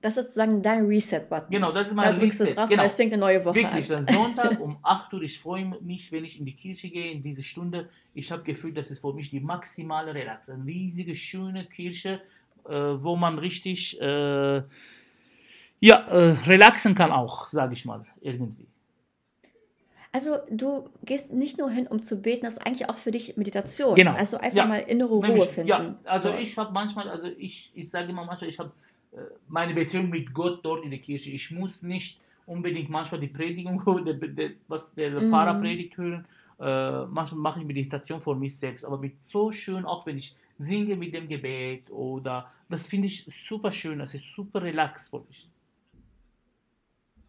Das 0.01 0.17
ist 0.17 0.27
sozusagen 0.27 0.63
dein 0.63 0.87
Reset-Button. 0.87 1.51
Genau, 1.51 1.73
das 1.73 1.89
ist 1.89 1.95
mein 1.95 2.15
da 2.15 2.21
drückst 2.21 2.41
Reset. 2.41 2.51
Du 2.51 2.55
drauf 2.55 2.69
genau. 2.69 2.83
und 2.83 2.87
es 2.87 2.95
fängt 2.95 3.13
eine 3.13 3.21
neue 3.21 3.45
Woche 3.45 3.55
Wirklich, 3.55 3.93
an. 3.93 4.07
Wirklich, 4.07 4.17
Sonntag 4.17 4.61
um 4.61 4.79
8 4.83 5.15
Uhr, 5.15 5.23
ich 5.23 5.41
freue 5.41 5.65
mich, 5.81 6.13
wenn 6.13 6.25
ich 6.25 6.39
in 6.39 6.45
die 6.45 6.55
Kirche 6.55 6.91
gehe, 6.91 7.11
in 7.11 7.23
diese 7.23 7.43
Stunde. 7.43 7.89
Ich 8.15 8.31
habe 8.31 8.43
gefühlt, 8.43 8.77
das 8.77 8.91
ist 8.91 9.01
für 9.01 9.13
mich 9.15 9.31
die 9.31 9.41
maximale 9.41 10.15
Relax. 10.15 10.51
Eine 10.51 10.67
riesige, 10.67 11.15
schöne 11.15 11.65
Kirche, 11.65 12.21
äh, 12.67 12.71
wo 12.71 13.17
man 13.17 13.39
richtig 13.39 14.01
äh, 14.01 14.63
ja, 15.81 15.99
äh, 16.09 16.37
relaxen 16.47 16.95
kann 16.95 17.13
auch, 17.13 17.51
sage 17.51 17.75
ich 17.75 17.85
mal, 17.85 18.05
irgendwie. 18.21 18.67
Also 20.13 20.39
du 20.51 20.89
gehst 21.05 21.33
nicht 21.33 21.59
nur 21.59 21.71
hin, 21.71 21.87
um 21.87 22.03
zu 22.03 22.23
beten, 22.23 22.45
das 22.45 22.55
ist 22.55 22.67
eigentlich 22.67 22.89
auch 22.89 22.97
für 22.97 23.11
dich 23.11 23.37
Meditation. 23.37 23.95
Genau. 23.95 24.15
Also 24.15 24.39
einfach 24.39 24.57
Ja. 24.57 24.65
mal 24.65 24.79
innere 24.79 25.21
Nämlich, 25.21 25.43
Ruhe 25.43 25.47
finden. 25.47 25.69
Ja, 25.69 25.95
also 26.05 26.31
Dort. 26.31 26.41
ich 26.41 26.57
habe 26.57 26.73
manchmal, 26.73 27.11
also 27.11 27.27
ich, 27.37 27.71
ich 27.75 27.91
sage 27.91 28.09
immer 28.11 28.25
manchmal, 28.25 28.49
ich 28.49 28.59
habe 28.59 28.73
meine 29.49 29.75
Beziehung 29.75 30.11
mit 30.11 30.33
Gott 30.33 30.65
dort 30.65 30.85
in 30.85 30.91
der 30.91 31.01
Kirche. 31.01 31.31
Ich 31.31 31.51
muss 31.51 31.83
nicht 31.83 32.21
unbedingt 32.47 32.89
manchmal 32.91 33.21
die 33.21 33.29
Predigung, 33.29 33.83
der, 34.05 34.51
was 34.69 34.95
der 34.95 35.11
Mhm. 35.21 35.31
Pfarrer 35.31 35.55
predigt 35.61 35.97
hören. 35.97 36.27
Äh, 36.59 37.05
manchmal 37.07 37.41
mache 37.41 37.61
ich 37.61 37.67
Meditation 37.67 38.21
für 38.23 38.35
mich 38.35 38.57
selbst, 38.59 38.85
aber 38.85 38.99
mit 38.99 39.21
so 39.21 39.53
schön, 39.53 39.85
auch 39.85 40.07
wenn 40.07 40.17
ich 40.17 40.35
singe 40.59 40.97
mit 40.97 41.15
dem 41.15 41.29
Gebet 41.29 41.91
oder 41.91 42.51
das 42.69 42.87
finde 42.87 43.07
ich 43.09 43.25
super 43.27 43.71
schön, 43.71 43.99
das 43.99 44.15
ist 44.15 44.35
super 44.35 44.63
relax 44.63 45.11
für 45.11 45.21
mich. 45.21 45.47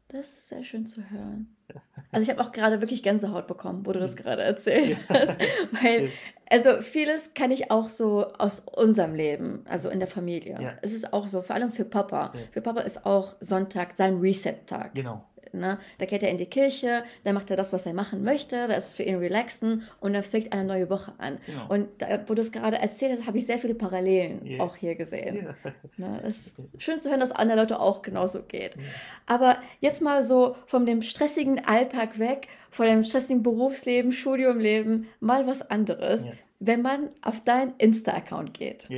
Das 0.09 0.27
ist 0.27 0.49
sehr 0.49 0.63
schön 0.63 0.85
zu 0.85 1.09
hören. 1.09 1.53
Also 2.09 2.23
ich 2.23 2.29
habe 2.29 2.41
auch 2.41 2.53
gerade 2.53 2.79
wirklich 2.81 3.03
Gänsehaut 3.03 3.47
bekommen, 3.47 3.85
wo 3.85 3.91
du 3.91 3.99
das 3.99 4.15
gerade 4.15 4.41
erzählt 4.41 4.97
hast. 5.09 5.37
Weil, 5.71 6.09
also 6.49 6.81
vieles 6.81 7.33
kann 7.33 7.51
ich 7.51 7.69
auch 7.69 7.89
so 7.89 8.31
aus 8.37 8.61
unserem 8.61 9.13
Leben, 9.13 9.65
also 9.67 9.89
in 9.89 9.99
der 9.99 10.07
Familie. 10.07 10.57
Ja. 10.59 10.77
Es 10.81 10.93
ist 10.93 11.11
auch 11.11 11.27
so, 11.27 11.41
vor 11.41 11.57
allem 11.57 11.69
für 11.69 11.83
Papa. 11.83 12.31
Ja. 12.33 12.39
Für 12.51 12.61
Papa 12.61 12.79
ist 12.81 13.05
auch 13.05 13.35
Sonntag 13.41 13.93
sein 13.93 14.19
Reset-Tag. 14.19 14.95
Genau. 14.95 15.25
Ne? 15.57 15.77
Da 15.97 16.05
geht 16.05 16.23
er 16.23 16.29
in 16.29 16.37
die 16.37 16.45
Kirche, 16.45 17.03
dann 17.23 17.33
macht 17.35 17.49
er 17.51 17.57
das, 17.57 17.73
was 17.73 17.85
er 17.85 17.93
machen 17.93 18.23
möchte, 18.23 18.67
das 18.67 18.89
ist 18.89 18.95
für 18.97 19.03
ihn 19.03 19.17
relaxen 19.17 19.83
und 19.99 20.13
dann 20.13 20.23
fängt 20.23 20.53
eine 20.53 20.63
neue 20.63 20.89
Woche 20.89 21.13
an. 21.17 21.37
Genau. 21.45 21.67
Und 21.69 21.87
da, 21.99 22.19
wo 22.27 22.33
du 22.33 22.41
es 22.41 22.51
gerade 22.51 22.77
erzählt 22.77 23.11
hast, 23.13 23.27
habe 23.27 23.37
ich 23.37 23.45
sehr 23.45 23.57
viele 23.59 23.75
Parallelen 23.75 24.45
Ja. 24.45 24.63
auch 24.63 24.75
hier 24.75 24.95
gesehen. 24.95 25.47
Ja. 25.47 25.71
Ne? 25.97 26.21
Es 26.23 26.37
ist 26.47 26.55
schön 26.77 26.99
zu 26.99 27.09
hören, 27.09 27.19
dass 27.19 27.31
andere 27.31 27.59
Leute 27.59 27.79
auch 27.79 28.01
genauso 28.01 28.43
geht. 28.43 28.75
Aber 29.25 29.57
jetzt 29.79 30.01
mal 30.01 30.23
so 30.23 30.55
von 30.65 30.85
dem 30.85 31.01
stressigen 31.01 31.65
Alltag 31.65 32.19
weg, 32.19 32.47
von 32.69 32.85
dem 32.85 33.03
stressigen 33.03 33.43
Berufsleben, 33.43 34.11
Studiumleben, 34.11 35.07
mal 35.19 35.47
was 35.47 35.61
anderes. 35.69 36.25
Wenn 36.59 36.81
man 36.81 37.09
auf 37.21 37.43
deinen 37.43 37.73
Insta-Account 37.77 38.53
geht, 38.53 38.89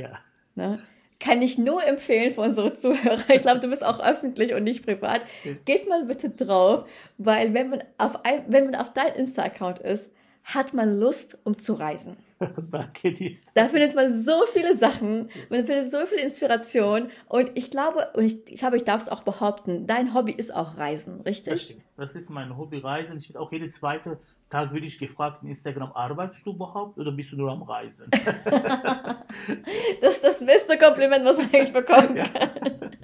ne? 0.54 0.78
Kann 1.20 1.42
ich 1.42 1.58
nur 1.58 1.84
empfehlen 1.86 2.32
für 2.32 2.40
unsere 2.40 2.72
Zuhörer. 2.72 3.22
Ich 3.28 3.42
glaube, 3.42 3.60
du 3.60 3.68
bist 3.68 3.84
auch 3.84 4.00
öffentlich 4.00 4.54
und 4.54 4.64
nicht 4.64 4.84
privat. 4.84 5.20
Geht 5.66 5.88
mal 5.88 6.04
bitte 6.04 6.30
drauf, 6.30 6.88
weil 7.18 7.54
wenn 7.54 7.68
man 7.70 7.82
auf, 7.98 8.24
ein, 8.24 8.44
wenn 8.48 8.64
man 8.64 8.74
auf 8.74 8.92
deinem 8.92 9.14
Insta-Account 9.16 9.78
ist, 9.80 10.10
hat 10.44 10.72
man 10.72 10.98
Lust, 10.98 11.38
um 11.44 11.58
zu 11.58 11.74
reisen. 11.74 12.16
Danke 12.70 13.12
dir. 13.12 13.36
Da 13.54 13.68
findet 13.68 13.94
man 13.94 14.12
so 14.12 14.44
viele 14.52 14.76
Sachen, 14.76 15.28
man 15.50 15.64
findet 15.66 15.90
so 15.90 16.06
viel 16.06 16.18
Inspiration 16.18 17.10
und 17.28 17.50
ich 17.54 17.70
glaube, 17.70 18.08
und 18.14 18.24
ich, 18.24 18.50
ich 18.50 18.60
glaube, 18.60 18.76
ich 18.76 18.84
darf 18.84 19.02
es 19.02 19.08
auch 19.08 19.22
behaupten, 19.22 19.86
dein 19.86 20.14
Hobby 20.14 20.32
ist 20.32 20.54
auch 20.54 20.78
Reisen, 20.78 21.18
Das 21.18 21.26
richtig? 21.26 21.62
stimmt. 21.62 21.82
Das 21.96 22.14
ist 22.16 22.30
mein 22.30 22.56
Hobby, 22.56 22.78
Reisen. 22.78 23.18
Ich 23.18 23.28
werde 23.28 23.40
auch 23.40 23.52
jeden 23.52 23.70
zweiten 23.70 24.16
Tag 24.48 24.72
würde 24.72 24.86
ich 24.86 24.98
gefragt 24.98 25.42
in 25.42 25.48
Instagram, 25.50 25.92
arbeitest 25.92 26.46
du 26.46 26.52
überhaupt 26.52 26.98
oder 26.98 27.12
bist 27.12 27.30
du 27.32 27.36
nur 27.36 27.50
am 27.52 27.62
Reisen? 27.62 28.08
Das 30.00 30.16
ist 30.16 30.24
das 30.24 30.44
beste 30.44 30.78
Kompliment, 30.78 31.24
was 31.24 31.36
man 31.38 31.46
eigentlich 31.52 31.72
bekommen 31.72 32.16
Ja. 32.16 32.26
kann. 32.26 32.96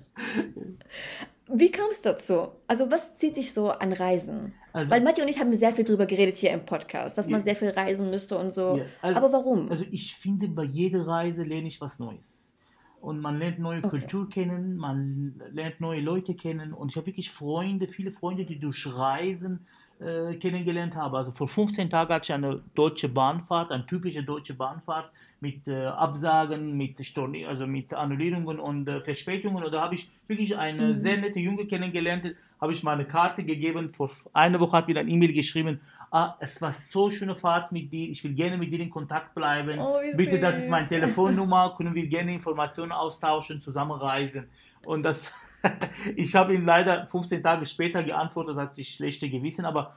Wie 1.49 1.71
kommst 1.71 2.05
du 2.05 2.09
dazu? 2.11 2.49
Also 2.67 2.91
was 2.91 3.17
zieht 3.17 3.37
dich 3.37 3.53
so 3.53 3.71
an 3.71 3.93
Reisen? 3.93 4.55
Also- 4.77 4.91
Weil 4.91 5.01
Matti 5.01 5.23
und 5.23 5.29
ich 5.29 5.39
haben 5.41 5.55
sehr 5.55 5.73
viel 5.73 5.85
drüber 5.87 6.05
geredet 6.05 6.37
hier 6.37 6.51
im 6.51 6.65
Podcast, 6.67 7.17
dass 7.17 7.29
man 7.29 7.41
Ja. 7.41 7.45
sehr 7.45 7.57
viel 7.57 7.71
reisen 7.71 8.11
müsste 8.11 8.37
und 8.37 8.51
so. 8.51 8.77
Ja, 8.77 8.85
also- 9.01 9.17
Aber 9.19 9.33
warum? 9.33 9.71
Also 9.71 9.85
ich 9.91 10.15
finde, 10.15 10.49
bei 10.49 10.65
jeder 10.65 11.07
Reise 11.07 11.45
lerne 11.45 11.69
ich 11.69 11.81
was 11.81 11.99
Neues. 11.99 12.53
Und 13.01 13.21
man 13.21 13.39
lernt 13.39 13.59
neue 13.59 13.79
Okay. 13.79 13.89
Kultur 13.89 14.29
kennen, 14.29 14.77
man 14.77 15.41
lernt 15.53 15.81
neue 15.81 16.01
Leute 16.01 16.35
kennen. 16.35 16.73
Und 16.75 16.91
ich 16.91 16.97
habe 16.97 17.07
wirklich 17.07 17.31
Freunde, 17.31 17.87
viele 17.89 18.11
Freunde, 18.11 18.45
die 18.45 18.59
durch 18.59 18.87
Reisen 18.87 19.67
äh, 20.01 20.35
kennengelernt 20.37 20.95
habe. 20.95 21.19
Also 21.19 21.33
vor 21.33 21.49
15 21.49 21.89
Tagen 21.91 22.13
hatte 22.13 22.25
ich 22.27 22.33
eine 22.33 22.61
deutsche 22.75 23.09
Bahnfahrt, 23.09 23.71
eine 23.71 23.87
typische 23.87 24.23
deutsche 24.23 24.55
Bahnfahrt 24.55 25.11
mit 25.41 25.69
äh, 25.69 25.85
Absagen, 25.87 26.77
mit 26.77 27.05
Storni 27.05 27.45
also 27.45 27.67
mit 27.67 27.93
Annullierungen 27.93 28.59
und 28.59 28.89
äh, 28.89 29.01
Verspätungen. 29.03 29.63
Und 29.65 29.73
da 29.73 29.83
habe 29.83 29.95
ich 29.95 30.09
wirklich 30.27 30.57
eine 30.57 30.89
Mhm. 30.89 30.97
sehr 30.97 31.17
nette 31.19 31.39
Junge 31.41 31.67
kennengelernt, 31.67 32.35
habe 32.61 32.73
ich 32.73 32.83
meine 32.83 33.05
Karte 33.05 33.45
gegeben. 33.45 33.93
Vor 33.95 34.11
einer 34.33 34.59
Woche 34.61 34.77
hat 34.79 34.89
mir 34.89 34.99
ein 34.99 35.09
E-Mail 35.09 35.33
geschrieben, 35.35 35.81
ah, 36.11 36.35
es 36.41 36.61
war 36.63 36.73
so 36.73 37.11
schöne 37.11 37.37
Fahrt 37.37 37.71
mit 37.71 37.93
dir, 37.93 38.09
ich 38.09 38.25
will 38.25 38.33
gerne 38.33 38.57
mit 38.57 38.73
dir 38.73 38.81
in 38.81 38.89
Kontakt 38.91 39.35
bleiben. 39.35 39.79
Oh, 39.79 39.99
Bitte, 40.17 40.39
das 40.41 40.59
ist 40.59 40.71
meine 40.71 40.89
Telefonnummer, 40.89 41.75
können 41.77 41.95
wir 41.95 42.07
gerne 42.07 42.33
Informationen 42.33 42.93
austauschen, 42.93 43.61
zusammen 43.61 43.93
reisen. 43.93 44.47
Und 44.87 45.03
das, 45.03 45.33
ich 46.17 46.35
habe 46.35 46.55
ihm 46.55 46.65
leider 46.65 47.07
15 47.07 47.43
Tage 47.43 47.67
später 47.67 48.03
geantwortet, 48.03 48.57
hatte 48.57 48.81
ich 48.81 48.95
schlechte 48.95 49.29
Gewissen, 49.29 49.65
aber 49.65 49.95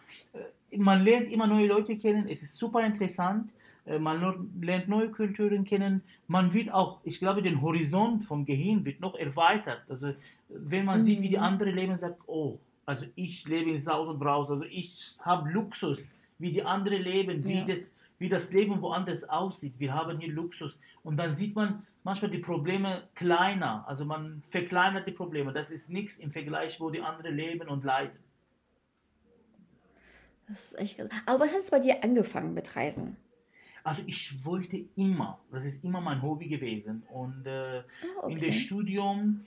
äh, 0.71 0.77
man 0.77 1.03
lernt 1.03 1.31
immer 1.31 1.47
neue 1.47 1.67
Leute 1.67 1.97
kennen, 1.97 2.27
es 2.29 2.41
ist 2.43 2.57
super 2.57 2.85
interessant, 2.85 3.49
äh, 3.85 3.99
man 3.99 4.21
lernt 4.61 4.87
neue 4.87 5.09
Kulturen 5.09 5.65
kennen, 5.65 6.01
man 6.27 6.53
wird 6.53 6.71
auch, 6.73 6.99
ich 7.03 7.19
glaube, 7.19 7.41
den 7.41 7.61
Horizont 7.61 8.25
vom 8.25 8.45
Gehirn 8.45 8.85
wird 8.85 8.99
noch 8.99 9.15
erweitert. 9.15 9.81
Also 9.89 10.13
wenn 10.49 10.85
man 10.85 11.03
sieht, 11.03 11.21
wie 11.21 11.29
die 11.29 11.37
Mhm. 11.37 11.43
anderen 11.43 11.75
leben, 11.75 11.97
sagt, 11.97 12.19
oh, 12.27 12.57
also 12.85 13.05
ich 13.15 13.47
lebe 13.47 13.69
in 13.69 13.79
Saus 13.79 14.07
und 14.07 14.19
Braus, 14.19 14.49
also 14.49 14.63
ich 14.63 15.15
habe 15.21 15.49
Luxus, 15.51 16.17
wie 16.39 16.51
die 16.51 16.63
anderen 16.63 17.01
leben, 17.03 17.43
wie 17.43 17.59
Ja. 17.59 17.65
das 17.65 17.95
wie 18.19 18.29
das 18.29 18.51
Leben 18.51 18.81
woanders 18.81 19.27
aussieht. 19.27 19.75
Wir 19.77 19.93
haben 19.93 20.19
hier 20.19 20.31
Luxus. 20.31 20.81
Und 21.03 21.17
dann 21.17 21.35
sieht 21.35 21.55
man 21.55 21.87
manchmal 22.03 22.29
die 22.31 22.39
Probleme 22.39 23.07
kleiner. 23.15 23.85
Also 23.87 24.05
man 24.05 24.43
verkleinert 24.49 25.07
die 25.07 25.11
Probleme. 25.11 25.53
Das 25.53 25.71
ist 25.71 25.89
nichts 25.89 26.19
im 26.19 26.31
Vergleich, 26.31 26.79
wo 26.79 26.89
die 26.89 27.01
anderen 27.01 27.35
leben 27.35 27.69
und 27.69 27.83
leiden. 27.83 28.19
Das 30.47 30.71
ist 30.71 30.79
echt 30.79 30.97
krass. 30.97 31.09
Aber 31.25 31.39
wann 31.41 31.49
hat 31.49 31.59
es 31.59 31.71
bei 31.71 31.79
dir 31.79 32.03
angefangen 32.03 32.53
mit 32.53 32.75
Reisen? 32.75 33.15
Also 33.83 34.03
ich 34.05 34.45
wollte 34.45 34.85
immer, 34.95 35.39
das 35.51 35.63
ist 35.63 35.83
immer 35.83 36.01
mein 36.01 36.21
Hobby 36.21 36.47
gewesen. 36.49 37.03
Und 37.11 37.45
äh, 37.45 37.79
Ah, 38.21 38.27
in 38.27 38.37
dem 38.39 38.51
Studium, 38.51 39.45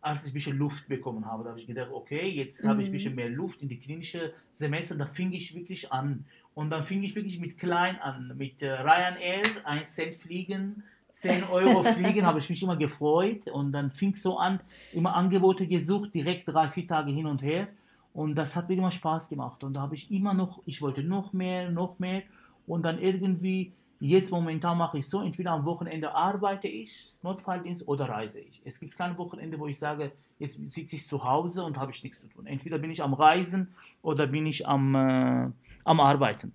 als 0.00 0.24
ich 0.24 0.30
ein 0.30 0.34
bisschen 0.34 0.58
Luft 0.58 0.88
bekommen 0.88 1.24
habe, 1.26 1.44
da 1.44 1.50
habe 1.50 1.60
ich 1.60 1.66
gedacht, 1.66 1.90
okay, 1.92 2.28
jetzt 2.28 2.64
habe 2.64 2.82
ich 2.82 2.88
ein 2.88 2.90
Mhm. 2.90 2.92
bisschen 2.92 3.14
mehr 3.14 3.28
Luft 3.28 3.62
in 3.62 3.68
die 3.68 3.78
klinische 3.78 4.32
Semester, 4.52 4.94
da 4.96 5.06
fing 5.06 5.32
ich 5.32 5.54
wirklich 5.54 5.92
an. 5.92 6.24
Und 6.54 6.70
dann 6.70 6.82
fing 6.84 7.02
ich 7.02 7.14
wirklich 7.14 7.38
mit 7.40 7.58
klein 7.58 7.98
an, 8.00 8.32
mit 8.36 8.62
äh, 8.62 8.72
Ryanair, 8.72 9.42
1 9.64 9.94
Cent 9.94 10.16
fliegen, 10.16 10.82
10 11.12 11.44
Euro 11.44 11.82
fliegen, 11.94 12.24
habe 12.26 12.38
ich 12.38 12.48
mich 12.50 12.62
immer 12.62 12.76
gefreut. 12.76 13.48
Und 13.48 13.72
dann 13.72 13.90
fing 13.90 14.14
so 14.16 14.38
an, 14.38 14.60
immer 14.92 15.14
Angebote 15.14 15.66
gesucht, 15.66 16.14
direkt 16.14 16.48
drei, 16.48 16.68
vier 16.68 16.86
Tage 16.86 17.10
hin 17.12 17.26
und 17.26 17.42
her. 17.42 17.68
Und 18.12 18.36
das 18.36 18.54
hat 18.54 18.68
mir 18.68 18.76
immer 18.76 18.92
Spaß 18.92 19.28
gemacht. 19.28 19.64
Und 19.64 19.74
da 19.74 19.80
habe 19.80 19.96
ich 19.96 20.10
immer 20.10 20.34
noch, 20.34 20.62
ich 20.66 20.80
wollte 20.82 21.02
noch 21.02 21.32
mehr, 21.32 21.70
noch 21.70 21.98
mehr. 21.98 22.22
Und 22.66 22.84
dann 22.84 23.00
irgendwie, 23.00 23.72
jetzt 24.08 24.30
momentan 24.30 24.78
mache 24.78 24.98
ich 24.98 25.08
so, 25.08 25.22
entweder 25.22 25.52
am 25.52 25.64
Wochenende 25.64 26.14
arbeite 26.14 26.68
ich, 26.68 27.12
Notfalldienst, 27.22 27.88
oder 27.88 28.08
reise 28.08 28.40
ich. 28.40 28.60
Es 28.64 28.78
gibt 28.78 28.96
kein 28.96 29.16
Wochenende, 29.16 29.58
wo 29.58 29.66
ich 29.66 29.78
sage, 29.78 30.12
jetzt 30.38 30.58
sitze 30.72 30.96
ich 30.96 31.06
zu 31.06 31.24
Hause 31.24 31.64
und 31.64 31.78
habe 31.78 31.90
ich 31.90 32.02
nichts 32.02 32.20
zu 32.20 32.28
tun. 32.28 32.46
Entweder 32.46 32.78
bin 32.78 32.90
ich 32.90 33.02
am 33.02 33.14
Reisen 33.14 33.74
oder 34.02 34.26
bin 34.26 34.46
ich 34.46 34.66
am, 34.66 34.94
äh, 34.94 35.50
am 35.84 36.00
Arbeiten. 36.00 36.52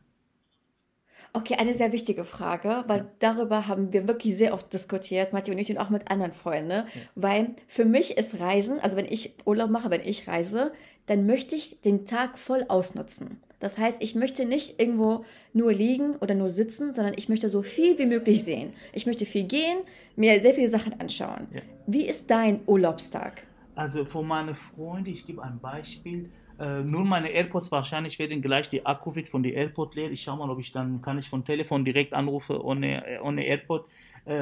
Okay, 1.32 1.56
eine 1.56 1.76
sehr 1.76 1.92
wichtige 1.92 2.26
Frage, 2.26 2.84
weil 2.88 3.12
darüber 3.20 3.68
haben 3.68 3.94
wir 3.94 4.08
wirklich 4.08 4.36
sehr 4.36 4.54
oft 4.54 4.74
diskutiert, 4.74 5.32
Matti 5.32 5.52
und 5.52 5.60
ich 5.60 5.70
und 5.70 5.78
auch 5.78 5.92
mit 5.92 6.10
anderen 6.10 6.34
Freunden. 6.34 6.86
Weil 7.14 7.56
für 7.68 7.86
mich 7.86 8.18
ist 8.18 8.40
Reisen, 8.40 8.80
also 8.80 8.98
wenn 8.98 9.06
ich 9.06 9.34
Urlaub 9.46 9.70
mache, 9.70 9.92
wenn 9.92 10.02
ich 10.02 10.28
reise, 10.28 10.72
dann 11.06 11.28
möchte 11.28 11.56
ich 11.56 11.82
den 11.82 12.06
Tag 12.06 12.40
voll 12.40 12.66
ausnutzen. 12.68 13.42
Das 13.60 13.78
heißt, 13.78 14.02
ich 14.02 14.16
möchte 14.16 14.46
nicht 14.46 14.80
irgendwo 14.80 15.26
nur 15.54 15.74
liegen 15.74 16.16
oder 16.18 16.34
nur 16.36 16.50
sitzen, 16.50 16.94
sondern 16.94 17.14
ich 17.18 17.28
möchte 17.30 17.50
so 17.50 17.62
viel 17.62 17.98
wie 18.00 18.06
möglich 18.06 18.44
sehen. 18.44 18.74
Ich 18.94 19.06
möchte 19.06 19.26
viel 19.26 19.44
gehen, 19.44 19.80
mir 20.16 20.40
sehr 20.42 20.54
viele 20.54 20.70
Sachen 20.70 21.00
anschauen. 21.00 21.48
Ja. 21.54 21.62
Wie 21.88 22.06
ist 22.06 22.30
dein 22.30 22.62
Urlaubstag? 22.68 23.44
Also 23.76 24.06
von 24.06 24.28
meinen 24.28 24.56
Freunden, 24.56 25.10
ich 25.12 25.26
gebe 25.26 25.42
ein 25.44 25.60
Beispiel. 25.60 26.30
Äh, 26.60 26.82
nur 26.84 27.06
meine 27.06 27.30
AirPods 27.30 27.72
wahrscheinlich 27.72 28.20
werden 28.20 28.42
gleich 28.42 28.70
die 28.70 28.86
Akku 28.86 29.16
wird 29.16 29.30
von 29.30 29.44
der 29.44 29.54
AirPod 29.54 29.96
leer. 29.96 30.12
Ich 30.12 30.22
schaue 30.24 30.38
mal, 30.38 30.50
ob 30.50 30.60
ich 30.60 30.72
dann 30.74 31.02
kann 31.02 31.18
ich 31.18 31.30
von 31.30 31.46
Telefon 31.46 31.86
direkt 31.86 32.14
anrufe 32.14 32.62
ohne, 32.64 33.06
äh, 33.08 33.20
ohne 33.20 33.46
AirPod. 33.46 33.86
Äh, 34.26 34.34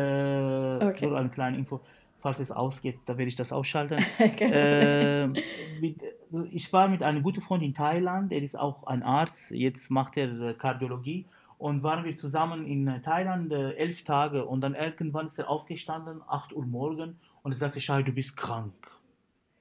Okay. 0.88 1.06
Nur 1.08 1.18
eine 1.18 1.30
kleine 1.30 1.58
Info. 1.58 1.80
Falls 2.20 2.40
es 2.40 2.52
ausgeht, 2.52 2.98
da 3.06 3.18
werde 3.18 3.30
ich 3.30 3.36
das 3.36 3.52
ausschalten. 3.52 3.98
Äh, 4.40 5.28
mit, 5.80 6.02
ich 6.52 6.72
war 6.74 6.88
mit 6.88 7.04
einem 7.04 7.24
guten 7.24 7.42
Freund 7.42 7.64
in 7.64 7.74
Thailand. 7.74 8.32
Er 8.32 8.42
ist 8.42 8.58
auch 8.58 8.86
ein 8.86 9.04
Arzt. 9.04 9.52
Jetzt 9.52 9.90
macht 9.92 10.18
er 10.18 10.40
äh, 10.42 10.54
Kardiologie. 10.54 11.26
Und 11.58 11.82
waren 11.82 12.06
wir 12.06 12.16
zusammen 12.16 12.68
in 12.68 12.88
äh, 12.88 13.02
Thailand 13.02 13.52
äh, 13.52 13.72
elf 13.74 14.04
Tage. 14.04 14.46
Und 14.46 14.62
dann 14.62 14.76
irgendwann 14.76 15.28
ist 15.28 15.40
er 15.40 15.50
aufgestanden, 15.50 16.22
8 16.28 16.54
Uhr 16.54 16.66
morgen. 16.66 17.18
Und 17.44 17.52
er 17.52 17.58
sagte, 17.58 17.82
Schei, 17.82 18.04
du 18.04 18.12
bist 18.12 18.38
krank. 18.38 18.74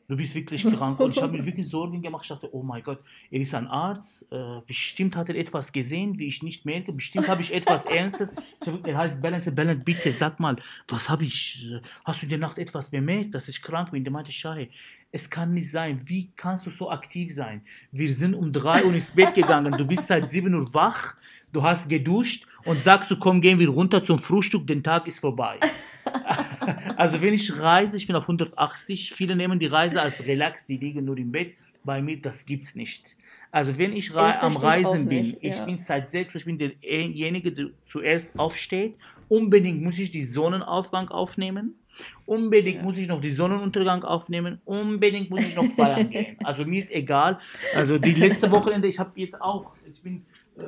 Du 0.09 0.17
bist 0.17 0.37
wirklich 0.37 0.63
krank. 0.63 1.01
Und 1.01 1.17
ich 1.17 1.23
habe 1.23 1.33
mir 1.33 1.45
wirklich 1.47 1.69
Sorgen 1.69 2.01
gemacht. 2.01 2.23
Ich 2.23 2.29
dachte, 2.29 2.55
oh 2.55 2.63
mein 2.63 2.83
Gott, 2.83 3.01
er 3.29 3.41
ist 3.41 3.55
ein 3.57 3.67
Arzt. 3.67 4.29
Bestimmt 4.65 5.17
hat 5.17 5.29
er 5.31 5.35
etwas 5.35 5.73
gesehen, 5.73 6.17
wie 6.17 6.29
ich 6.29 6.45
nicht 6.45 6.65
merke. 6.65 6.93
Bestimmt 6.93 7.27
habe 7.27 7.43
ich 7.43 7.53
etwas 7.53 7.87
Ernstes. 7.87 8.33
Ich 8.63 8.69
hab, 8.69 8.87
er 8.87 8.99
heißt 8.99 9.21
Balance, 9.21 9.51
Balance, 9.51 9.83
bitte 9.83 10.13
sag 10.13 10.39
mal, 10.39 10.59
was 10.87 11.11
habe 11.11 11.25
ich? 11.25 11.67
Hast 12.05 12.23
du 12.23 12.27
in 12.27 12.31
der 12.31 12.39
Nacht 12.39 12.59
etwas 12.59 12.91
bemerkt, 12.91 13.35
dass 13.35 13.49
ich 13.49 13.61
krank 13.61 13.91
bin? 13.91 14.05
Der 14.05 14.13
meinte, 14.13 14.31
Schei, 14.31 14.71
es 15.17 15.31
kann 15.31 15.55
nicht 15.55 15.71
sein. 15.71 16.03
Wie 16.05 16.31
kannst 16.37 16.67
du 16.67 16.71
so 16.71 16.91
aktiv 16.91 17.35
sein? 17.35 17.63
Wir 17.91 18.13
sind 18.13 18.35
um 18.35 18.53
drei 18.53 18.85
Uhr 18.85 18.95
ins 18.95 19.11
Bett 19.11 19.35
gegangen. 19.35 19.73
Du 19.73 19.87
bist 19.87 20.07
seit 20.07 20.31
sieben 20.31 20.55
Uhr 20.55 20.73
wach. 20.75 21.17
Du 21.53 21.63
hast 21.63 21.89
geduscht 21.89 22.47
und 22.65 22.83
sagst 22.83 23.11
du, 23.11 23.19
komm, 23.19 23.41
gehen 23.41 23.59
wir 23.59 23.71
runter 23.71 24.05
zum 24.05 24.19
Frühstück, 24.19 24.67
der 24.67 24.83
Tag 24.83 25.07
ist 25.07 25.21
vorbei. 25.21 25.59
also 26.97 27.23
wenn 27.23 27.33
ich 27.33 27.59
reise, 27.59 27.97
ich 27.97 28.07
bin 28.07 28.15
auf 28.15 28.25
180, 28.25 29.15
viele 29.15 29.35
nehmen 29.37 29.59
die 29.59 29.67
Reise 29.67 30.03
als 30.03 30.27
Relax, 30.27 30.67
die 30.67 30.77
liegen 30.77 31.07
nur 31.07 31.17
im 31.17 31.33
Bett. 31.33 31.55
Bei 31.83 32.03
mir, 32.03 32.21
das 32.21 32.45
gibt's 32.45 32.75
nicht. 32.75 33.17
Also 33.51 33.79
wenn 33.79 33.97
ich 33.97 34.15
rei 34.15 34.39
am 34.41 34.55
Reisen 34.55 35.09
bin, 35.09 35.21
nicht, 35.21 35.39
ich 35.41 35.59
bin 35.61 35.79
seit 35.79 36.11
selbst, 36.11 36.37
ich 36.37 36.45
bin 36.45 36.59
derjenige, 36.59 37.53
der 37.53 37.69
zuerst 37.87 38.39
aufsteht, 38.39 38.97
unbedingt 39.29 39.81
muss 39.81 39.99
ich 39.99 40.11
die 40.11 40.25
Sonnenaufgang 40.25 41.09
aufnehmen. 41.09 41.75
Unbedingt 42.25 42.79
ja. 42.79 42.83
muss 42.83 42.99
ich 42.99 43.09
noch 43.09 43.21
die 43.21 43.31
Sonnenuntergang 43.31 44.03
aufnehmen. 44.03 44.61
Unbedingt 44.65 45.31
muss 45.31 45.43
ich 45.43 45.57
noch 45.57 45.71
feiern 45.71 46.11
gehen. 46.11 46.37
Also 46.45 46.65
mir 46.65 46.79
ist 46.79 46.93
egal. 46.93 47.39
Also 47.75 47.99
die 47.99 48.15
letzte 48.25 48.51
Wochenende, 48.51 48.89
ich 48.89 48.99
habe 48.99 49.13
jetzt 49.15 49.41
auch, 49.41 49.73
ich 49.91 50.03
bin 50.03 50.25
äh, 50.57 50.63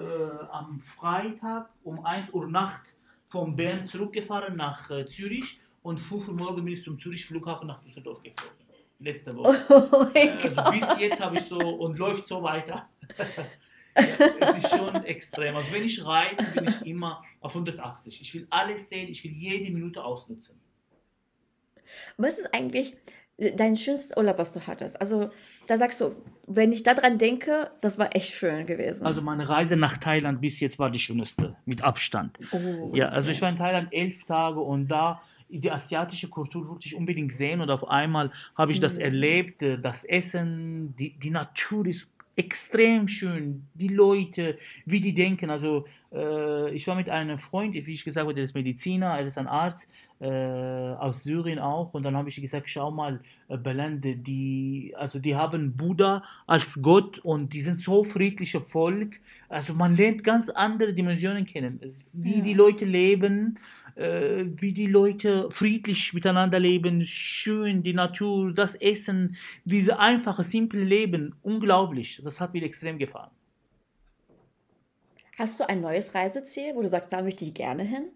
am 0.52 0.80
Freitag 0.80 1.70
um 1.82 2.04
1 2.04 2.32
Uhr 2.32 2.46
Nacht 2.46 2.94
von 3.28 3.56
Bern 3.56 3.86
zurückgefahren 3.86 4.56
nach 4.56 4.90
äh, 4.90 5.06
Zürich 5.06 5.60
und 5.82 6.00
5 6.00 6.28
Uhr 6.28 6.34
morgens 6.34 6.64
bin 6.64 6.72
ich 6.74 6.84
zum 6.84 6.98
Zürich 6.98 7.24
Flughafen 7.24 7.66
nach 7.68 7.82
Düsseldorf 7.82 8.22
geflogen. 8.22 8.56
Letzte 9.00 9.36
Woche. 9.36 9.56
Oh 9.92 10.08
also 10.14 10.70
bis 10.70 10.98
jetzt 10.98 11.20
habe 11.20 11.38
ich 11.38 11.44
so 11.44 11.58
und 11.58 11.98
läuft 11.98 12.26
so 12.26 12.42
weiter. 12.42 12.88
ja, 13.96 14.04
es 14.40 14.58
ist 14.58 14.70
schon 14.70 14.94
extrem. 15.04 15.56
Also 15.56 15.72
wenn 15.72 15.84
ich 15.84 16.04
reise, 16.04 16.42
bin 16.54 16.68
ich 16.68 16.86
immer 16.86 17.22
auf 17.40 17.54
180. 17.54 18.20
Ich 18.20 18.34
will 18.34 18.46
alles 18.50 18.88
sehen, 18.88 19.08
ich 19.08 19.22
will 19.22 19.32
jede 19.32 19.72
Minute 19.72 20.02
ausnutzen. 20.02 20.60
Was 22.16 22.38
ist 22.38 22.54
eigentlich 22.54 22.96
dein 23.36 23.76
schönster 23.76 24.16
Urlaub, 24.18 24.38
was 24.38 24.52
du 24.52 24.66
hattest? 24.66 25.00
Also 25.00 25.30
da 25.66 25.76
sagst 25.76 26.00
du, 26.00 26.14
wenn 26.46 26.72
ich 26.72 26.82
daran 26.82 27.18
denke, 27.18 27.70
das 27.80 27.98
war 27.98 28.14
echt 28.16 28.32
schön 28.32 28.66
gewesen. 28.66 29.06
Also 29.06 29.22
meine 29.22 29.48
Reise 29.48 29.76
nach 29.76 29.98
Thailand 29.98 30.40
bis 30.40 30.60
jetzt 30.60 30.78
war 30.78 30.90
die 30.90 30.98
schönste, 30.98 31.56
mit 31.66 31.82
Abstand. 31.82 32.38
Oh, 32.52 32.92
ja, 32.94 33.08
also 33.08 33.28
ich 33.28 33.40
war 33.42 33.50
in 33.50 33.58
Thailand 33.58 33.88
elf 33.92 34.24
Tage 34.24 34.60
und 34.60 34.88
da 34.88 35.20
die 35.50 35.70
asiatische 35.70 36.28
Kultur 36.28 36.68
wollte 36.68 36.86
ich 36.86 36.94
unbedingt 36.94 37.32
sehen 37.32 37.60
und 37.60 37.70
auf 37.70 37.88
einmal 37.88 38.30
habe 38.54 38.72
ich 38.72 38.80
das 38.80 38.96
mhm. 38.96 39.04
erlebt, 39.04 39.62
äh, 39.62 39.78
das 39.78 40.04
Essen, 40.04 40.94
die, 40.96 41.18
die 41.18 41.30
Natur 41.30 41.86
ist 41.86 42.08
extrem 42.36 43.08
schön, 43.08 43.66
die 43.74 43.88
Leute, 43.88 44.58
wie 44.86 45.00
die 45.00 45.12
denken. 45.12 45.50
Also 45.50 45.86
äh, 46.12 46.70
ich 46.70 46.86
war 46.86 46.94
mit 46.94 47.08
einem 47.08 47.36
Freund, 47.36 47.74
wie 47.74 47.92
ich 47.92 48.04
gesagt 48.04 48.24
habe, 48.24 48.34
der 48.34 48.44
ist 48.44 48.54
Mediziner, 48.54 49.18
er 49.18 49.26
ist 49.26 49.38
ein 49.38 49.48
Arzt 49.48 49.90
äh, 50.20 50.28
aus 50.28 51.22
Syrien 51.24 51.58
auch. 51.58 51.94
Und 51.94 52.02
dann 52.02 52.16
habe 52.16 52.28
ich 52.28 52.40
gesagt, 52.40 52.68
schau 52.68 52.90
mal, 52.90 53.20
äh, 53.48 53.56
Belende, 53.56 54.16
die, 54.16 54.94
also 54.96 55.18
die 55.18 55.36
haben 55.36 55.76
Buddha 55.76 56.24
als 56.46 56.82
Gott 56.82 57.18
und 57.20 57.52
die 57.52 57.62
sind 57.62 57.80
so 57.80 58.04
friedlicher 58.04 58.60
Volk. 58.60 59.20
Also 59.48 59.74
man 59.74 59.96
lernt 59.96 60.24
ganz 60.24 60.48
andere 60.48 60.92
Dimensionen 60.92 61.46
kennen, 61.46 61.80
wie 62.12 62.38
ja. 62.38 62.42
die 62.42 62.54
Leute 62.54 62.84
leben, 62.84 63.58
äh, 63.94 64.44
wie 64.56 64.72
die 64.72 64.86
Leute 64.86 65.50
friedlich 65.50 66.12
miteinander 66.14 66.58
leben, 66.58 67.04
schön, 67.06 67.82
die 67.82 67.94
Natur, 67.94 68.52
das 68.52 68.74
Essen, 68.74 69.36
dieses 69.64 69.90
einfache, 69.90 70.44
simple 70.44 70.82
Leben, 70.82 71.34
unglaublich. 71.42 72.20
Das 72.24 72.40
hat 72.40 72.54
mir 72.54 72.62
extrem 72.64 72.98
gefallen. 72.98 73.30
Hast 75.38 75.60
du 75.60 75.68
ein 75.68 75.80
neues 75.80 76.12
Reiseziel, 76.16 76.74
wo 76.74 76.82
du 76.82 76.88
sagst, 76.88 77.12
da 77.12 77.22
möchte 77.22 77.44
ich 77.44 77.54
gerne 77.54 77.84
hin? 77.84 78.08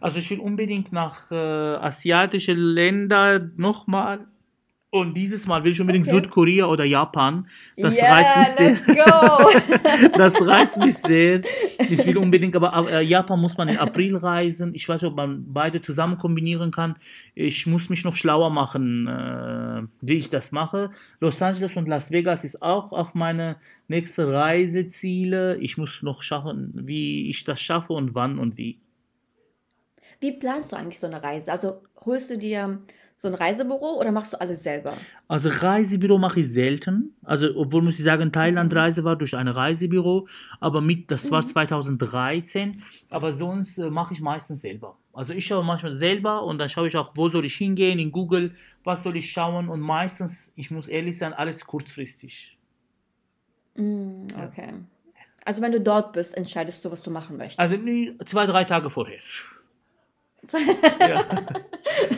Also 0.00 0.18
ich 0.18 0.30
will 0.30 0.40
unbedingt 0.40 0.92
nach 0.92 1.30
äh, 1.30 1.34
asiatische 1.34 2.52
Länder 2.52 3.50
nochmal. 3.56 4.26
Und 4.92 5.16
dieses 5.16 5.46
Mal 5.46 5.62
will 5.62 5.70
ich 5.70 5.80
unbedingt 5.80 6.06
okay. 6.08 6.16
Südkorea 6.16 6.66
oder 6.66 6.84
Japan. 6.84 7.46
Das 7.76 7.96
yeah, 7.96 8.12
reizt 8.12 8.58
mich 8.58 8.76
sehr. 8.76 10.10
das 10.16 10.44
reizt 10.44 10.78
mich 10.78 10.96
sehr. 10.96 11.42
Ich 11.78 12.04
will 12.04 12.18
unbedingt, 12.18 12.56
aber 12.56 12.90
äh, 12.90 13.00
Japan 13.04 13.38
muss 13.38 13.56
man 13.56 13.68
im 13.68 13.78
April 13.78 14.16
reisen. 14.16 14.74
Ich 14.74 14.88
weiß 14.88 15.00
nicht, 15.00 15.08
ob 15.08 15.16
man 15.16 15.44
beide 15.46 15.80
zusammen 15.80 16.18
kombinieren 16.18 16.72
kann. 16.72 16.96
Ich 17.36 17.68
muss 17.68 17.88
mich 17.88 18.02
noch 18.02 18.16
schlauer 18.16 18.50
machen, 18.50 19.06
äh, 19.06 19.82
wie 20.00 20.16
ich 20.16 20.28
das 20.28 20.50
mache. 20.50 20.90
Los 21.20 21.40
Angeles 21.40 21.76
und 21.76 21.86
Las 21.86 22.10
Vegas 22.10 22.44
ist 22.44 22.60
auch 22.60 22.90
auf 22.90 23.14
meine 23.14 23.58
nächste 23.86 24.32
Reiseziele. 24.32 25.56
Ich 25.58 25.78
muss 25.78 26.02
noch 26.02 26.24
schauen, 26.24 26.72
wie 26.74 27.30
ich 27.30 27.44
das 27.44 27.60
schaffe 27.60 27.92
und 27.92 28.16
wann 28.16 28.40
und 28.40 28.56
wie. 28.56 28.80
Wie 30.20 30.32
planst 30.32 30.72
du 30.72 30.76
eigentlich 30.76 30.98
so 30.98 31.06
eine 31.06 31.22
Reise? 31.22 31.50
Also 31.50 31.82
holst 32.04 32.30
du 32.30 32.36
dir 32.36 32.80
so 33.16 33.28
ein 33.28 33.34
Reisebüro 33.34 33.98
oder 33.98 34.12
machst 34.12 34.32
du 34.32 34.40
alles 34.40 34.62
selber? 34.62 34.96
Also 35.28 35.50
Reisebüro 35.50 36.18
mache 36.18 36.40
ich 36.40 36.48
selten. 36.48 37.14
Also 37.22 37.48
obwohl 37.56 37.82
muss 37.82 37.98
ich 37.98 38.04
sagen, 38.04 38.32
Thailand-Reise 38.32 39.04
war 39.04 39.16
durch 39.16 39.36
ein 39.36 39.48
Reisebüro, 39.48 40.26
aber 40.58 40.80
mit, 40.80 41.10
das 41.10 41.30
war 41.30 41.46
2013. 41.46 42.70
Mhm. 42.70 42.82
Aber 43.10 43.32
sonst 43.32 43.78
äh, 43.78 43.90
mache 43.90 44.14
ich 44.14 44.20
meistens 44.20 44.62
selber. 44.62 44.96
Also 45.12 45.32
ich 45.32 45.44
schaue 45.46 45.64
manchmal 45.64 45.94
selber 45.94 46.44
und 46.44 46.58
dann 46.58 46.68
schaue 46.68 46.88
ich 46.88 46.96
auch, 46.96 47.12
wo 47.14 47.28
soll 47.28 47.44
ich 47.44 47.56
hingehen 47.56 47.98
in 47.98 48.12
Google, 48.12 48.54
was 48.84 49.02
soll 49.02 49.16
ich 49.16 49.30
schauen 49.30 49.68
und 49.68 49.80
meistens, 49.80 50.52
ich 50.56 50.70
muss 50.70 50.88
ehrlich 50.88 51.18
sein, 51.18 51.32
alles 51.32 51.66
kurzfristig. 51.66 52.56
Mm, 53.74 54.26
okay. 54.46 54.72
Also 55.44 55.62
wenn 55.62 55.72
du 55.72 55.80
dort 55.80 56.12
bist, 56.12 56.36
entscheidest 56.36 56.84
du, 56.84 56.90
was 56.90 57.02
du 57.02 57.10
machen 57.10 57.36
möchtest. 57.36 57.58
Also 57.58 57.76
zwei, 58.24 58.46
drei 58.46 58.64
Tage 58.64 58.88
vorher 58.88 59.18
ja. 61.00 61.24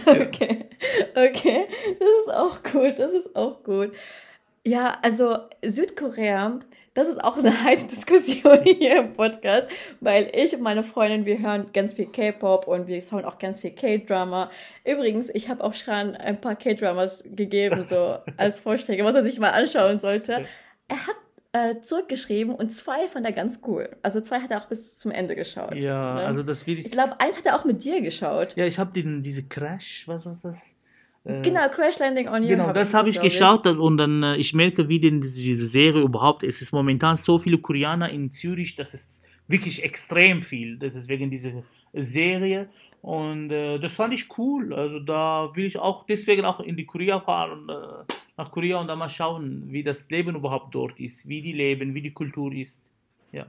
Okay, 0.07 0.67
okay, 1.15 1.67
das 1.99 2.09
ist 2.27 2.35
auch 2.35 2.63
gut, 2.63 2.99
das 2.99 3.13
ist 3.13 3.35
auch 3.37 3.63
gut. 3.63 3.93
Ja, 4.65 4.99
also 5.03 5.39
Südkorea, 5.63 6.61
das 6.95 7.09
ist 7.09 7.23
auch 7.23 7.37
eine 7.39 7.65
heiße 7.65 7.87
Diskussion 7.89 8.63
hier 8.65 8.99
im 8.99 9.13
Podcast, 9.15 9.69
weil 10.01 10.31
ich 10.35 10.55
und 10.55 10.63
meine 10.63 10.83
Freundin, 10.83 11.25
wir 11.27 11.39
hören 11.39 11.71
ganz 11.73 11.95
viel 11.95 12.07
K-Pop 12.07 12.67
und 12.67 12.87
wir 12.87 13.01
schauen 13.01 13.25
auch 13.25 13.39
ganz 13.39 13.61
viel 13.61 13.71
K-Drama. 13.73 14.51
Übrigens, 14.85 15.31
ich 15.33 15.49
habe 15.49 15.65
auch 15.65 15.75
schon 15.75 16.17
ein 16.17 16.41
paar 16.41 16.57
K-Dramas 16.57 17.25
gegeben, 17.25 17.85
so 17.85 18.19
als 18.37 18.61
Vorschläge, 18.61 19.05
was 19.05 19.15
er 19.15 19.25
sich 19.25 19.39
mal 19.39 19.51
anschauen 19.51 19.99
sollte. 19.99 20.47
Er 20.89 21.07
hat 21.07 21.17
äh, 21.53 21.83
zurückgeschrieben 21.83 22.55
und 22.55 22.73
zwei 22.73 23.09
fand 23.09 23.27
er 23.27 23.33
ganz 23.33 23.61
cool. 23.67 23.89
Also 24.03 24.21
zwei 24.21 24.41
hat 24.41 24.51
er 24.51 24.63
auch 24.63 24.69
bis 24.69 24.97
zum 24.97 25.11
Ende 25.11 25.37
geschaut. 25.37 25.75
Ja, 25.75 26.15
ne? 26.15 26.21
also 26.23 26.43
das 26.43 26.67
will 26.67 26.79
ich. 26.79 26.87
Ich 26.87 26.93
glaube, 26.93 27.21
eins 27.21 27.37
hat 27.37 27.47
er 27.47 27.59
auch 27.59 27.65
mit 27.65 27.85
dir 27.85 28.01
geschaut. 28.01 28.57
Ja, 28.57 28.65
ich 28.65 28.79
habe 28.79 28.93
den 28.93 29.23
diese 29.23 29.43
Crash, 29.43 30.05
was 30.07 30.25
war 30.25 30.39
das? 30.43 30.75
Äh, 31.25 31.43
genau, 31.43 31.69
Crash 31.69 31.99
Landing 31.99 32.29
on 32.29 32.43
You. 32.43 32.51
Genau, 32.51 32.69
hab 32.69 32.75
das 32.75 32.95
habe 32.95 33.11
ich 33.11 33.21
geschaut 33.21 33.67
ich. 33.67 33.77
und 33.77 33.97
dann 33.97 34.23
äh, 34.23 34.37
ich 34.37 34.55
merke, 34.55 34.89
wie 34.89 34.99
denn 34.99 35.21
diese 35.21 35.67
Serie 35.67 36.03
überhaupt 36.03 36.43
ist. 36.43 36.57
Es 36.57 36.63
ist 36.63 36.73
momentan 36.73 37.17
so 37.17 37.39
viele 37.39 37.59
Koreaner 37.59 38.09
in 38.11 38.31
Zürich, 38.31 38.75
das 38.75 38.95
ist 38.95 39.23
wirklich 39.47 39.85
extrem 39.85 40.43
viel. 40.43 40.79
Das 40.79 40.95
ist 40.95 41.09
wegen 41.09 41.31
dieser 41.31 41.63
Serie 41.93 42.69
und 43.03 43.51
äh, 43.51 43.79
das 43.79 43.93
fand 43.93 44.15
ich 44.15 44.27
cool. 44.39 44.73
Also 44.73 45.01
da 45.01 45.51
will 45.55 45.67
ich 45.67 45.79
auch 45.79 46.07
deswegen 46.07 46.45
auch 46.45 46.61
in 46.61 46.77
die 46.77 46.87
Korea 46.87 47.21
fahren. 47.21 47.69
Äh, 47.69 48.13
nach 48.43 48.51
Korea 48.51 48.81
und 48.81 48.89
dann 48.89 48.99
mal 48.99 49.09
schauen, 49.09 49.65
wie 49.69 49.83
das 49.83 50.09
Leben 50.11 50.35
überhaupt 50.35 50.75
dort 50.75 50.99
ist, 50.99 51.29
wie 51.29 51.41
die 51.41 51.53
leben, 51.53 51.95
wie 51.95 52.03
die 52.03 52.13
Kultur 52.13 52.53
ist. 52.53 52.91
Ja. 53.31 53.47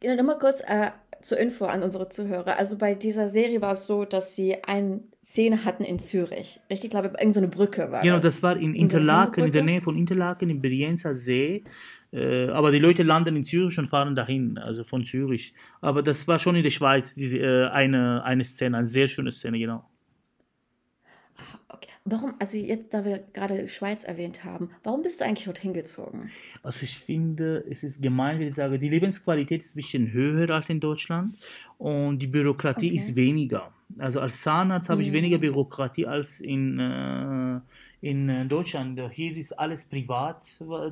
Genau, 0.00 0.16
nochmal 0.16 0.38
kurz 0.38 0.60
äh, 0.60 0.90
zur 1.22 1.38
Info 1.38 1.64
an 1.64 1.82
unsere 1.82 2.08
Zuhörer. 2.08 2.58
Also 2.58 2.76
bei 2.76 2.94
dieser 2.94 3.28
Serie 3.28 3.60
war 3.62 3.72
es 3.72 3.86
so, 3.86 4.04
dass 4.04 4.36
sie 4.36 4.62
eine 4.64 5.00
Szene 5.24 5.64
hatten 5.64 5.84
in 5.84 5.98
Zürich. 5.98 6.60
Richtig, 6.70 6.84
ich 6.84 6.90
glaube, 6.90 7.08
irgendeine 7.18 7.46
so 7.50 7.56
Brücke 7.56 7.90
war 7.90 8.02
Genau, 8.02 8.16
das, 8.16 8.34
das 8.34 8.42
war 8.42 8.56
in 8.56 8.74
Interlaken, 8.74 9.44
in 9.44 9.52
der 9.52 9.62
Nähe 9.62 9.80
von 9.80 9.96
Interlaken, 9.96 10.50
im 10.50 10.60
Brienzer 10.60 11.16
See. 11.16 11.64
Äh, 12.12 12.48
aber 12.48 12.70
die 12.70 12.78
Leute 12.78 13.02
landen 13.02 13.36
in 13.36 13.44
Zürich 13.44 13.78
und 13.78 13.86
fahren 13.86 14.14
dahin, 14.14 14.58
also 14.58 14.84
von 14.84 15.04
Zürich. 15.04 15.54
Aber 15.80 16.02
das 16.02 16.28
war 16.28 16.38
schon 16.38 16.56
in 16.56 16.62
der 16.62 16.70
Schweiz, 16.70 17.14
diese, 17.14 17.38
äh, 17.38 17.68
eine, 17.68 18.22
eine 18.22 18.44
Szene, 18.44 18.76
eine 18.76 18.86
sehr 18.86 19.06
schöne 19.08 19.32
Szene, 19.32 19.58
genau. 19.58 19.84
Okay. 21.68 21.88
Warum, 22.04 22.34
also 22.38 22.56
jetzt, 22.56 22.94
da 22.94 23.04
wir 23.04 23.24
gerade 23.32 23.68
Schweiz 23.68 24.04
erwähnt 24.04 24.44
haben, 24.44 24.70
warum 24.82 25.02
bist 25.02 25.20
du 25.20 25.24
eigentlich 25.24 25.44
dorthin 25.44 25.72
gezogen? 25.72 26.30
Also 26.62 26.82
ich 26.82 26.98
finde, 26.98 27.64
es 27.68 27.82
ist 27.82 28.00
gemein, 28.00 28.38
wenn 28.38 28.48
ich 28.48 28.54
sage, 28.54 28.78
die 28.78 28.88
Lebensqualität 28.88 29.62
ist 29.62 29.74
ein 29.74 29.82
bisschen 29.82 30.12
höher 30.12 30.50
als 30.50 30.70
in 30.70 30.80
Deutschland 30.80 31.36
und 31.78 32.18
die 32.20 32.26
Bürokratie 32.26 32.88
okay. 32.88 32.96
ist 32.96 33.16
weniger. 33.16 33.72
Also 33.98 34.20
als 34.20 34.42
Zahnarzt 34.42 34.88
habe 34.88 35.02
ich 35.02 35.08
mhm. 35.08 35.14
weniger 35.14 35.38
Bürokratie 35.38 36.06
als 36.06 36.40
in, 36.40 36.78
äh, 36.78 37.60
in 38.00 38.28
äh, 38.28 38.46
Deutschland. 38.46 39.00
Hier 39.12 39.36
ist 39.36 39.52
alles 39.52 39.86
privat, 39.86 40.42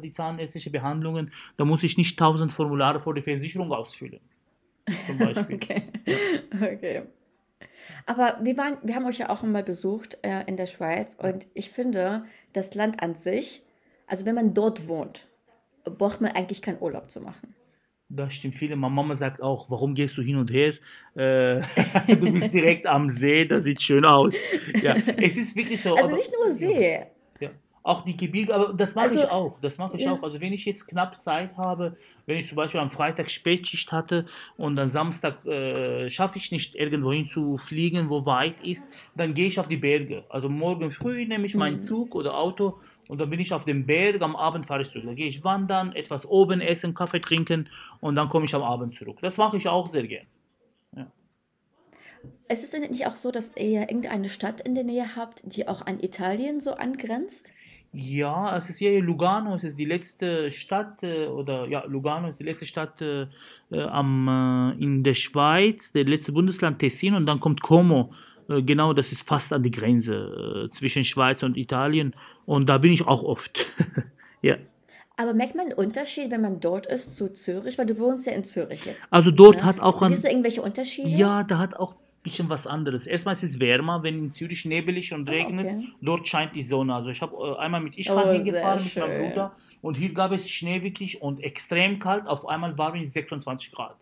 die 0.03 0.13
zahnärztliche 0.13 0.71
Behandlungen. 0.71 1.33
Da 1.57 1.65
muss 1.65 1.83
ich 1.83 1.97
nicht 1.97 2.19
tausend 2.19 2.53
Formulare 2.53 3.01
vor 3.01 3.15
der 3.15 3.23
Versicherung 3.23 3.73
ausfüllen. 3.73 4.21
Zum 5.07 5.19
Beispiel. 5.19 5.57
okay. 5.57 5.83
okay. 6.53 7.03
Aber 8.07 8.39
wir 8.43 8.57
waren, 8.57 8.77
wir 8.83 8.95
haben 8.95 9.07
euch 9.07 9.19
ja 9.19 9.31
auch 9.31 9.43
mal 9.43 9.63
besucht 9.63 10.19
äh, 10.23 10.45
in 10.47 10.57
der 10.57 10.67
Schweiz 10.67 11.17
und 11.21 11.47
ich 11.55 11.71
finde, 11.71 12.25
das 12.53 12.75
Land 12.75 13.03
an 13.03 13.15
sich, 13.15 13.63
also 14.07 14.27
wenn 14.27 14.35
man 14.35 14.55
dort 14.55 14.89
wohnt, 14.89 15.27
braucht 15.85 16.21
man 16.21 16.33
eigentlich 16.33 16.63
keinen 16.63 16.81
Urlaub 16.81 17.11
zu 17.11 17.21
machen. 17.21 17.55
Das 18.09 18.35
stimmt. 18.35 18.55
Viele. 18.55 18.77
Meine 18.77 18.95
Mama 18.95 19.17
sagt 19.17 19.43
auch, 19.43 19.71
warum 19.71 19.95
gehst 19.95 20.17
du 20.17 20.23
hin 20.23 20.37
und 20.37 20.51
her? 20.51 20.75
Äh, 21.15 21.63
du 22.09 22.33
bist 22.33 22.53
direkt 22.53 22.87
am 22.87 23.11
See, 23.11 23.45
das 23.45 23.65
sieht 23.65 23.83
schön 23.83 24.05
aus. 24.05 24.35
Ja, 24.83 24.95
es 25.17 25.37
ist 25.37 25.57
wirklich 25.57 25.81
so. 25.81 25.95
Also 25.95 26.15
nicht 26.15 26.33
nur 26.33 26.55
See. 26.55 26.93
Ja, 26.93 27.07
auch 27.85 28.03
die 28.03 28.17
Gebirge, 28.17 28.55
aber 28.55 28.73
das 28.73 28.95
mache 28.95 29.09
also, 29.09 29.21
ich 29.21 29.31
auch. 29.31 29.61
Das 29.61 29.77
mache 29.77 29.97
ich 29.99 30.05
ja. 30.05 30.13
auch. 30.13 30.23
Also 30.23 30.41
wenn 30.41 30.55
ich 30.55 30.65
jetzt 30.65 30.87
knapp 30.89 31.21
Zeit 31.21 31.55
habe, 31.59 31.97
wenn 32.25 32.39
ich 32.39 32.49
zum 32.49 32.57
Beispiel 32.57 32.81
am 32.81 32.91
Freitag 32.91 33.31
Spätschicht 33.31 33.93
hatte 33.93 34.25
und 34.57 34.75
dann 34.77 34.89
Samstag 34.89 35.45
äh, 35.45 36.09
schaffe 36.09 36.39
ich 36.39 36.51
nicht 36.51 36.75
irgendwo 36.75 37.13
hin 37.13 37.29
zu 37.29 37.59
fliegen, 37.59 38.09
wo 38.09 38.25
weit 38.25 38.59
ist, 38.63 38.91
dann 39.15 39.35
gehe 39.35 39.47
ich 39.47 39.61
auf 39.61 39.69
die 39.69 39.77
Berge. 39.77 40.25
Also 40.31 40.49
morgen 40.49 40.91
früh 40.91 41.27
nehme 41.27 41.45
ich 41.45 41.55
meinen 41.55 41.77
mhm. 41.77 41.81
Zug 41.81 42.15
oder 42.15 42.39
Auto 42.39 42.81
und 43.09 43.21
dann 43.21 43.29
bin 43.29 43.39
ich 43.39 43.53
auf 43.53 43.67
dem 43.67 43.85
Berg, 43.85 44.23
am 44.23 44.35
Abend 44.35 44.65
fahre 44.65 44.81
ich 44.81 44.91
zurück. 44.91 45.05
Da 45.07 45.13
gehe 45.13 45.27
ich 45.27 45.45
wandern, 45.45 45.95
etwas 45.95 46.25
oben 46.25 46.63
essen, 46.63 46.95
Kaffee 46.95 47.21
trinken 47.21 47.69
und 48.01 48.15
dann 48.15 48.31
komme 48.31 48.47
ich 48.47 48.55
am 48.55 48.63
Abend 48.63 48.95
zurück. 48.95 49.19
Das 49.21 49.37
mache 49.37 49.59
ich 49.59 49.69
auch 49.69 49.89
sehr 49.89 50.09
gern. 50.09 50.27
Ja. 50.97 51.13
Es 52.49 52.65
ist 52.65 52.73
nicht 52.79 53.07
auch 53.07 53.17
so, 53.17 53.31
dass 53.31 53.53
ihr 53.59 53.83
irgendeine 53.83 54.31
Stadt 54.31 54.63
in 54.63 54.75
der 54.75 54.85
Nähe 54.85 55.17
habt, 55.17 55.43
die 55.45 55.69
auch 55.69 55.85
an 55.85 56.01
Italien 56.01 56.61
so 56.61 56.73
angrenzt? 56.73 57.53
Ja, 57.95 58.57
es 58.57 58.69
ist 58.69 58.79
hier 58.79 59.01
Lugano, 59.01 59.55
es 59.55 59.65
ist 59.65 59.79
die 59.79 59.85
letzte 59.85 60.51
Stadt, 60.51 61.03
äh, 61.03 61.27
oder 61.27 61.67
ja, 61.69 61.85
Lugano 61.87 62.29
ist 62.29 62.41
die 62.41 62.45
letzte 62.45 62.67
Stadt 62.67 63.01
äh, 63.01 63.27
äh 63.71 63.83
am, 63.83 64.75
äh, 64.79 64.85
in 64.85 65.05
der 65.05 65.15
Schweiz, 65.15 65.93
der 65.93 66.05
letzte 66.05 66.33
Bundesland 66.33 66.81
Tessin 66.81 67.15
und 67.15 67.27
dann 67.27 67.41
kommt 67.41 67.63
Como 67.63 68.13
äh, 68.49 68.63
genau, 68.63 68.93
das 68.93 69.13
ist 69.13 69.27
fast 69.27 69.53
an 69.53 69.63
die 69.63 69.71
Grenze 69.71 70.67
äh, 70.67 70.71
zwischen 70.71 71.05
Schweiz 71.05 71.43
und 71.43 71.57
Italien. 71.57 72.15
Und 72.47 72.69
da 72.69 72.79
bin 72.79 72.93
ich 72.93 73.07
auch 73.07 73.23
oft. 73.23 73.67
ja. 74.43 74.57
Aber 75.17 75.33
merkt 75.33 75.55
man 75.55 75.67
einen 75.67 75.75
Unterschied, 75.75 76.31
wenn 76.31 76.41
man 76.41 76.59
dort 76.61 76.87
ist 76.87 77.15
zu 77.15 77.33
Zürich? 77.33 77.79
Weil 77.79 77.87
du 77.87 77.99
wohnst 77.99 78.27
ja 78.27 78.33
in 78.33 78.43
Zürich 78.45 78.85
jetzt. 78.85 79.07
Also 79.11 79.31
dort 79.31 79.59
ne? 79.59 79.65
hat 79.65 79.81
auch 79.81 80.05
Siehst 80.07 80.25
du 80.25 80.29
irgendwelche 80.29 80.61
Unterschiede? 80.61 81.09
Ja, 81.09 81.45
da 81.45 81.59
hat 81.59 81.77
auch 81.77 81.95
bisschen 82.25 82.49
was 82.49 82.67
anderes. 82.67 83.07
Erstmal 83.07 83.35
ist 83.35 83.45
es 83.45 83.61
wärmer, 83.61 84.03
wenn 84.03 84.19
in 84.19 84.33
Zürich 84.33 84.65
nebelig 84.65 85.13
und 85.13 85.29
ah, 85.29 85.33
regnet. 85.33 85.67
Okay. 85.67 85.89
Dort 86.01 86.27
scheint 86.27 86.57
die 86.57 86.63
Sonne. 86.63 86.95
Also 86.95 87.11
ich 87.11 87.23
habe 87.23 87.37
äh, 87.37 87.61
einmal 87.61 87.81
mit 87.81 87.97
Ischan 87.97 88.29
oh, 88.29 88.33
hingefahren 88.33 88.83
mit 88.83 88.97
meinem 88.97 89.29
Bruder. 89.29 89.53
Und 89.83 89.97
hier 89.97 90.13
gab 90.13 90.33
es 90.33 90.51
Schnee 90.51 90.83
wirklich 90.83 91.23
und 91.23 91.45
extrem 91.45 92.01
kalt. 92.01 92.27
Auf 92.27 92.49
einmal 92.49 92.77
waren 92.77 93.05
es 93.05 93.13
26 93.13 93.71
Grad. 93.71 93.97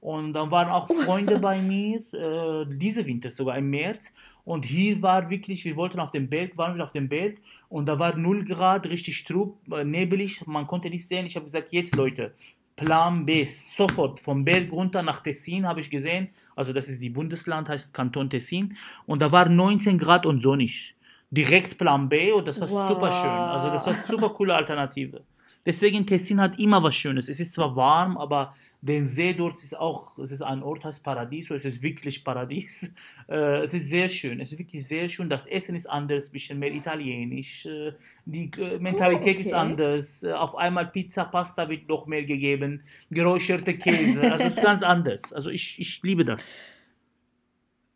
Und 0.00 0.32
dann 0.32 0.50
waren 0.50 0.70
auch 0.70 0.88
Freunde 0.88 1.38
bei 1.40 1.60
mir, 1.60 1.98
äh, 2.12 2.66
diese 2.68 3.04
Winter, 3.06 3.30
sogar 3.30 3.58
im 3.58 3.70
März. 3.70 4.14
Und 4.44 4.64
hier 4.64 5.02
war 5.02 5.28
wirklich, 5.28 5.64
wir 5.64 5.76
wollten 5.76 6.00
auf 6.00 6.12
dem 6.12 6.28
Berg, 6.28 6.56
waren 6.56 6.76
wir 6.76 6.84
auf 6.84 6.92
dem 6.92 7.08
Berg 7.08 7.38
und 7.68 7.86
da 7.86 7.98
war 7.98 8.16
0 8.16 8.44
Grad, 8.44 8.86
richtig 8.86 9.24
trub, 9.24 9.58
äh, 9.72 9.84
nebelig, 9.84 10.46
man 10.46 10.66
konnte 10.68 10.88
nicht 10.88 11.06
sehen. 11.06 11.26
Ich 11.26 11.34
habe 11.34 11.46
gesagt, 11.46 11.72
jetzt 11.72 11.96
Leute, 11.96 12.32
Plan 12.76 13.24
B, 13.24 13.46
sofort 13.46 14.20
vom 14.20 14.44
Berg 14.44 14.70
runter 14.70 15.02
nach 15.02 15.22
Tessin 15.22 15.66
habe 15.66 15.80
ich 15.80 15.90
gesehen. 15.90 16.28
Also 16.54 16.74
das 16.74 16.88
ist 16.88 17.02
die 17.02 17.08
Bundesland, 17.08 17.70
heißt 17.70 17.94
Kanton 17.94 18.28
Tessin. 18.28 18.76
Und 19.06 19.22
da 19.22 19.32
war 19.32 19.48
19 19.48 19.98
Grad 19.98 20.26
und 20.26 20.42
sonnig. 20.42 20.94
Direkt 21.30 21.78
Plan 21.78 22.08
B 22.08 22.32
und 22.32 22.46
das 22.46 22.60
war 22.60 22.68
wow. 22.68 22.88
super 22.88 23.12
schön. 23.12 23.30
Also 23.30 23.70
das 23.70 23.86
war 23.86 23.94
super 23.94 24.28
coole 24.28 24.54
Alternative. 24.54 25.22
Deswegen 25.66 26.06
Tessin 26.06 26.40
hat 26.40 26.60
immer 26.60 26.80
was 26.80 26.94
Schönes. 26.94 27.28
Es 27.28 27.40
ist 27.40 27.52
zwar 27.52 27.74
warm, 27.74 28.16
aber 28.16 28.54
der 28.80 29.02
See 29.02 29.34
dort 29.34 29.56
ist 29.56 29.76
auch, 29.76 30.16
es 30.18 30.30
ist 30.30 30.42
ein 30.42 30.62
Ort, 30.62 30.84
heißt 30.84 31.02
Paradies, 31.02 31.50
es 31.50 31.64
ist 31.64 31.82
wirklich 31.82 32.24
Paradies. 32.24 32.94
Äh, 33.28 33.64
es 33.64 33.74
ist 33.74 33.90
sehr 33.90 34.08
schön, 34.08 34.38
es 34.38 34.52
ist 34.52 34.58
wirklich 34.60 34.86
sehr 34.86 35.08
schön. 35.08 35.28
Das 35.28 35.48
Essen 35.48 35.74
ist 35.74 35.90
anders, 35.90 36.28
ein 36.28 36.32
bisschen 36.32 36.60
mehr 36.60 36.72
italienisch. 36.72 37.66
Äh, 37.66 37.92
die 38.24 38.52
äh, 38.56 38.78
Mentalität 38.78 39.38
oh, 39.38 39.40
okay. 39.40 39.48
ist 39.48 39.52
anders. 39.52 40.24
Auf 40.24 40.54
einmal 40.54 40.86
Pizza, 40.86 41.24
Pasta 41.24 41.68
wird 41.68 41.88
noch 41.88 42.06
mehr 42.06 42.22
gegeben. 42.22 42.84
Geräucherte 43.10 43.76
Käse, 43.78 44.30
also 44.30 44.44
es 44.44 44.56
ist 44.56 44.62
ganz 44.62 44.84
anders. 44.84 45.32
Also 45.32 45.50
ich, 45.50 45.80
ich 45.80 46.00
liebe 46.04 46.24
das. 46.24 46.52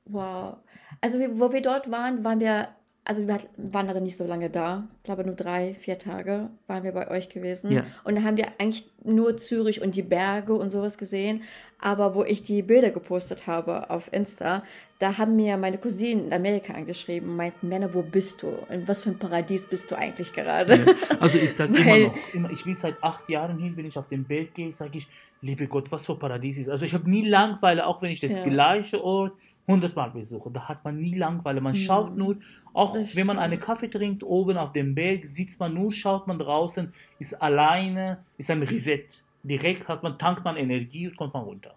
Wow. 0.07 0.57
Also 1.01 1.21
wo 1.21 1.53
wir 1.53 1.63
dort 1.63 1.93
waren, 1.93 2.25
waren 2.25 2.41
wir 2.41 2.69
also 3.05 3.27
wir 3.27 3.39
waren 3.57 3.87
leider 3.87 4.01
nicht 4.01 4.17
so 4.17 4.27
lange 4.27 4.51
da. 4.51 4.87
Ich 4.99 5.05
glaube 5.05 5.25
nur 5.25 5.35
drei, 5.35 5.75
vier 5.75 5.99
Tage 5.99 6.51
waren 6.67 6.83
wir 6.83 6.93
bei 6.93 7.11
euch 7.11 7.29
gewesen. 7.29 7.73
Ja. 7.73 7.85
Und 8.05 8.17
da 8.17 8.23
haben 8.23 8.37
wir 8.37 8.47
eigentlich 8.59 8.89
nur 9.03 9.37
Zürich 9.37 9.81
und 9.81 9.97
die 9.97 10.03
Berge 10.03 10.55
und 10.55 10.71
sowas 10.71 10.99
gesehen. 10.99 11.43
Aber 11.79 12.15
wo 12.15 12.25
ich 12.25 12.43
die 12.43 12.63
Bilder 12.63 12.91
gepostet 12.91 13.47
habe 13.47 13.89
auf 13.89 14.13
Insta, 14.13 14.63
da 14.99 15.17
haben 15.17 15.35
mir 15.35 15.57
meine 15.57 15.79
Cousinen 15.79 16.27
in 16.27 16.33
Amerika 16.33 16.75
angeschrieben 16.75 17.31
und 17.31 17.37
meinten, 17.37 17.69
Männer, 17.69 17.95
wo 17.95 18.03
bist 18.03 18.43
du? 18.43 18.53
In 18.69 18.87
was 18.87 19.03
für 19.03 19.11
ein 19.11 19.19
Paradies 19.19 19.67
bist 19.67 19.91
du 19.91 19.97
eigentlich 19.97 20.35
gerade? 20.35 20.77
Ja. 20.77 20.95
Also 21.19 21.39
ich 21.39 21.55
sage 21.55 21.79
immer 21.79 22.09
noch, 22.09 22.35
immer, 22.35 22.51
ich 22.51 22.65
bin 22.65 22.75
seit 22.75 23.03
acht 23.03 23.29
Jahren 23.31 23.59
hin, 23.59 23.77
wenn 23.77 23.87
ich 23.87 23.97
auf 23.97 24.09
den 24.09 24.25
Bild 24.25 24.55
gehe, 24.55 24.71
sage 24.73 24.99
ich, 24.99 25.09
liebe 25.43 25.67
Gott, 25.67 25.91
was 25.91 26.07
für 26.07 26.17
Paradies 26.17 26.59
ist. 26.59 26.69
Also 26.69 26.85
ich 26.85 26.95
habe 26.95 27.09
nie 27.09 27.27
Langweile, 27.27 27.87
auch 27.87 28.03
wenn 28.03 28.11
ich 28.11 28.21
das 28.21 28.37
ja. 28.37 28.45
gleiche 28.45 29.03
Ort 29.03 29.33
hundertmal 29.67 30.11
besuche. 30.11 30.51
Da 30.51 30.69
hat 30.69 30.85
man 30.85 30.99
nie 30.99 31.17
Langweile. 31.17 31.61
Man 31.61 31.75
schaut 31.75 32.17
nur, 32.17 32.37
auch 32.73 32.95
wenn 32.95 33.27
man 33.27 33.39
einen 33.39 33.61
Kaffee 33.61 33.89
trinkt, 33.89 34.23
oben 34.23 34.57
auf 34.57 34.73
dem 34.73 34.95
Berg, 34.95 35.27
sitzt 35.27 35.61
man 35.61 35.75
nur, 35.75 35.93
schaut 35.93 36.27
man 36.27 36.39
draußen, 36.39 36.93
ist 37.19 37.41
alleine, 37.41 38.25
ist 38.37 38.51
ein 38.51 38.63
Reset. 38.63 39.07
Direkt 39.43 39.89
hat 39.89 40.03
man, 40.03 40.19
tankt 40.19 40.45
man 40.45 40.57
Energie 40.57 41.09
und 41.09 41.17
kommt 41.17 41.35
man 41.35 41.45
runter. 41.45 41.75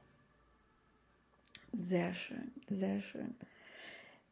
Sehr 1.72 2.14
schön, 2.14 2.52
sehr 2.70 3.02
schön. 3.02 3.36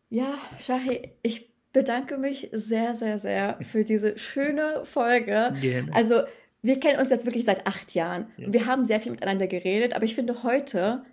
Ja, 0.10 0.38
Shahi, 0.60 1.12
ich 1.24 1.50
bedanke 1.72 2.18
mich 2.18 2.50
sehr, 2.52 2.94
sehr, 2.96 3.18
sehr 3.18 3.58
für 3.62 3.84
diese 3.84 4.18
schöne 4.18 4.84
Folge. 4.84 5.54
Gerne. 5.62 5.94
Also, 5.94 6.24
wir 6.62 6.80
kennen 6.80 7.00
uns 7.00 7.10
jetzt 7.10 7.26
wirklich 7.26 7.46
seit 7.46 7.66
acht 7.68 7.94
Jahren. 7.94 8.28
Ja. 8.38 8.54
Wir 8.54 8.66
haben 8.66 8.86
sehr 8.86 9.00
viel 9.00 9.12
miteinander 9.12 9.48
geredet, 9.48 9.94
aber 9.96 10.06
ich 10.06 10.16
finde, 10.16 10.44
heute 10.44 11.04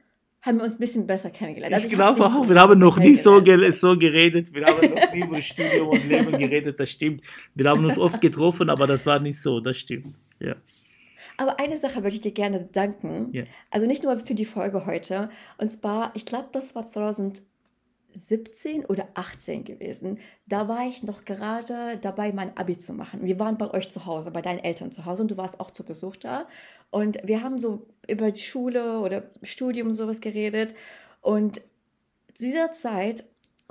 haben 0.43 0.59
wir 0.59 0.65
uns 0.65 0.75
ein 0.75 0.79
bisschen 0.79 1.07
besser 1.07 1.31
kennengelernt. 1.31 1.75
Also 1.75 1.87
ich, 1.87 1.93
ich 1.93 1.99
glaube 1.99 2.25
auch, 2.25 2.45
so 2.45 2.49
wir 2.49 2.57
haben 2.57 2.79
noch 2.79 2.99
nie 2.99 3.15
so, 3.15 3.43
ge 3.43 3.71
so 3.73 3.97
geredet, 3.97 4.55
wir 4.55 4.65
haben 4.65 4.95
noch 4.95 5.13
nie 5.13 5.21
über 5.21 5.43
Studium 5.43 5.89
und 5.89 6.09
Leben 6.09 6.33
geredet, 6.39 6.79
das 6.79 6.91
stimmt. 6.91 7.23
Wir 7.55 7.69
haben 7.69 7.85
uns 7.85 7.99
oft 7.99 8.21
getroffen, 8.21 8.71
aber 8.71 8.87
das 8.87 9.05
war 9.05 9.19
nicht 9.19 9.41
so, 9.41 9.61
das 9.61 9.79
stimmt. 9.79 10.15
Ja. 10.39 10.55
Aber 11.39 11.59
eine 11.61 11.77
Sache 11.77 12.03
würde 12.03 12.15
ich 12.15 12.21
dir 12.21 12.33
gerne 12.33 12.69
danken. 12.73 13.33
Yeah. 13.33 13.47
Also 13.71 13.87
nicht 13.87 14.03
nur 14.03 14.19
für 14.19 14.35
die 14.35 14.45
Folge 14.45 14.87
heute. 14.87 15.31
Und 15.57 15.71
zwar, 15.71 16.11
ich 16.15 16.27
glaube, 16.27 16.49
das 16.53 16.75
war 16.75 16.85
2017 18.19 18.85
oder 18.87 19.09
18 19.15 19.65
gewesen. 19.65 20.19
Da 20.47 20.69
war 20.69 20.87
ich 20.87 21.03
noch 21.03 21.25
gerade 21.25 21.97
dabei, 21.99 22.33
mein 22.33 22.57
Abi 22.57 22.77
zu 22.77 22.93
machen. 22.93 23.25
Wir 23.25 23.39
waren 23.39 23.59
bei 23.59 23.71
euch 23.73 23.89
zu 23.89 24.07
Hause, 24.07 24.31
bei 24.31 24.43
deinen 24.43 24.59
Eltern 24.59 24.93
zu 24.93 25.05
Hause 25.05 25.23
und 25.23 25.31
du 25.31 25.37
warst 25.37 25.61
auch 25.61 25.71
zu 25.71 25.85
Besuch 25.85 26.17
da. 26.17 26.47
Und 26.91 27.19
wir 27.25 27.43
haben 27.43 27.59
so 27.59 27.87
über 28.09 28.31
die 28.31 28.41
Schule 28.41 29.01
oder 29.01 29.25
Studium 29.43 29.89
und 29.89 29.95
sowas 29.95 30.21
geredet. 30.21 30.75
Und 31.21 31.63
zu 32.35 32.45
dieser 32.45 32.73
Zeit 32.73 33.25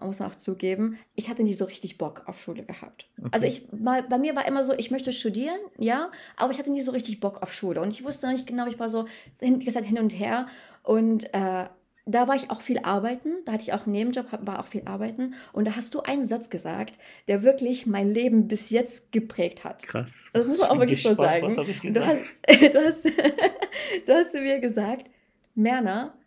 muss 0.06 0.20
man 0.20 0.30
auch 0.30 0.36
zugeben, 0.36 1.00
ich 1.16 1.28
hatte 1.30 1.42
nie 1.42 1.54
so 1.54 1.66
richtig 1.66 1.98
Bock 1.98 2.24
auf 2.28 2.40
Schule 2.40 2.64
gehabt. 2.64 3.10
Okay. 3.18 3.30
Also 3.32 3.48
ich 3.48 3.68
bei 3.72 4.18
mir 4.20 4.36
war 4.36 4.48
immer 4.48 4.64
so, 4.64 4.74
ich 4.74 4.92
möchte 4.92 5.12
studieren, 5.12 5.60
ja, 5.78 6.12
aber 6.36 6.52
ich 6.52 6.60
hatte 6.60 6.72
nie 6.72 6.82
so 6.82 6.92
richtig 6.92 7.20
Bock 7.20 7.42
auf 7.42 7.52
Schule 7.52 7.82
und 7.82 7.90
ich 7.90 8.04
wusste 8.04 8.28
nicht 8.28 8.46
genau, 8.46 8.68
ich 8.68 8.78
war 8.78 8.90
so 8.90 9.06
wie 9.40 9.58
gesagt 9.58 9.88
hin 9.88 9.98
und 9.98 10.12
her 10.12 10.48
und 10.84 11.34
äh, 11.34 11.66
da 12.08 12.28
war 12.28 12.36
ich 12.36 12.50
auch 12.50 12.62
viel 12.62 12.80
arbeiten, 12.80 13.44
da 13.46 13.52
hatte 13.52 13.64
ich 13.64 13.74
auch 13.74 13.84
einen 13.84 13.92
Nebenjob, 13.92 14.26
war 14.42 14.60
auch 14.60 14.68
viel 14.68 14.84
arbeiten 14.86 15.36
und 15.52 15.66
da 15.66 15.76
hast 15.76 15.94
du 15.94 16.02
einen 16.02 16.26
Satz 16.26 16.50
gesagt, 16.50 16.98
der 17.28 17.44
wirklich 17.44 17.86
mein 17.86 18.14
Leben 18.14 18.48
bis 18.48 18.70
jetzt 18.70 19.12
geprägt 19.12 19.66
hat. 19.66 19.84
Krass. 19.84 20.30
Das 20.34 20.48
muss 20.48 20.60
man 20.60 20.70
auch 20.70 20.80
wirklich 20.80 21.04
gespannt, 21.04 21.18
so 21.18 21.24
sagen. 21.24 21.48
Was 21.48 21.58
hab 21.58 21.68
ich 21.68 21.82
gesagt? 21.82 22.22
Du 22.48 22.86
hast, 22.86 23.06
du 23.06 23.14
hast, 23.14 24.08
du 24.08 24.14
hast 24.14 24.34
mir 24.34 24.60
gesagt, 24.60 25.10
Merna, 25.54 26.18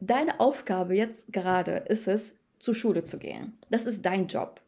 deine 0.00 0.40
Aufgabe 0.40 0.96
jetzt 0.96 1.32
gerade 1.32 1.84
ist 1.88 2.08
es, 2.08 2.34
zur 2.58 2.74
Schule 2.74 3.02
zu 3.02 3.18
gehen. 3.18 3.58
Das 3.70 3.86
ist 3.86 4.04
dein 4.04 4.26
Job. 4.26 4.60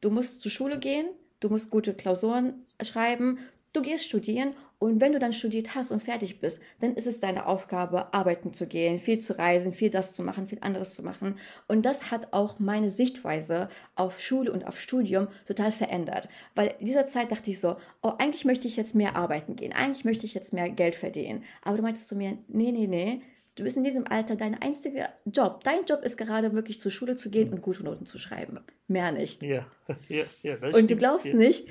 Du 0.00 0.10
musst 0.10 0.40
zur 0.40 0.50
Schule 0.50 0.78
gehen, 0.78 1.08
du 1.40 1.48
musst 1.48 1.70
gute 1.70 1.94
Klausuren 1.94 2.66
schreiben, 2.82 3.38
du 3.72 3.82
gehst 3.82 4.04
studieren 4.04 4.54
und 4.80 5.00
wenn 5.00 5.12
du 5.12 5.18
dann 5.18 5.32
studiert 5.32 5.74
hast 5.74 5.90
und 5.90 6.00
fertig 6.00 6.40
bist, 6.40 6.60
dann 6.80 6.94
ist 6.94 7.08
es 7.08 7.18
deine 7.18 7.46
Aufgabe, 7.46 8.14
arbeiten 8.14 8.52
zu 8.52 8.66
gehen, 8.66 9.00
viel 9.00 9.18
zu 9.18 9.36
reisen, 9.36 9.72
viel 9.72 9.90
das 9.90 10.12
zu 10.12 10.22
machen, 10.22 10.46
viel 10.46 10.58
anderes 10.60 10.94
zu 10.94 11.02
machen. 11.02 11.34
Und 11.66 11.84
das 11.84 12.12
hat 12.12 12.32
auch 12.32 12.60
meine 12.60 12.90
Sichtweise 12.90 13.68
auf 13.96 14.20
Schule 14.20 14.52
und 14.52 14.66
auf 14.66 14.80
Studium 14.80 15.26
total 15.46 15.72
verändert. 15.72 16.28
Weil 16.54 16.74
in 16.78 16.86
dieser 16.86 17.06
Zeit 17.06 17.32
dachte 17.32 17.50
ich 17.50 17.58
so, 17.58 17.76
oh, 18.02 18.12
eigentlich 18.18 18.44
möchte 18.44 18.68
ich 18.68 18.76
jetzt 18.76 18.94
mehr 18.94 19.16
arbeiten 19.16 19.56
gehen, 19.56 19.72
eigentlich 19.72 20.04
möchte 20.04 20.26
ich 20.26 20.34
jetzt 20.34 20.52
mehr 20.52 20.68
Geld 20.68 20.94
verdienen. 20.94 21.42
Aber 21.62 21.76
du 21.76 21.82
meintest 21.82 22.08
zu 22.08 22.14
mir, 22.14 22.38
nee, 22.46 22.70
nee, 22.70 22.86
nee, 22.86 23.22
Du 23.58 23.64
bist 23.64 23.76
in 23.76 23.82
diesem 23.82 24.06
Alter 24.06 24.36
dein 24.36 24.54
einziger 24.62 25.08
Job. 25.24 25.64
Dein 25.64 25.84
Job 25.84 26.04
ist 26.04 26.16
gerade 26.16 26.52
wirklich 26.52 26.78
zur 26.78 26.92
Schule 26.92 27.16
zu 27.16 27.28
gehen 27.28 27.52
und 27.52 27.60
gute 27.60 27.82
Noten 27.82 28.06
zu 28.06 28.16
schreiben. 28.16 28.60
Mehr 28.86 29.10
nicht. 29.10 29.42
Ja, 29.42 29.66
ja, 30.08 30.26
ja. 30.44 30.54
und 30.58 30.70
stimmt. 30.70 30.90
du 30.90 30.96
glaubst 30.96 31.26
ja. 31.26 31.34
nicht, 31.34 31.66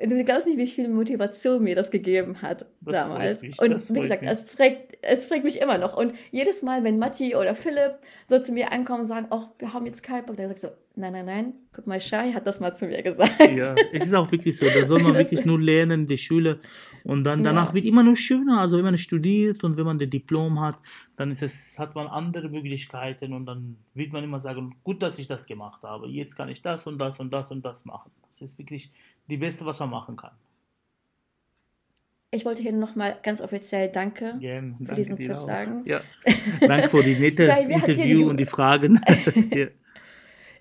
du 0.00 0.24
glaubst 0.24 0.46
nicht, 0.46 0.58
wie 0.58 0.66
viel 0.66 0.88
Motivation 0.88 1.62
mir 1.62 1.74
das 1.74 1.90
gegeben 1.90 2.40
hat 2.40 2.66
das 2.80 2.92
damals. 2.92 3.42
Mich, 3.42 3.60
und 3.60 3.94
wie 3.94 4.00
gesagt, 4.00 4.22
mich. 4.22 4.30
es 4.30 4.44
prägt, 4.44 4.98
es 5.02 5.26
prägt 5.26 5.44
mich 5.44 5.60
immer 5.60 5.78
noch. 5.78 5.96
Und 5.96 6.14
jedes 6.30 6.62
Mal, 6.62 6.84
wenn 6.84 6.98
Matti 6.98 7.34
oder 7.34 7.54
Philipp 7.54 7.96
so 8.26 8.38
zu 8.38 8.52
mir 8.52 8.70
ankommen 8.72 9.00
und 9.00 9.06
sagen, 9.06 9.26
oh, 9.30 9.44
wir 9.58 9.72
haben 9.72 9.86
jetzt 9.86 10.02
keinen 10.02 10.24
Bock, 10.24 10.36
dann 10.36 10.48
sagst 10.48 10.64
du, 10.64 10.68
nein, 10.94 11.12
nein, 11.12 11.26
nein, 11.26 11.54
guck 11.72 11.86
mal, 11.86 12.00
Shai 12.00 12.32
hat 12.32 12.46
das 12.46 12.60
mal 12.60 12.74
zu 12.74 12.86
mir 12.86 13.02
gesagt. 13.02 13.40
Ja, 13.40 13.74
es 13.92 14.06
ist 14.06 14.14
auch 14.14 14.30
wirklich 14.30 14.56
so. 14.56 14.66
Da 14.66 14.86
soll 14.86 15.02
man 15.02 15.14
wirklich 15.18 15.44
nur 15.44 15.60
lernen, 15.60 16.06
die 16.06 16.18
Schule. 16.18 16.60
Und 17.08 17.24
dann 17.24 17.42
danach 17.42 17.68
ja. 17.68 17.74
wird 17.74 17.86
immer 17.86 18.02
nur 18.02 18.16
schöner. 18.16 18.60
Also 18.60 18.76
wenn 18.76 18.84
man 18.84 18.98
studiert 18.98 19.64
und 19.64 19.78
wenn 19.78 19.86
man 19.86 19.98
das 19.98 20.10
Diplom 20.10 20.60
hat, 20.60 20.76
dann 21.16 21.30
ist 21.30 21.42
es, 21.42 21.78
hat 21.78 21.94
man 21.94 22.06
andere 22.06 22.50
Möglichkeiten 22.50 23.32
und 23.32 23.46
dann 23.46 23.78
wird 23.94 24.12
man 24.12 24.22
immer 24.22 24.40
sagen, 24.40 24.74
gut, 24.84 25.02
dass 25.02 25.18
ich 25.18 25.26
das 25.26 25.46
gemacht 25.46 25.82
habe. 25.84 26.06
Jetzt 26.08 26.36
kann 26.36 26.50
ich 26.50 26.60
das 26.60 26.86
und 26.86 26.98
das 26.98 27.18
und 27.18 27.30
das 27.30 27.50
und 27.50 27.64
das 27.64 27.86
machen. 27.86 28.10
Das 28.26 28.42
ist 28.42 28.58
wirklich 28.58 28.92
die 29.26 29.38
Beste, 29.38 29.64
was 29.64 29.80
man 29.80 29.88
machen 29.88 30.16
kann. 30.16 30.32
Ich 32.30 32.44
wollte 32.44 32.60
hier 32.60 32.72
nochmal 32.72 33.16
ganz 33.22 33.40
offiziell 33.40 33.88
Danke 33.90 34.36
Gerne. 34.38 34.74
für 34.76 34.84
Danke 34.84 34.94
diesen 35.00 35.16
Tipp 35.16 35.30
auch. 35.30 35.40
sagen. 35.40 35.84
Ja. 35.86 36.02
Danke 36.60 36.90
für 36.90 37.02
die 37.02 37.14
nette 37.14 37.44
Interview 37.44 38.18
die... 38.18 38.24
und 38.24 38.36
die 38.36 38.44
Fragen. 38.44 39.00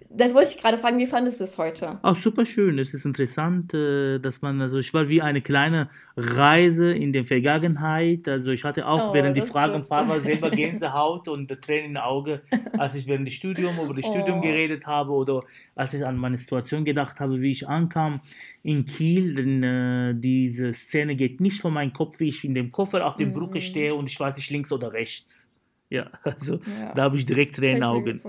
Das 0.09 0.33
wollte 0.33 0.51
ich 0.51 0.61
gerade 0.61 0.77
fragen, 0.77 0.97
wie 0.99 1.05
fandest 1.05 1.39
du 1.39 1.43
es 1.43 1.57
heute? 1.57 1.99
Auch 2.01 2.15
super 2.15 2.45
schön. 2.45 2.79
Es 2.79 2.93
ist 2.93 3.05
interessant, 3.05 3.73
äh, 3.73 4.19
dass 4.19 4.41
man, 4.41 4.61
also 4.61 4.77
ich 4.77 4.93
war 4.93 5.09
wie 5.09 5.21
eine 5.21 5.41
kleine 5.41 5.89
Reise 6.15 6.93
in 6.93 7.11
der 7.13 7.25
Vergangenheit. 7.25 8.27
Also 8.27 8.51
ich 8.51 8.63
hatte 8.63 8.87
auch 8.87 9.09
oh, 9.09 9.13
während 9.13 9.35
die 9.35 9.41
Fragen 9.41 9.87
war 9.89 10.21
selber 10.21 10.49
Gänsehaut 10.51 11.27
und 11.27 11.49
Tränen 11.61 11.91
im 11.91 11.97
Auge, 11.97 12.41
als 12.77 12.95
ich 12.95 13.07
während 13.07 13.27
des 13.27 13.33
Studiums 13.33 13.77
über 13.83 13.93
das 13.93 14.05
oh. 14.05 14.13
Studium 14.13 14.41
geredet 14.41 14.87
habe 14.87 15.11
oder 15.11 15.43
als 15.75 15.93
ich 15.93 16.05
an 16.05 16.17
meine 16.17 16.37
Situation 16.37 16.85
gedacht 16.85 17.19
habe, 17.19 17.41
wie 17.41 17.51
ich 17.51 17.67
ankam 17.67 18.21
in 18.63 18.85
Kiel. 18.85 19.35
Denn 19.35 19.63
äh, 19.63 20.13
diese 20.15 20.73
Szene 20.73 21.15
geht 21.15 21.41
nicht 21.41 21.61
von 21.61 21.73
meinem 21.73 21.93
Kopf, 21.93 22.19
wie 22.19 22.29
ich 22.29 22.45
in 22.45 22.53
dem 22.53 22.71
Koffer 22.71 23.05
auf 23.05 23.17
der 23.17 23.25
Brücke 23.25 23.59
mhm. 23.59 23.63
stehe 23.63 23.95
und 23.95 24.09
ich 24.09 24.19
weiß 24.19 24.37
nicht 24.37 24.49
links 24.51 24.71
oder 24.71 24.93
rechts. 24.93 25.49
Ja, 25.89 26.09
also 26.23 26.55
ja. 26.55 26.93
da 26.93 27.03
habe 27.03 27.17
ich 27.17 27.25
direkt 27.25 27.55
Tränen 27.57 27.83
Augen. 27.83 28.21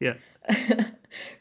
Ja. 0.00 0.14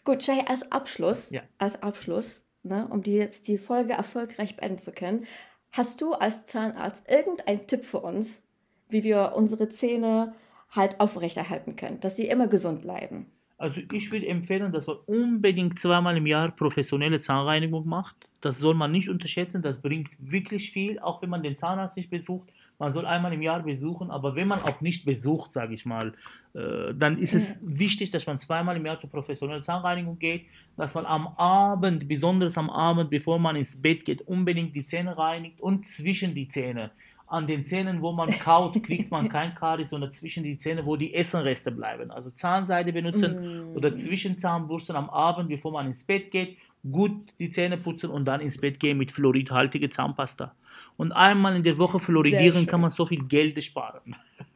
Gut, 0.04 0.26
Jay, 0.26 0.44
als 0.48 0.72
Abschluss, 0.72 1.32
ja. 1.32 1.42
als 1.58 1.82
Abschluss, 1.82 2.44
ne, 2.64 2.88
um 2.90 3.04
die 3.04 3.14
jetzt 3.14 3.48
die 3.48 3.58
Folge 3.58 3.94
erfolgreich 3.94 4.56
beenden 4.56 4.80
zu 4.80 4.92
können, 4.92 5.26
hast 5.72 6.02
du 6.02 6.14
als 6.14 6.46
Zahnarzt 6.46 7.10
irgendeinen 7.10 7.68
Tipp 7.68 7.86
für 7.86 8.00
uns, 8.00 8.44
wie 8.90 9.04
wir 9.04 9.34
unsere 9.36 9.70
Zähne 9.70 10.34
halt 10.70 11.00
aufrechterhalten 11.00 11.76
können, 11.76 12.00
dass 12.00 12.16
sie 12.16 12.28
immer 12.28 12.48
gesund 12.48 12.82
bleiben? 12.82 13.32
Also 13.60 13.82
ich 13.92 14.12
würde 14.12 14.28
empfehlen, 14.28 14.72
dass 14.72 14.86
man 14.86 14.98
unbedingt 15.08 15.80
zweimal 15.80 16.16
im 16.16 16.28
Jahr 16.28 16.52
professionelle 16.52 17.20
Zahnreinigung 17.20 17.88
macht. 17.88 18.16
Das 18.40 18.60
soll 18.60 18.76
man 18.76 18.92
nicht 18.92 19.10
unterschätzen, 19.10 19.64
das 19.64 19.82
bringt 19.82 20.12
wirklich 20.20 20.70
viel, 20.70 21.00
auch 21.00 21.24
wenn 21.24 21.32
man 21.32 21.42
den 21.42 21.58
Zahnarzt 21.58 21.98
nicht 21.98 22.12
besucht. 22.12 22.50
Man 22.78 22.92
soll 22.92 23.08
einmal 23.08 23.34
im 23.34 23.42
Jahr 23.42 23.64
besuchen, 23.64 24.12
aber 24.12 24.36
wenn 24.36 24.48
man 24.48 24.62
auch 24.62 24.80
nicht 24.82 25.04
besucht, 25.06 25.54
sage 25.54 25.74
ich 25.74 25.88
mal, 25.88 26.14
äh, 26.54 26.94
dann 26.94 27.18
ist 27.18 27.34
es 27.34 27.60
wichtig, 27.64 28.12
dass 28.12 28.28
man 28.28 28.38
zweimal 28.38 28.78
im 28.78 28.86
Jahr 28.86 29.00
zur 29.00 29.10
professionellen 29.10 29.64
Zahnreinigung 29.64 30.20
geht, 30.20 30.46
dass 30.76 30.94
man 30.94 31.08
am 31.08 31.28
Abend, 31.38 32.08
besonders 32.08 32.56
am 32.60 32.70
Abend, 32.70 33.10
bevor 33.10 33.40
man 33.40 33.56
ins 33.56 33.82
Bett 33.82 34.06
geht, 34.06 34.22
unbedingt 34.22 34.76
die 34.76 34.86
Zähne 34.86 35.18
reinigt 35.18 35.60
und 35.60 35.88
zwischen 35.88 36.36
die 36.36 36.48
Zähne 36.48 36.92
an 37.28 37.46
den 37.46 37.66
Zähnen, 37.66 38.02
wo 38.02 38.12
man 38.14 38.32
kaut, 38.32 38.82
kriegt 38.84 39.12
man 39.12 39.30
kein 39.30 39.54
Karies, 39.54 39.90
sondern 39.90 40.14
zwischen 40.14 40.44
die 40.44 40.58
Zähne, 40.58 40.86
wo 40.86 40.96
die 40.96 41.14
Essenreste 41.14 41.72
bleiben. 41.72 42.10
Also 42.10 42.30
Zahnseide 42.32 42.94
benutzen 42.94 43.74
mm. 43.74 43.76
oder 43.76 43.96
zwischen 43.96 44.38
Zahnbürsten 44.38 44.96
am 44.96 45.10
Abend, 45.10 45.50
bevor 45.50 45.72
man 45.72 45.88
ins 45.88 46.06
Bett 46.06 46.32
geht, 46.32 46.58
gut 46.90 47.12
die 47.40 47.50
Zähne 47.50 47.78
putzen 47.78 48.10
und 48.10 48.26
dann 48.26 48.40
ins 48.40 48.60
Bett 48.60 48.80
gehen 48.80 48.98
mit 48.98 49.12
fluoridhaltiger 49.12 49.90
Zahnpasta. 49.90 50.56
Und 50.96 51.12
einmal 51.12 51.56
in 51.56 51.64
der 51.64 51.78
Woche 51.78 52.00
fluoridieren 52.00 52.66
kann 52.66 52.82
man 52.82 52.92
so 52.92 53.06
viel 53.06 53.24
Geld 53.26 53.62
sparen. 53.64 54.16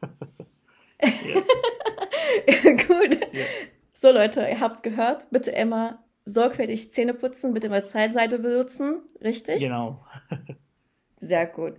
gut. 2.86 3.18
Ja. 3.32 3.44
So 3.92 4.12
Leute, 4.12 4.40
ihr 4.48 4.60
habt 4.60 4.74
es 4.74 4.82
gehört. 4.82 5.26
Bitte 5.30 5.50
immer 5.50 6.02
sorgfältig 6.24 6.92
Zähne 6.92 7.14
putzen, 7.14 7.52
bitte 7.52 7.68
mal 7.68 7.84
Zahnseide 7.84 8.38
benutzen. 8.38 9.02
Richtig? 9.22 9.60
Genau. 9.60 10.04
Sehr 11.18 11.46
gut. 11.46 11.74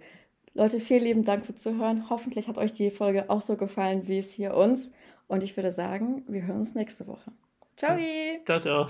Leute, 0.55 0.79
vielen 0.79 1.03
lieben 1.03 1.23
Dank 1.23 1.45
für 1.45 1.55
Zuhören. 1.55 2.09
Hoffentlich 2.09 2.47
hat 2.47 2.57
euch 2.57 2.73
die 2.73 2.91
Folge 2.91 3.29
auch 3.29 3.41
so 3.41 3.57
gefallen, 3.57 4.07
wie 4.07 4.19
es 4.19 4.31
hier 4.31 4.55
uns. 4.55 4.91
Und 5.27 5.41
ich 5.41 5.57
würde 5.57 5.71
sagen, 5.71 6.23
wir 6.27 6.43
hören 6.45 6.57
uns 6.57 6.75
nächste 6.75 7.07
Woche. 7.07 7.31
Ciao! 7.75 7.97
Ciao, 8.45 8.59
ciao. 8.59 8.87